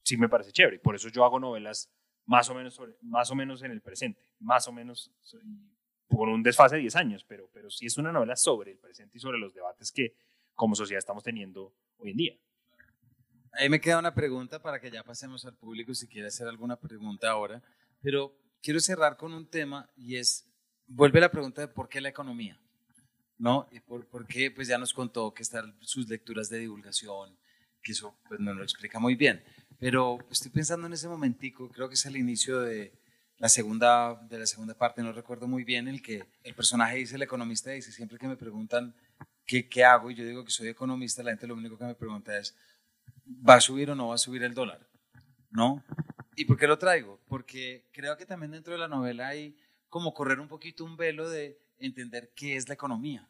sí 0.07 0.17
me 0.17 0.29
parece 0.29 0.53
chévere. 0.53 0.79
Por 0.79 0.95
eso 0.95 1.09
yo 1.09 1.25
hago 1.25 1.41
novelas 1.41 1.91
más 2.27 2.49
o 2.49 2.55
menos, 2.55 2.75
sobre, 2.75 2.97
más 3.03 3.31
o 3.31 3.35
menos 3.35 3.63
en 3.63 3.73
el 3.73 3.83
presente, 3.83 4.23
más 4.39 4.67
o 4.69 4.73
menos 4.73 5.13
por 6.09 6.29
un 6.29 6.43
desfase 6.43 6.77
de 6.77 6.83
10 6.83 6.97
años, 6.97 7.25
pero, 7.25 7.51
pero 7.53 7.69
sí 7.71 7.87
es 7.87 7.99
una 7.99 8.13
novela 8.13 8.37
sobre 8.37 8.71
el 8.71 8.79
presente 8.79 9.19
y 9.19 9.21
sobre 9.21 9.39
los 9.39 9.53
debates 9.53 9.91
que 9.91 10.15
como 10.55 10.77
sociedad 10.77 10.99
estamos 10.99 11.25
teniendo 11.25 11.75
hoy 11.99 12.13
en 12.13 12.17
día. 12.17 12.39
Ahí 13.53 13.69
me 13.69 13.81
queda 13.81 13.99
una 13.99 14.15
pregunta 14.15 14.63
para 14.63 14.81
que 14.81 14.91
ya 14.91 15.03
pasemos 15.03 15.45
al 15.45 15.57
público 15.57 15.93
si 15.93 16.07
quiere 16.07 16.29
hacer 16.29 16.47
alguna 16.47 16.79
pregunta 16.79 17.31
ahora, 17.31 17.63
pero 18.01 18.33
quiero 18.63 18.79
cerrar 18.79 19.17
con 19.17 19.33
un 19.33 19.49
tema 19.49 19.91
y 19.97 20.17
es, 20.17 20.49
vuelve 20.87 21.21
la 21.21 21.31
pregunta 21.31 21.63
de 21.63 21.69
por 21.69 21.89
qué 21.89 22.01
la 22.01 22.11
economía, 22.11 22.61
¿no? 23.39 23.69
Y 23.73 23.81
por, 23.81 24.07
por 24.07 24.27
qué, 24.27 24.53
pues 24.53 24.69
ya 24.69 24.79
nos 24.79 24.95
contó 24.95 25.35
que 25.35 25.43
están 25.43 25.77
sus 25.81 26.09
lecturas 26.09 26.49
de 26.49 26.59
divulgación, 26.59 27.37
que 27.83 27.93
eso 27.93 28.19
pues, 28.29 28.41
no 28.41 28.53
lo 28.53 28.63
explica 28.63 28.99
muy 28.99 29.15
bien. 29.15 29.43
Pero 29.79 30.19
estoy 30.31 30.51
pensando 30.51 30.87
en 30.87 30.93
ese 30.93 31.09
momentico, 31.09 31.71
creo 31.71 31.89
que 31.89 31.95
es 31.95 32.07
el 32.07 32.17
inicio 32.17 32.61
de 32.61 32.93
la 33.39 33.49
segunda, 33.49 34.15
de 34.29 34.39
la 34.39 34.47
segunda 34.47 34.75
parte, 34.75 35.03
no 35.03 35.13
recuerdo 35.13 35.47
muy 35.47 35.65
bien, 35.65 35.89
el 35.89 36.01
que 36.01 36.25
el 36.43 36.55
personaje 36.55 36.97
dice, 36.97 37.17
el 37.17 37.23
economista 37.23 37.71
dice, 37.71 37.93
siempre 37.93 38.19
que 38.19 38.27
me 38.27 38.37
preguntan 38.37 38.95
qué, 39.45 39.69
qué 39.69 39.85
hago 39.85 40.11
y 40.11 40.15
yo 40.15 40.25
digo 40.25 40.45
que 40.45 40.51
soy 40.51 40.69
economista, 40.69 41.23
la 41.23 41.33
gente 41.33 41.47
lo 41.47 41.55
único 41.55 41.77
que 41.77 41.85
me 41.85 41.95
pregunta 41.95 42.39
es, 42.39 42.57
¿va 43.27 43.55
a 43.55 43.61
subir 43.61 43.91
o 43.91 43.95
no 43.95 44.09
va 44.09 44.15
a 44.15 44.19
subir 44.19 44.43
el 44.43 44.55
dólar? 44.55 44.89
¿No? 45.51 45.85
¿Y 46.35 46.47
por 46.47 46.57
qué 46.57 46.67
lo 46.67 46.79
traigo? 46.79 47.21
Porque 47.29 47.89
creo 47.93 48.17
que 48.17 48.27
también 48.27 48.53
dentro 48.53 48.73
de 48.73 48.79
la 48.79 48.89
novela 48.89 49.29
hay 49.29 49.57
como 49.89 50.15
correr 50.15 50.41
un 50.41 50.49
poquito 50.49 50.85
un 50.85 50.97
velo 50.97 51.29
de 51.29 51.59
entender 51.79 52.33
qué 52.35 52.57
es 52.57 52.69
la 52.69 52.75
economía. 52.75 53.29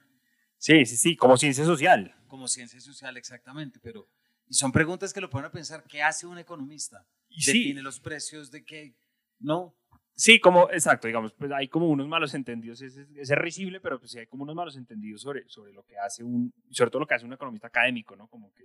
Sí, 0.59 0.87
sí, 0.87 0.97
sí, 0.97 1.17
como 1.17 1.37
ciencia 1.37 1.65
social. 1.65 2.15
Como 2.29 2.49
ciencia 2.49 2.81
social, 2.81 3.17
exactamente, 3.17 3.79
pero 3.81 4.09
y 4.49 4.55
son 4.55 4.73
preguntas 4.73 5.13
que 5.13 5.21
lo 5.21 5.29
ponen 5.29 5.47
a 5.47 5.53
pensar, 5.53 5.85
¿qué 5.89 6.03
hace 6.03 6.27
un 6.27 6.39
economista? 6.39 7.07
¿Define 7.29 7.83
los 7.83 8.01
precios 8.01 8.51
de 8.51 8.65
qué? 8.65 8.95
¿No? 9.39 9.77
Sí, 10.15 10.41
como, 10.41 10.71
exacto, 10.71 11.09
digamos, 11.09 11.35
pues 11.35 11.53
hay 11.53 11.69
como 11.69 11.89
unos 11.89 12.09
malos 12.09 12.33
entendidos, 12.33 12.81
es, 12.81 12.97
es, 12.97 13.31
risible, 13.33 13.81
pero 13.81 13.99
pues 13.99 14.13
sí 14.13 14.19
hay 14.19 14.27
como 14.27 14.45
unos 14.45 14.57
malos 14.57 14.77
entendidos 14.77 15.21
sobre, 15.21 15.47
sobre 15.47 15.75
lo 15.75 15.85
que 15.85 15.99
hace 15.99 16.25
un, 16.25 16.55
sobre 16.71 16.91
todo 16.91 17.01
lo 17.01 17.07
que 17.07 17.15
hace 17.15 17.27
un 17.27 17.35
economista 17.35 17.67
académico, 17.67 18.17
¿no? 18.17 18.27
Como 18.29 18.51
que, 18.55 18.65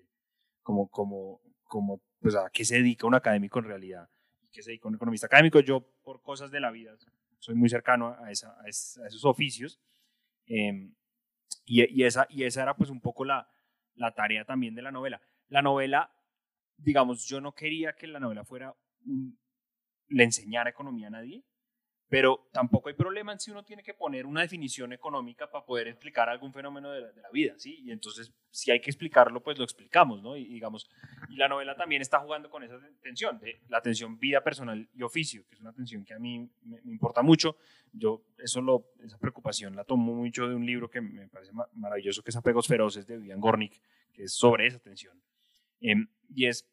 como, 0.61 0.87
como, 0.87 1.41
como, 1.63 2.01
pues 2.21 2.35
a 2.35 2.49
qué 2.53 2.63
se 2.63 2.75
dedica 2.75 3.05
un 3.05 3.15
académico 3.15 3.59
en 3.59 3.65
realidad, 3.65 4.09
qué 4.49 4.61
se 4.61 4.69
dedica 4.69 4.87
un 4.87 4.95
economista 4.95 5.25
académico. 5.25 5.59
Yo, 5.59 5.81
por 6.03 6.21
cosas 6.21 6.51
de 6.51 6.61
la 6.61 6.71
vida, 6.71 6.95
soy 7.39 7.55
muy 7.55 7.67
cercano 7.67 8.15
a, 8.17 8.31
esa, 8.31 8.55
a, 8.61 8.69
esos 8.69 9.25
oficios, 9.25 9.81
em, 10.45 10.95
y, 11.65 12.01
y, 12.01 12.05
esa, 12.05 12.27
y 12.29 12.43
esa 12.43 12.63
era 12.63 12.77
pues 12.77 12.89
un 12.89 13.01
poco 13.01 13.25
la, 13.25 13.49
la 13.95 14.13
tarea 14.13 14.45
también 14.45 14.73
de 14.73 14.83
la 14.83 14.91
novela 14.91 15.21
la 15.51 15.61
novela, 15.61 16.09
digamos, 16.77 17.25
yo 17.25 17.41
no 17.41 17.53
quería 17.53 17.93
que 17.93 18.07
la 18.07 18.19
novela 18.19 18.45
fuera 18.45 18.73
le 20.07 20.23
enseñara 20.23 20.69
economía 20.69 21.07
a 21.07 21.11
nadie, 21.11 21.43
pero 22.07 22.49
tampoco 22.53 22.87
hay 22.87 22.95
problema 22.95 23.33
en 23.33 23.39
si 23.39 23.51
uno 23.51 23.63
tiene 23.63 23.83
que 23.83 23.93
poner 23.93 24.25
una 24.25 24.41
definición 24.41 24.93
económica 24.93 25.49
para 25.51 25.65
poder 25.65 25.89
explicar 25.89 26.29
algún 26.29 26.53
fenómeno 26.53 26.89
de 26.91 27.01
la, 27.01 27.29
vida, 27.31 27.53
¿sí? 27.57 27.81
Y 27.83 27.91
entonces, 27.91 28.33
si 28.49 28.71
hay 28.71 28.79
que 28.79 28.89
explicarlo, 28.89 29.41
pues 29.43 29.57
lo 29.57 29.65
explicamos, 29.65 30.21
¿no? 30.21 30.37
Y 30.37 30.45
digamos, 30.45 30.89
la 31.29 31.49
novela 31.49 31.75
también 31.75 32.01
está 32.01 32.19
jugando 32.19 32.49
con 32.49 32.63
esa 32.63 32.79
tensión, 33.01 33.37
de 33.39 33.61
la 33.67 33.81
tensión 33.81 34.17
vida 34.19 34.41
personal 34.41 34.89
y 34.93 35.03
oficio, 35.03 35.45
que 35.49 35.55
es 35.55 35.61
una 35.61 35.73
tensión 35.73 36.05
que 36.05 36.13
a 36.13 36.19
mí 36.19 36.49
me, 36.63 36.79
importa 36.91 37.21
mucho. 37.21 37.57
Yo, 37.91 38.23
eso 38.37 38.61
lo, 38.61 38.91
esa 39.03 39.17
preocupación 39.17 39.75
la 39.75 39.83
tomo 39.83 40.13
mucho 40.13 40.47
de 40.47 40.55
un 40.55 40.65
libro 40.65 40.89
que 40.89 41.01
me 41.01 41.27
parece 41.27 41.51
maravilloso, 41.73 42.23
que 42.23 42.31
es 42.31 42.35
Apegos 42.37 42.67
Feroces, 42.67 43.05
de 43.05 43.17
Vivian 43.17 43.39
Gornick, 43.39 43.81
que 44.13 44.23
es 44.23 44.33
sobre 44.33 44.67
esa 44.67 44.79
tensión. 44.79 45.17
Em, 45.81 46.07
y 46.33 46.45
es, 46.45 46.67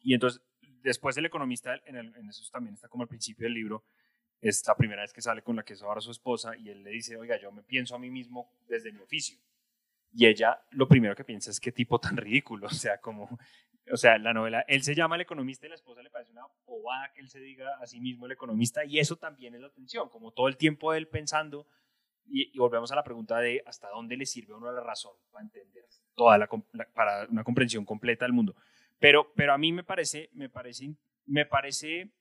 y 0.00 0.14
entonces, 0.14 0.42
después 0.82 1.16
el 1.16 1.26
economista, 1.26 1.80
en, 1.86 1.96
en, 1.96 2.28
eso 2.28 2.42
también 2.50 2.74
está 2.74 2.88
como 2.88 3.02
al 3.02 3.08
principio 3.08 3.44
del 3.44 3.54
libro, 3.54 3.84
es 4.40 4.66
la 4.66 4.76
primera 4.76 5.02
vez 5.02 5.12
que 5.12 5.22
sale 5.22 5.42
con 5.42 5.56
la 5.56 5.64
que 5.64 5.74
es 5.74 5.82
ahora 5.82 6.00
su 6.00 6.10
esposa 6.10 6.56
y 6.56 6.68
él 6.68 6.82
le 6.82 6.90
dice, 6.90 7.16
oiga, 7.16 7.40
yo 7.40 7.50
me 7.52 7.62
pienso 7.62 7.94
a 7.94 7.98
mí 7.98 8.10
mismo 8.10 8.52
desde 8.66 8.92
mi 8.92 9.00
oficio. 9.00 9.38
Y 10.12 10.26
ella 10.26 10.62
lo 10.70 10.86
primero 10.86 11.16
que 11.16 11.24
piensa 11.24 11.50
es 11.50 11.60
qué 11.60 11.72
tipo 11.72 11.98
tan 11.98 12.16
ridículo, 12.16 12.66
o 12.70 12.70
sea, 12.70 12.98
como, 13.00 13.38
o 13.90 13.96
sea, 13.96 14.18
la 14.18 14.32
novela, 14.32 14.64
él 14.68 14.82
se 14.82 14.94
llama 14.94 15.16
el 15.16 15.22
economista 15.22 15.66
y 15.66 15.70
la 15.70 15.74
esposa 15.74 16.02
le 16.02 16.10
parece 16.10 16.32
una 16.32 16.46
bobada 16.66 17.12
que 17.12 17.20
él 17.20 17.28
se 17.28 17.40
diga 17.40 17.76
a 17.80 17.86
sí 17.86 18.00
mismo 18.00 18.26
el 18.26 18.32
economista 18.32 18.84
y 18.84 18.98
eso 18.98 19.16
también 19.16 19.54
es 19.54 19.60
la 19.60 19.68
atención, 19.68 20.08
como 20.08 20.32
todo 20.32 20.48
el 20.48 20.56
tiempo 20.56 20.94
él 20.94 21.08
pensando 21.08 21.66
y, 22.26 22.56
volvemos 22.58 22.90
a 22.92 22.96
la 22.96 23.04
pregunta 23.04 23.38
de 23.38 23.62
hasta 23.66 23.88
dónde 23.88 24.16
le 24.16 24.26
sirve 24.26 24.54
a 24.54 24.56
uno 24.56 24.72
la 24.72 24.80
razón 24.80 25.12
para 25.30 25.44
entender 25.44 25.84
toda 26.14 26.38
la, 26.38 26.48
para 26.94 27.26
una 27.26 27.44
comprensión 27.44 27.84
completa 27.84 28.24
del 28.24 28.32
mundo. 28.32 28.56
Pero, 28.98 29.32
pero 29.34 29.52
a 29.52 29.58
mí 29.58 29.72
me 29.72 29.84
parece, 29.84 30.30
me 30.32 30.48
parece, 30.48 30.94
me 31.26 31.46
parece 31.46 32.12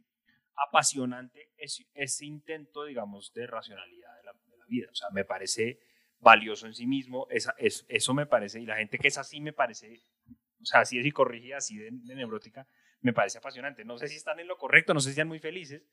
apasionante 0.56 1.52
ese, 1.58 2.26
intento, 2.26 2.86
digamos, 2.86 3.34
de 3.34 3.48
racionalidad 3.48 4.16
de 4.18 4.24
la, 4.24 4.34
vida. 4.68 4.88
O 4.92 4.96
sea, 4.96 5.10
me 5.12 5.26
parece 5.26 5.80
valioso 6.20 6.68
en 6.68 6.74
sí 6.74 6.88
mismo. 6.88 7.28
Esa, 7.30 7.54
es, 7.58 7.86
eso 7.90 8.14
me 8.14 8.26
parece, 8.26 8.60
y 8.60 8.66
la 8.66 8.78
gente 8.78 8.98
que 8.98 9.10
es 9.10 9.18
así 9.18 9.42
me 9.42 9.54
parece, 9.54 10.04
o 10.62 10.66
sea, 10.66 10.80
así 10.82 10.98
es 10.98 11.06
y 11.06 11.12
corrige, 11.12 11.54
así 11.54 11.78
de, 11.78 11.90
de 11.92 12.16
neurótica, 12.16 12.66
me 13.02 13.14
parece 13.14 13.38
apasionante. 13.38 13.84
No 13.84 13.98
sé 13.98 14.08
si 14.08 14.16
están 14.16 14.40
en 14.40 14.48
lo 14.48 14.58
correcto, 14.58 14.94
no 14.94 15.00
sé 15.00 15.10
si 15.10 15.12
están 15.12 15.28
muy 15.28 15.40
felices, 15.40 15.84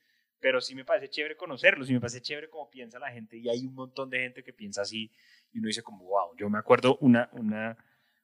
pero 0.41 0.61
sí 0.61 0.75
me 0.75 0.85
parece 0.85 1.09
chévere 1.11 1.37
conocerlos 1.37 1.91
y 1.91 1.93
me 1.93 2.01
parece 2.01 2.23
chévere 2.23 2.49
cómo 2.49 2.71
piensa 2.71 2.99
la 2.99 3.11
gente 3.11 3.37
y 3.37 3.49
hay 3.49 3.67
un 3.67 3.75
montón 3.75 4.09
de 4.11 4.21
gente 4.21 4.43
que 4.43 4.53
piensa 4.53 4.83
así 4.83 5.13
y 5.53 5.59
uno 5.59 5.67
dice 5.67 5.83
como, 5.83 6.05
wow, 6.05 6.35
yo 6.37 6.49
me 6.49 6.59
acuerdo 6.59 6.97
una, 7.01 7.29
una, 7.33 7.77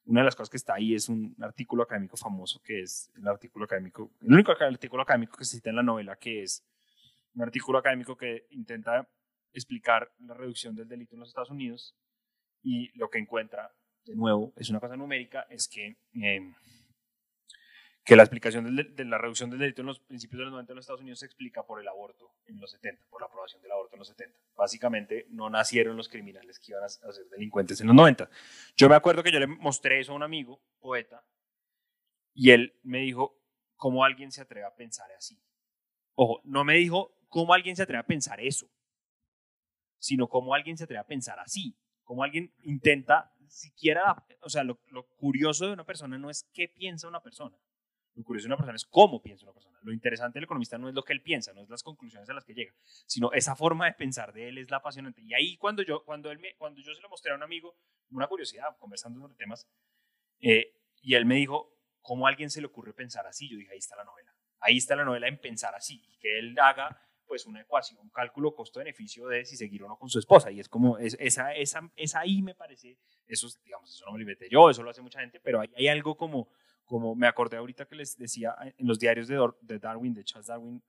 una 0.07 0.21
de 0.21 0.25
las 0.25 0.37
cosas 0.37 0.51
que 0.51 0.57
está 0.57 0.75
ahí 0.75 0.95
es 0.95 1.09
un 1.09 1.37
artículo 1.41 1.83
académico 1.83 2.17
famoso 2.17 2.61
que 2.63 2.81
es 2.81 3.11
el 3.17 3.27
artículo 3.29 3.65
académico, 3.65 4.13
el 4.23 4.33
único 4.33 4.53
artículo 4.53 5.03
académico 5.03 5.37
que 5.37 5.45
se 5.45 5.57
cita 5.57 5.71
en 5.71 5.77
la 5.77 5.83
novela 5.83 6.17
que 6.17 6.43
es 6.43 6.65
un 7.35 7.43
artículo 7.43 7.79
académico 7.79 8.17
que 8.17 8.47
intenta 8.51 9.09
explicar 9.53 10.11
la 10.19 10.35
reducción 10.35 10.75
del 10.75 10.89
delito 10.89 11.15
en 11.15 11.21
los 11.21 11.29
Estados 11.29 11.51
Unidos 11.51 11.97
y 12.63 12.97
lo 12.99 13.11
que 13.11 13.19
encuentra, 13.19 13.73
de 14.05 14.17
nuevo, 14.17 14.53
es 14.57 14.71
una 14.71 14.81
cosa 14.81 14.97
numérica, 14.97 15.47
es 15.51 15.69
que... 15.69 15.99
Eh, 16.15 16.53
que 18.07 18.15
la 18.15 18.23
explicación 18.23 18.77
de, 18.77 19.05
la 19.05 19.19
reducción 19.19 19.51
del 19.51 19.59
delito 19.59 19.83
en 19.83 19.89
los 19.89 19.99
principios 19.99 20.39
de 20.39 20.45
los 20.45 20.53
90 20.53 20.73
en 20.73 20.77
los 20.77 20.85
Estados 20.85 21.01
Unidos 21.01 21.19
se 21.19 21.27
explica 21.27 21.67
por 21.67 21.81
el 21.81 21.89
aborto 21.89 22.37
en 22.47 22.61
los 22.61 22.71
70, 22.71 23.05
por 23.11 23.21
la 23.21 23.27
aprobación 23.27 23.61
del 23.61 23.73
aborto 23.73 23.97
en 23.97 23.99
los 23.99 24.07
70. 24.07 24.39
Básicamente 24.55 25.27
no 25.31 25.51
nacieron 25.51 25.97
los 25.97 26.09
criminales 26.09 26.61
que 26.61 26.71
iban 26.71 26.85
a, 26.85 26.89
ser 26.89 27.29
delincuentes 27.33 27.81
en 27.81 27.89
los 27.89 27.97
90. 27.97 28.31
Yo 28.77 28.89
me 28.89 28.95
acuerdo 28.95 29.25
que 29.25 29.33
yo 29.33 29.41
le 29.41 29.49
mostré 29.49 29.99
eso 29.99 30.13
a 30.13 30.15
un 30.15 30.23
amigo, 30.23 30.63
poeta, 30.79 31.25
y 32.33 32.53
él 32.53 32.79
me 32.85 33.01
dijo, 33.01 33.43
¿cómo 33.75 34.05
alguien 34.05 34.31
se 34.31 34.41
atreve 34.41 34.67
a 34.67 34.77
pensar 34.77 35.11
así? 35.11 35.43
Ojo, 36.15 36.41
no 36.45 36.63
me 36.63 36.75
dijo 36.75 37.19
cómo 37.29 37.55
alguien 37.55 37.75
se 37.75 37.83
atreve 37.83 37.99
a 37.99 38.07
pensar 38.07 38.41
eso, 38.41 38.71
sino 39.99 40.29
cómo 40.29 40.55
alguien 40.55 40.79
se 40.79 40.85
atreve 40.85 41.01
a 41.01 41.07
pensar 41.09 41.41
así, 41.41 41.77
cómo 42.05 42.23
alguien 42.23 42.55
intenta 42.63 43.35
siquiera, 43.49 44.25
o 44.43 44.49
sea, 44.49 44.63
lo 44.63 44.79
curioso 45.17 45.67
de 45.67 45.73
una 45.73 45.85
persona 45.85 46.19
no 46.19 46.31
es 46.31 46.45
qué 46.53 46.69
piensa 46.69 47.09
una 47.09 47.21
persona, 47.21 47.57
lo 48.17 48.25
curioso 48.25 48.45
de 48.45 48.49
una 48.49 48.57
persona 48.57 48.77
es 48.77 48.87
cómo 48.87 49.23
piensa 49.23 49.45
una 49.45 49.53
persona. 49.53 49.79
Lo 49.83 49.93
interesante 49.93 50.39
del 50.39 50.45
economista 50.45 50.79
no 50.79 50.89
es 50.89 50.95
lo 50.95 51.03
que 51.03 51.13
él 51.13 51.23
piensa, 51.23 51.53
no 51.53 51.63
es 51.63 51.69
las 51.69 51.83
conclusiones 51.83 52.29
a 52.31 52.33
las 52.33 52.45
que 52.45 52.55
llega, 52.55 52.73
sino 53.07 53.31
esa 53.33 53.55
forma 53.55 53.87
de 53.87 53.93
pensar 53.93 54.33
de 54.33 54.49
él 54.49 54.59
es 54.59 54.71
la 54.71 54.79
apasionante. 54.79 55.21
Y 55.21 55.35
ahí 55.35 55.57
cuando 55.59 55.83
yo, 55.83 56.03
cuando 56.03 56.31
él 56.31 56.41
cuando 56.57 56.81
yo 56.81 56.95
se 56.95 57.03
lo 57.03 57.11
mostré 57.11 57.33
a 57.33 57.35
un 57.35 57.43
amigo, 57.43 57.77
una 58.11 58.27
curiosidad, 58.27 58.77
conversando 58.79 59.21
sobre 59.21 59.35
temas, 59.35 59.69
eh, 60.41 60.73
y 61.03 61.15
él 61.15 61.27
me 61.27 61.37
dijo, 61.37 61.77
¿cómo 62.01 62.27
a 62.27 62.31
alguien 62.31 62.51
se 62.51 62.61
le 62.61 62.69
ocurre 62.69 62.95
pensar 62.95 63.27
así? 63.27 63.51
Yo 63.51 63.59
dije, 63.59 63.73
ahí 63.73 63.79
está 63.79 63.97
la 63.97 64.05
novela. 64.05 64.35
Ahí 64.61 64.79
está 64.79 64.97
la 64.97 65.05
novela 65.05 65.29
en 65.29 65.39
pensar 65.39 65.75
así. 65.75 66.03
Y 66.09 66.17
que 66.17 66.39
él 66.39 66.59
haga 66.59 66.99
pues 67.27 67.45
una 67.45 67.61
ecuación, 67.61 68.01
un 68.01 68.09
cálculo 68.11 68.55
costo-beneficio 68.55 69.27
de 69.27 69.45
si 69.45 69.57
seguir 69.57 69.83
o 69.83 69.89
no 69.89 69.99
con 69.99 70.09
su 70.09 70.19
esposa. 70.19 70.51
Y 70.51 70.61
es 70.61 70.71
como, 70.71 70.97
es, 70.97 71.17
esa, 71.21 71.55
esa, 71.55 71.93
esa 71.97 72.21
ahí 72.21 72.41
me 72.41 72.55
parece, 72.55 72.99
eso, 73.27 73.47
digamos, 73.63 73.91
eso 73.91 74.07
no 74.07 74.13
me 74.13 74.19
lo 74.19 74.23
inventé 74.23 74.49
yo, 74.49 74.71
eso 74.71 74.83
lo 74.83 74.91
hace 74.91 75.03
mucha 75.03 75.21
gente, 75.21 75.39
pero 75.41 75.61
hay 75.61 75.89
algo 75.89 76.17
como 76.17 76.49
como 76.87 77.15
me 77.15 77.27
acordé 77.27 77.57
ahorita 77.57 77.87
que 77.87 77.97
les 77.97 78.17
decía 78.17 78.55
en 78.61 78.87
los 78.87 78.99
diarios 78.99 79.29
de, 79.29 79.79
Darwin, 79.79 80.15
de 80.15 80.25
Charles 80.25 80.47
Darwin, 80.47 80.83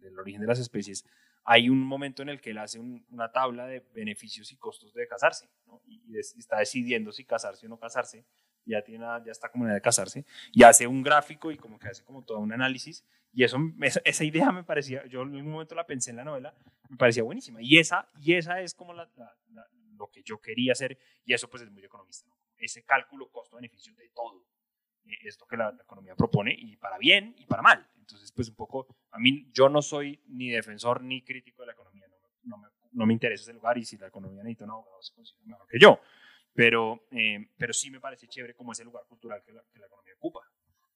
del 0.00 0.18
origen 0.18 0.40
de 0.40 0.46
las 0.46 0.58
especies, 0.58 1.04
hay 1.44 1.68
un 1.68 1.80
momento 1.80 2.22
en 2.22 2.30
el 2.30 2.40
que 2.40 2.50
él 2.50 2.58
hace 2.58 2.78
una 2.80 3.30
tabla 3.30 3.66
de 3.66 3.80
beneficios 3.94 4.50
y 4.50 4.56
costos 4.56 4.94
de 4.94 5.06
casarse, 5.06 5.48
y, 5.86 6.18
está 6.18 6.58
decidiendo 6.58 7.12
si 7.12 7.24
casarse 7.24 7.66
o 7.66 7.68
no 7.68 7.78
casarse, 7.78 8.24
ya, 8.64 8.82
tiene, 8.82 9.04
ya 9.26 9.30
está 9.30 9.50
como 9.50 9.66
de 9.66 9.78
casarse, 9.80 10.24
y 10.52 10.62
hace 10.62 10.86
un 10.86 11.02
gráfico 11.02 11.52
y 11.52 11.58
como 11.58 11.78
que 11.78 11.88
hace 11.88 12.02
como 12.02 12.24
todo 12.24 12.38
un 12.38 12.52
análisis, 12.52 13.04
y 13.30 13.44
eso, 13.44 13.58
esa, 14.04 14.24
idea 14.24 14.50
me 14.52 14.64
parecía, 14.64 15.04
yo 15.06 15.22
en 15.22 15.34
un 15.34 15.50
momento 15.50 15.74
la 15.74 15.86
pensé 15.86 16.10
en 16.10 16.16
la 16.16 16.24
novela, 16.24 16.54
me 16.88 16.96
parecía 16.96 17.22
buenísima, 17.22 17.60
y 17.60 17.78
esa, 17.78 18.08
y 18.20 18.34
esa 18.34 18.60
es 18.60 18.72
como 18.72 18.94
lo 18.94 20.10
que 20.10 20.22
yo 20.22 20.40
quería 20.40 20.72
hacer, 20.72 20.98
y 21.26 21.34
eso 21.34 21.50
pues 21.50 21.62
es 21.62 21.70
muy 21.70 21.84
economista, 21.84 22.30
ese 22.56 22.84
cálculo 22.84 23.28
costo-beneficio 23.30 23.94
de 23.96 24.08
todo 24.08 24.42
esto 25.24 25.46
que 25.46 25.56
la, 25.56 25.70
economía 25.70 26.14
propone 26.14 26.54
y 26.56 26.76
para 26.76 26.98
bien 26.98 27.34
y 27.38 27.46
para 27.46 27.62
mal. 27.62 27.88
Entonces, 27.98 28.32
pues 28.32 28.48
un 28.48 28.54
poco, 28.54 28.86
a 29.10 29.18
mí 29.18 29.50
yo 29.52 29.68
no 29.68 29.82
soy 29.82 30.22
ni 30.28 30.50
defensor 30.50 31.02
ni 31.02 31.22
crítico 31.22 31.62
de 31.62 31.66
la 31.66 31.72
economía, 31.72 32.06
no, 32.42 32.58
me, 32.58 32.68
no 32.92 33.06
me, 33.06 33.12
interesa 33.12 33.44
ese 33.44 33.52
lugar 33.54 33.78
y 33.78 33.84
si 33.84 33.96
la 33.96 34.08
economía 34.08 34.42
necesita 34.42 34.64
un 34.64 34.72
abogado 34.72 35.02
se 35.02 35.14
considera 35.14 35.46
mejor 35.46 35.66
que 35.68 35.78
yo. 35.78 36.00
Pero, 36.52 37.06
eh, 37.10 37.48
pero 37.56 37.72
sí 37.72 37.90
me 37.90 38.00
parece 38.00 38.28
chévere 38.28 38.54
como 38.54 38.72
ese 38.72 38.84
lugar 38.84 39.04
cultural 39.08 39.42
que 39.44 39.52
la, 39.52 39.62
que 39.72 39.78
la 39.78 39.86
economía 39.86 40.14
ocupa. 40.16 40.40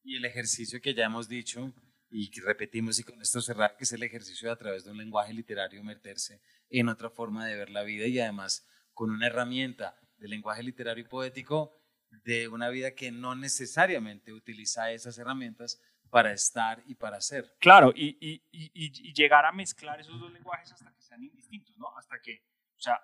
Y 0.05 0.17
el 0.17 0.25
ejercicio 0.25 0.81
que 0.81 0.95
ya 0.95 1.07
hemos 1.07 1.29
dicho 1.29 1.73
y 2.11 2.31
que 2.31 2.41
repetimos 2.41 2.99
y 2.99 3.05
con 3.05 3.21
esto 3.21 3.41
cerrar, 3.41 3.77
que 3.77 3.85
es 3.85 3.93
el 3.93 4.03
ejercicio 4.03 4.49
de 4.49 4.53
a 4.53 4.57
través 4.57 4.85
de 4.85 4.91
un 4.91 4.99
lenguaje 4.99 5.33
literario 5.33 5.83
meterse 5.83 6.41
en 6.71 6.89
otra 6.89 7.11
forma 7.11 7.47
de 7.47 7.57
ver 7.57 7.71
la 7.71 7.83
vida 7.83 8.07
y 8.07 8.19
además 8.19 8.67
con 8.95 9.11
una 9.11 9.27
herramienta 9.27 9.99
de 10.17 10.29
lenguaje 10.29 10.63
literario 10.63 11.05
y 11.05 11.09
poético 11.09 11.78
de 12.25 12.49
una 12.49 12.69
vida 12.69 12.95
que 12.95 13.11
no 13.11 13.35
necesariamente 13.35 14.33
utiliza 14.33 14.91
esas 14.91 15.19
herramientas 15.19 15.81
para 16.11 16.33
estar 16.33 16.83
y 16.87 16.95
para 16.95 17.21
ser. 17.21 17.55
Claro, 17.59 17.93
y, 17.95 18.17
y, 18.21 18.43
y, 18.51 19.13
llegar 19.13 19.45
a 19.45 19.53
mezclar 19.53 20.01
esos 20.01 20.19
dos 20.19 20.33
lenguajes 20.33 20.73
hasta 20.73 20.93
que 20.93 21.03
sean 21.03 21.23
indistintos, 21.23 21.77
¿no? 21.77 21.87
Hasta 21.97 22.21
que, 22.21 22.43
o 22.77 22.81
sea, 22.81 23.01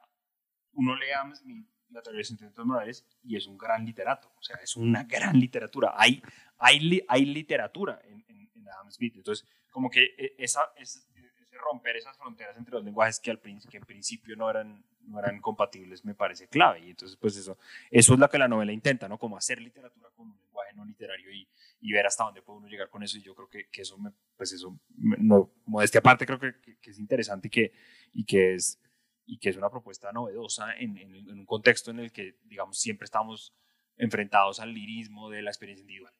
uno 0.72 0.96
lea 0.96 1.22
la 1.90 2.02
teoría 2.02 2.18
de 2.18 2.24
sentimientos 2.24 2.66
morales 2.66 3.06
y 3.22 3.36
es 3.36 3.46
un 3.46 3.58
gran 3.58 3.84
literato, 3.84 4.32
o 4.36 4.42
sea, 4.42 4.56
es 4.56 4.76
una 4.76 5.04
gran 5.04 5.38
literatura. 5.38 5.94
Hay, 5.96 6.22
hay, 6.58 7.04
hay 7.08 7.24
literatura 7.26 8.00
en, 8.04 8.24
en, 8.28 8.44
Adam 8.66 8.90
Smith, 8.90 9.14
entonces, 9.16 9.46
como 9.70 9.90
que 9.90 10.02
eh, 10.16 10.34
esa, 10.38 10.62
es, 10.76 11.06
romper 11.52 11.96
esas 11.96 12.16
fronteras 12.16 12.56
entre 12.56 12.74
los 12.74 12.84
lenguajes 12.84 13.20
que, 13.20 13.30
al, 13.30 13.40
que 13.40 13.76
en 13.76 13.84
principio 13.84 14.36
no 14.36 14.48
eran, 14.48 14.84
no 15.06 15.18
eran 15.18 15.40
compatibles 15.40 16.04
me 16.04 16.14
parece 16.14 16.48
clave. 16.48 16.80
Y 16.80 16.90
entonces, 16.90 17.16
pues 17.16 17.36
eso, 17.36 17.58
eso 17.90 18.14
es 18.14 18.18
lo 18.18 18.28
que 18.28 18.38
la 18.38 18.48
novela 18.48 18.72
intenta, 18.72 19.08
¿no? 19.08 19.18
Como 19.18 19.36
hacer 19.36 19.60
literatura 19.60 20.10
con 20.14 20.28
un 20.28 20.36
lenguaje 20.36 20.72
no 20.74 20.84
literario 20.84 21.30
y, 21.32 21.48
y 21.80 21.92
ver 21.92 22.06
hasta 22.06 22.24
dónde 22.24 22.42
puede 22.42 22.58
uno 22.58 22.68
llegar 22.68 22.88
con 22.88 23.02
eso. 23.02 23.18
Y 23.18 23.22
yo 23.22 23.34
creo 23.34 23.48
que, 23.48 23.68
que 23.70 23.82
eso, 23.82 23.98
me, 23.98 24.10
pues 24.36 24.52
eso, 24.52 24.78
no, 24.96 25.50
modestia 25.66 26.00
aparte, 26.00 26.26
creo 26.26 26.38
que, 26.38 26.54
que, 26.80 26.90
es 26.90 26.98
interesante 26.98 27.48
y 27.48 27.50
que, 27.50 27.72
y 28.12 28.24
que 28.24 28.54
es 28.54 28.80
y 29.26 29.38
que 29.38 29.48
es 29.48 29.56
una 29.56 29.70
propuesta 29.70 30.12
novedosa 30.12 30.74
en, 30.74 30.98
en, 30.98 31.14
en 31.14 31.38
un 31.38 31.46
contexto 31.46 31.90
en 31.90 32.00
el 32.00 32.12
que, 32.12 32.36
digamos, 32.44 32.78
siempre 32.78 33.06
estamos 33.06 33.54
enfrentados 33.96 34.60
al 34.60 34.74
lirismo 34.74 35.30
de 35.30 35.40
la 35.40 35.50
experiencia 35.50 35.80
individual 35.80 36.12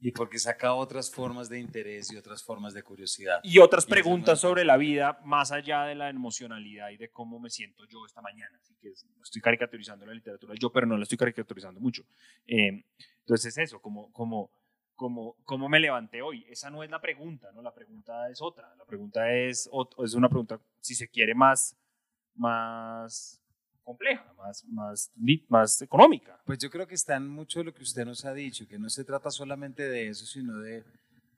y 0.00 0.12
porque 0.12 0.38
saca 0.38 0.74
otras 0.74 1.10
formas 1.10 1.48
de 1.48 1.58
interés 1.58 2.12
y 2.12 2.16
otras 2.16 2.42
formas 2.42 2.72
de 2.72 2.82
curiosidad. 2.82 3.40
Y 3.42 3.58
otras 3.58 3.84
preguntas 3.84 4.40
sobre 4.40 4.64
la 4.64 4.76
vida 4.76 5.20
más 5.24 5.50
allá 5.50 5.84
de 5.84 5.94
la 5.94 6.08
emocionalidad 6.08 6.90
y 6.90 6.96
de 6.96 7.10
cómo 7.10 7.40
me 7.40 7.50
siento 7.50 7.84
yo 7.86 8.06
esta 8.06 8.22
mañana. 8.22 8.56
Así 8.60 8.74
que 8.80 8.92
estoy 9.22 9.42
caricaturizando 9.42 10.06
la 10.06 10.14
literatura 10.14 10.54
yo, 10.58 10.70
pero 10.70 10.86
no 10.86 10.96
la 10.96 11.02
estoy 11.02 11.18
caricaturizando 11.18 11.80
mucho. 11.80 12.04
Eh, 12.46 12.84
entonces 13.20 13.56
es 13.56 13.58
eso, 13.58 13.80
como, 13.80 14.12
como, 14.12 14.50
como, 14.94 15.36
cómo 15.44 15.68
me 15.68 15.80
levanté 15.80 16.22
hoy. 16.22 16.46
Esa 16.48 16.70
no 16.70 16.84
es 16.84 16.90
la 16.90 17.00
pregunta, 17.00 17.50
¿no? 17.52 17.60
La 17.60 17.74
pregunta 17.74 18.30
es 18.30 18.40
otra. 18.40 18.72
La 18.76 18.84
pregunta 18.84 19.32
es, 19.32 19.68
es 20.04 20.14
una 20.14 20.28
pregunta, 20.28 20.60
si 20.80 20.94
se 20.94 21.08
quiere, 21.08 21.34
más, 21.34 21.76
más 22.36 23.42
compleja, 23.88 24.30
más, 24.36 24.62
más, 24.66 25.10
más 25.48 25.80
económica. 25.80 26.38
Pues 26.44 26.58
yo 26.58 26.68
creo 26.68 26.86
que 26.86 26.94
está 26.94 27.16
en 27.16 27.26
mucho 27.26 27.60
de 27.60 27.64
lo 27.64 27.72
que 27.72 27.82
usted 27.82 28.04
nos 28.04 28.22
ha 28.26 28.34
dicho, 28.34 28.68
que 28.68 28.78
no 28.78 28.90
se 28.90 29.02
trata 29.02 29.30
solamente 29.30 29.88
de 29.88 30.08
eso, 30.08 30.26
sino 30.26 30.58
de 30.58 30.84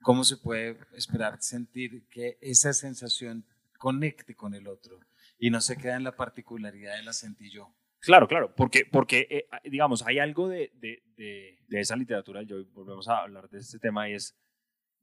cómo 0.01 0.25
se 0.25 0.35
puede 0.35 0.77
esperar 0.93 1.41
sentir 1.41 2.03
que 2.09 2.37
esa 2.41 2.73
sensación 2.73 3.45
conecte 3.77 4.35
con 4.35 4.53
el 4.53 4.67
otro 4.67 4.99
y 5.39 5.49
no 5.49 5.61
se 5.61 5.77
queda 5.77 5.95
en 5.95 6.03
la 6.03 6.17
particularidad 6.17 6.97
de 6.97 7.03
la 7.03 7.13
sentí 7.13 7.49
yo. 7.49 7.73
Claro, 7.99 8.27
claro, 8.27 8.53
porque, 8.53 8.83
porque 8.83 9.27
eh, 9.29 9.47
digamos, 9.69 10.05
hay 10.05 10.19
algo 10.19 10.49
de, 10.49 10.73
de, 10.75 11.03
de, 11.15 11.57
de, 11.69 11.79
esa 11.79 11.95
literatura, 11.95 12.41
yo 12.41 12.65
volvemos 12.73 13.07
a 13.07 13.19
hablar 13.19 13.49
de 13.49 13.59
este 13.59 13.79
tema, 13.79 14.09
y 14.09 14.15
es 14.15 14.35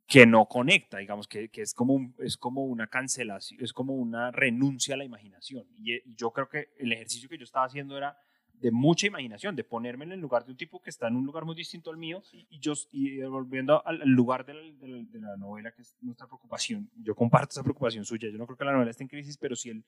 que 0.09 0.24
no 0.24 0.46
conecta, 0.46 0.98
digamos, 0.98 1.28
que, 1.28 1.50
que 1.50 1.61
es, 1.61 1.74
como 1.74 2.14
es 2.18 2.38
como 2.38 2.64
una 2.64 2.86
cancelación, 2.86 3.62
es 3.62 3.74
como 3.74 3.94
una 3.94 4.30
renuncia 4.30 4.94
a 4.94 4.96
la 4.96 5.04
imaginación. 5.04 5.66
Y, 5.78 6.00
yo 6.16 6.30
creo 6.30 6.48
que 6.48 6.70
el 6.78 6.92
ejercicio 6.92 7.28
que 7.28 7.36
yo 7.36 7.44
estaba 7.44 7.66
haciendo 7.66 7.96
era 7.96 8.16
de 8.54 8.70
mucha 8.70 9.06
imaginación, 9.06 9.54
de 9.54 9.64
ponerme 9.64 10.06
en 10.06 10.12
el 10.12 10.20
lugar 10.20 10.46
de 10.46 10.52
un 10.52 10.56
tipo 10.56 10.80
que 10.80 10.88
está 10.88 11.09
en 11.09 11.16
un 11.16 11.26
lugar 11.26 11.44
muy 11.44 11.54
distinto 11.54 11.90
al 11.90 11.98
mío. 11.98 12.22
Y 12.32 12.59
yo 12.59 12.72
y 12.90 13.20
volviendo 13.24 13.86
al, 13.86 14.00
lugar 14.09 14.46
de 14.46 14.54
la, 14.54 14.62
de, 14.62 15.20
la, 15.20 15.36
novela 15.36 15.72
que 15.72 15.82
es 15.82 15.94
nuestra 16.00 16.26
preocupación, 16.26 16.90
yo 16.96 17.14
comparto 17.14 17.52
esa 17.52 17.62
preocupación 17.62 18.06
suya, 18.06 18.30
yo 18.30 18.38
no 18.38 18.46
creo 18.46 18.56
que 18.56 18.64
la 18.64 18.72
novela 18.72 18.90
esté 18.90 19.04
en 19.04 19.11
crisis, 19.11 19.36
pero 19.36 19.56
si 19.56 19.68
el, 19.68 19.84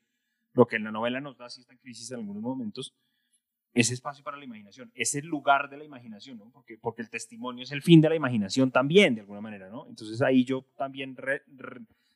lo 0.53 0.67
que 0.67 0.77
en 0.77 0.85
la 0.85 0.93
novela 0.93 1.23
nos 1.23 1.39
da 1.39 1.49
sí 1.49 1.63
está 1.63 1.73
en 1.73 1.79
crisis 1.79 2.11
en 2.11 2.19
algunos 2.19 2.43
momentos, 2.43 2.95
ese 3.73 3.95
espacio 3.95 4.25
para 4.25 4.37
la 4.37 4.45
imaginación, 4.45 4.91
ese 4.95 5.23
lugar 5.23 5.71
de 5.71 5.77
la 5.77 5.85
imaginación, 5.85 6.39
¿no? 6.39 6.51
Porque, 6.51 6.77
porque 6.79 7.03
el 7.03 7.11
testimonio 7.11 7.63
es 7.63 7.73
el 7.73 7.83
fin 7.83 8.01
de 8.01 8.09
la 8.09 8.17
imaginación 8.17 8.71
también, 8.71 9.15
de 9.15 9.21
alguna 9.21 9.41
manera, 9.41 9.69
¿no? 9.69 9.87
Entonces 9.89 10.21
ahí 10.23 10.45
yo 10.45 10.67
también, 10.77 11.17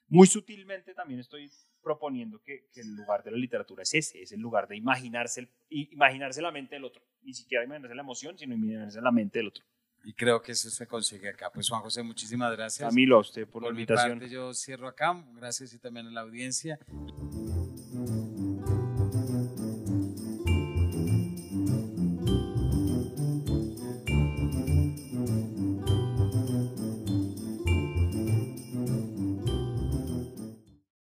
muy 0.08 0.26
sutilmente 0.26 0.94
también 0.94 1.20
estoy 1.20 1.50
proponiendo 1.82 2.40
que, 2.42 2.66
que, 2.72 2.80
el 2.80 2.96
lugar 2.96 3.22
de 3.22 3.30
la 3.30 3.36
literatura 3.36 3.82
es 3.82 3.94
ese, 3.94 4.22
es 4.22 4.32
el 4.32 4.40
lugar 4.40 4.66
de 4.66 4.76
imaginarse, 4.76 5.48
imaginarse 5.68 6.42
la 6.42 6.50
mente 6.50 6.74
del 6.74 6.84
otro, 6.84 7.02
ni 7.22 7.34
siquiera 7.34 7.64
imaginarse 7.64 7.94
la 7.94 8.02
emoción, 8.02 8.38
sino 8.38 8.54
imaginarse 8.54 9.00
la 9.00 9.12
mente 9.12 9.38
del 9.38 9.48
otro. 9.48 9.64
Y 10.04 10.12
creo 10.12 10.42
que 10.42 10.52
eso 10.52 10.68
se 10.68 10.86
consigue 10.86 11.30
acá. 11.30 11.50
Pues 11.52 11.68
Juan 11.68 11.80
José, 11.80 12.02
muchísimas 12.02 12.52
gracias. 12.54 12.86
A 12.86 12.92
mí 12.92 13.06
lo 13.06 13.20
usted 13.20 13.48
por, 13.48 13.62
la 13.62 13.70
invitación. 13.70 14.20
yo 14.28 14.52
cierro 14.52 14.86
acá. 14.86 15.24
Gracias 15.34 15.72
y 15.72 15.78
también 15.78 16.06
a 16.06 16.10
la 16.10 16.20
audiencia. 16.20 16.78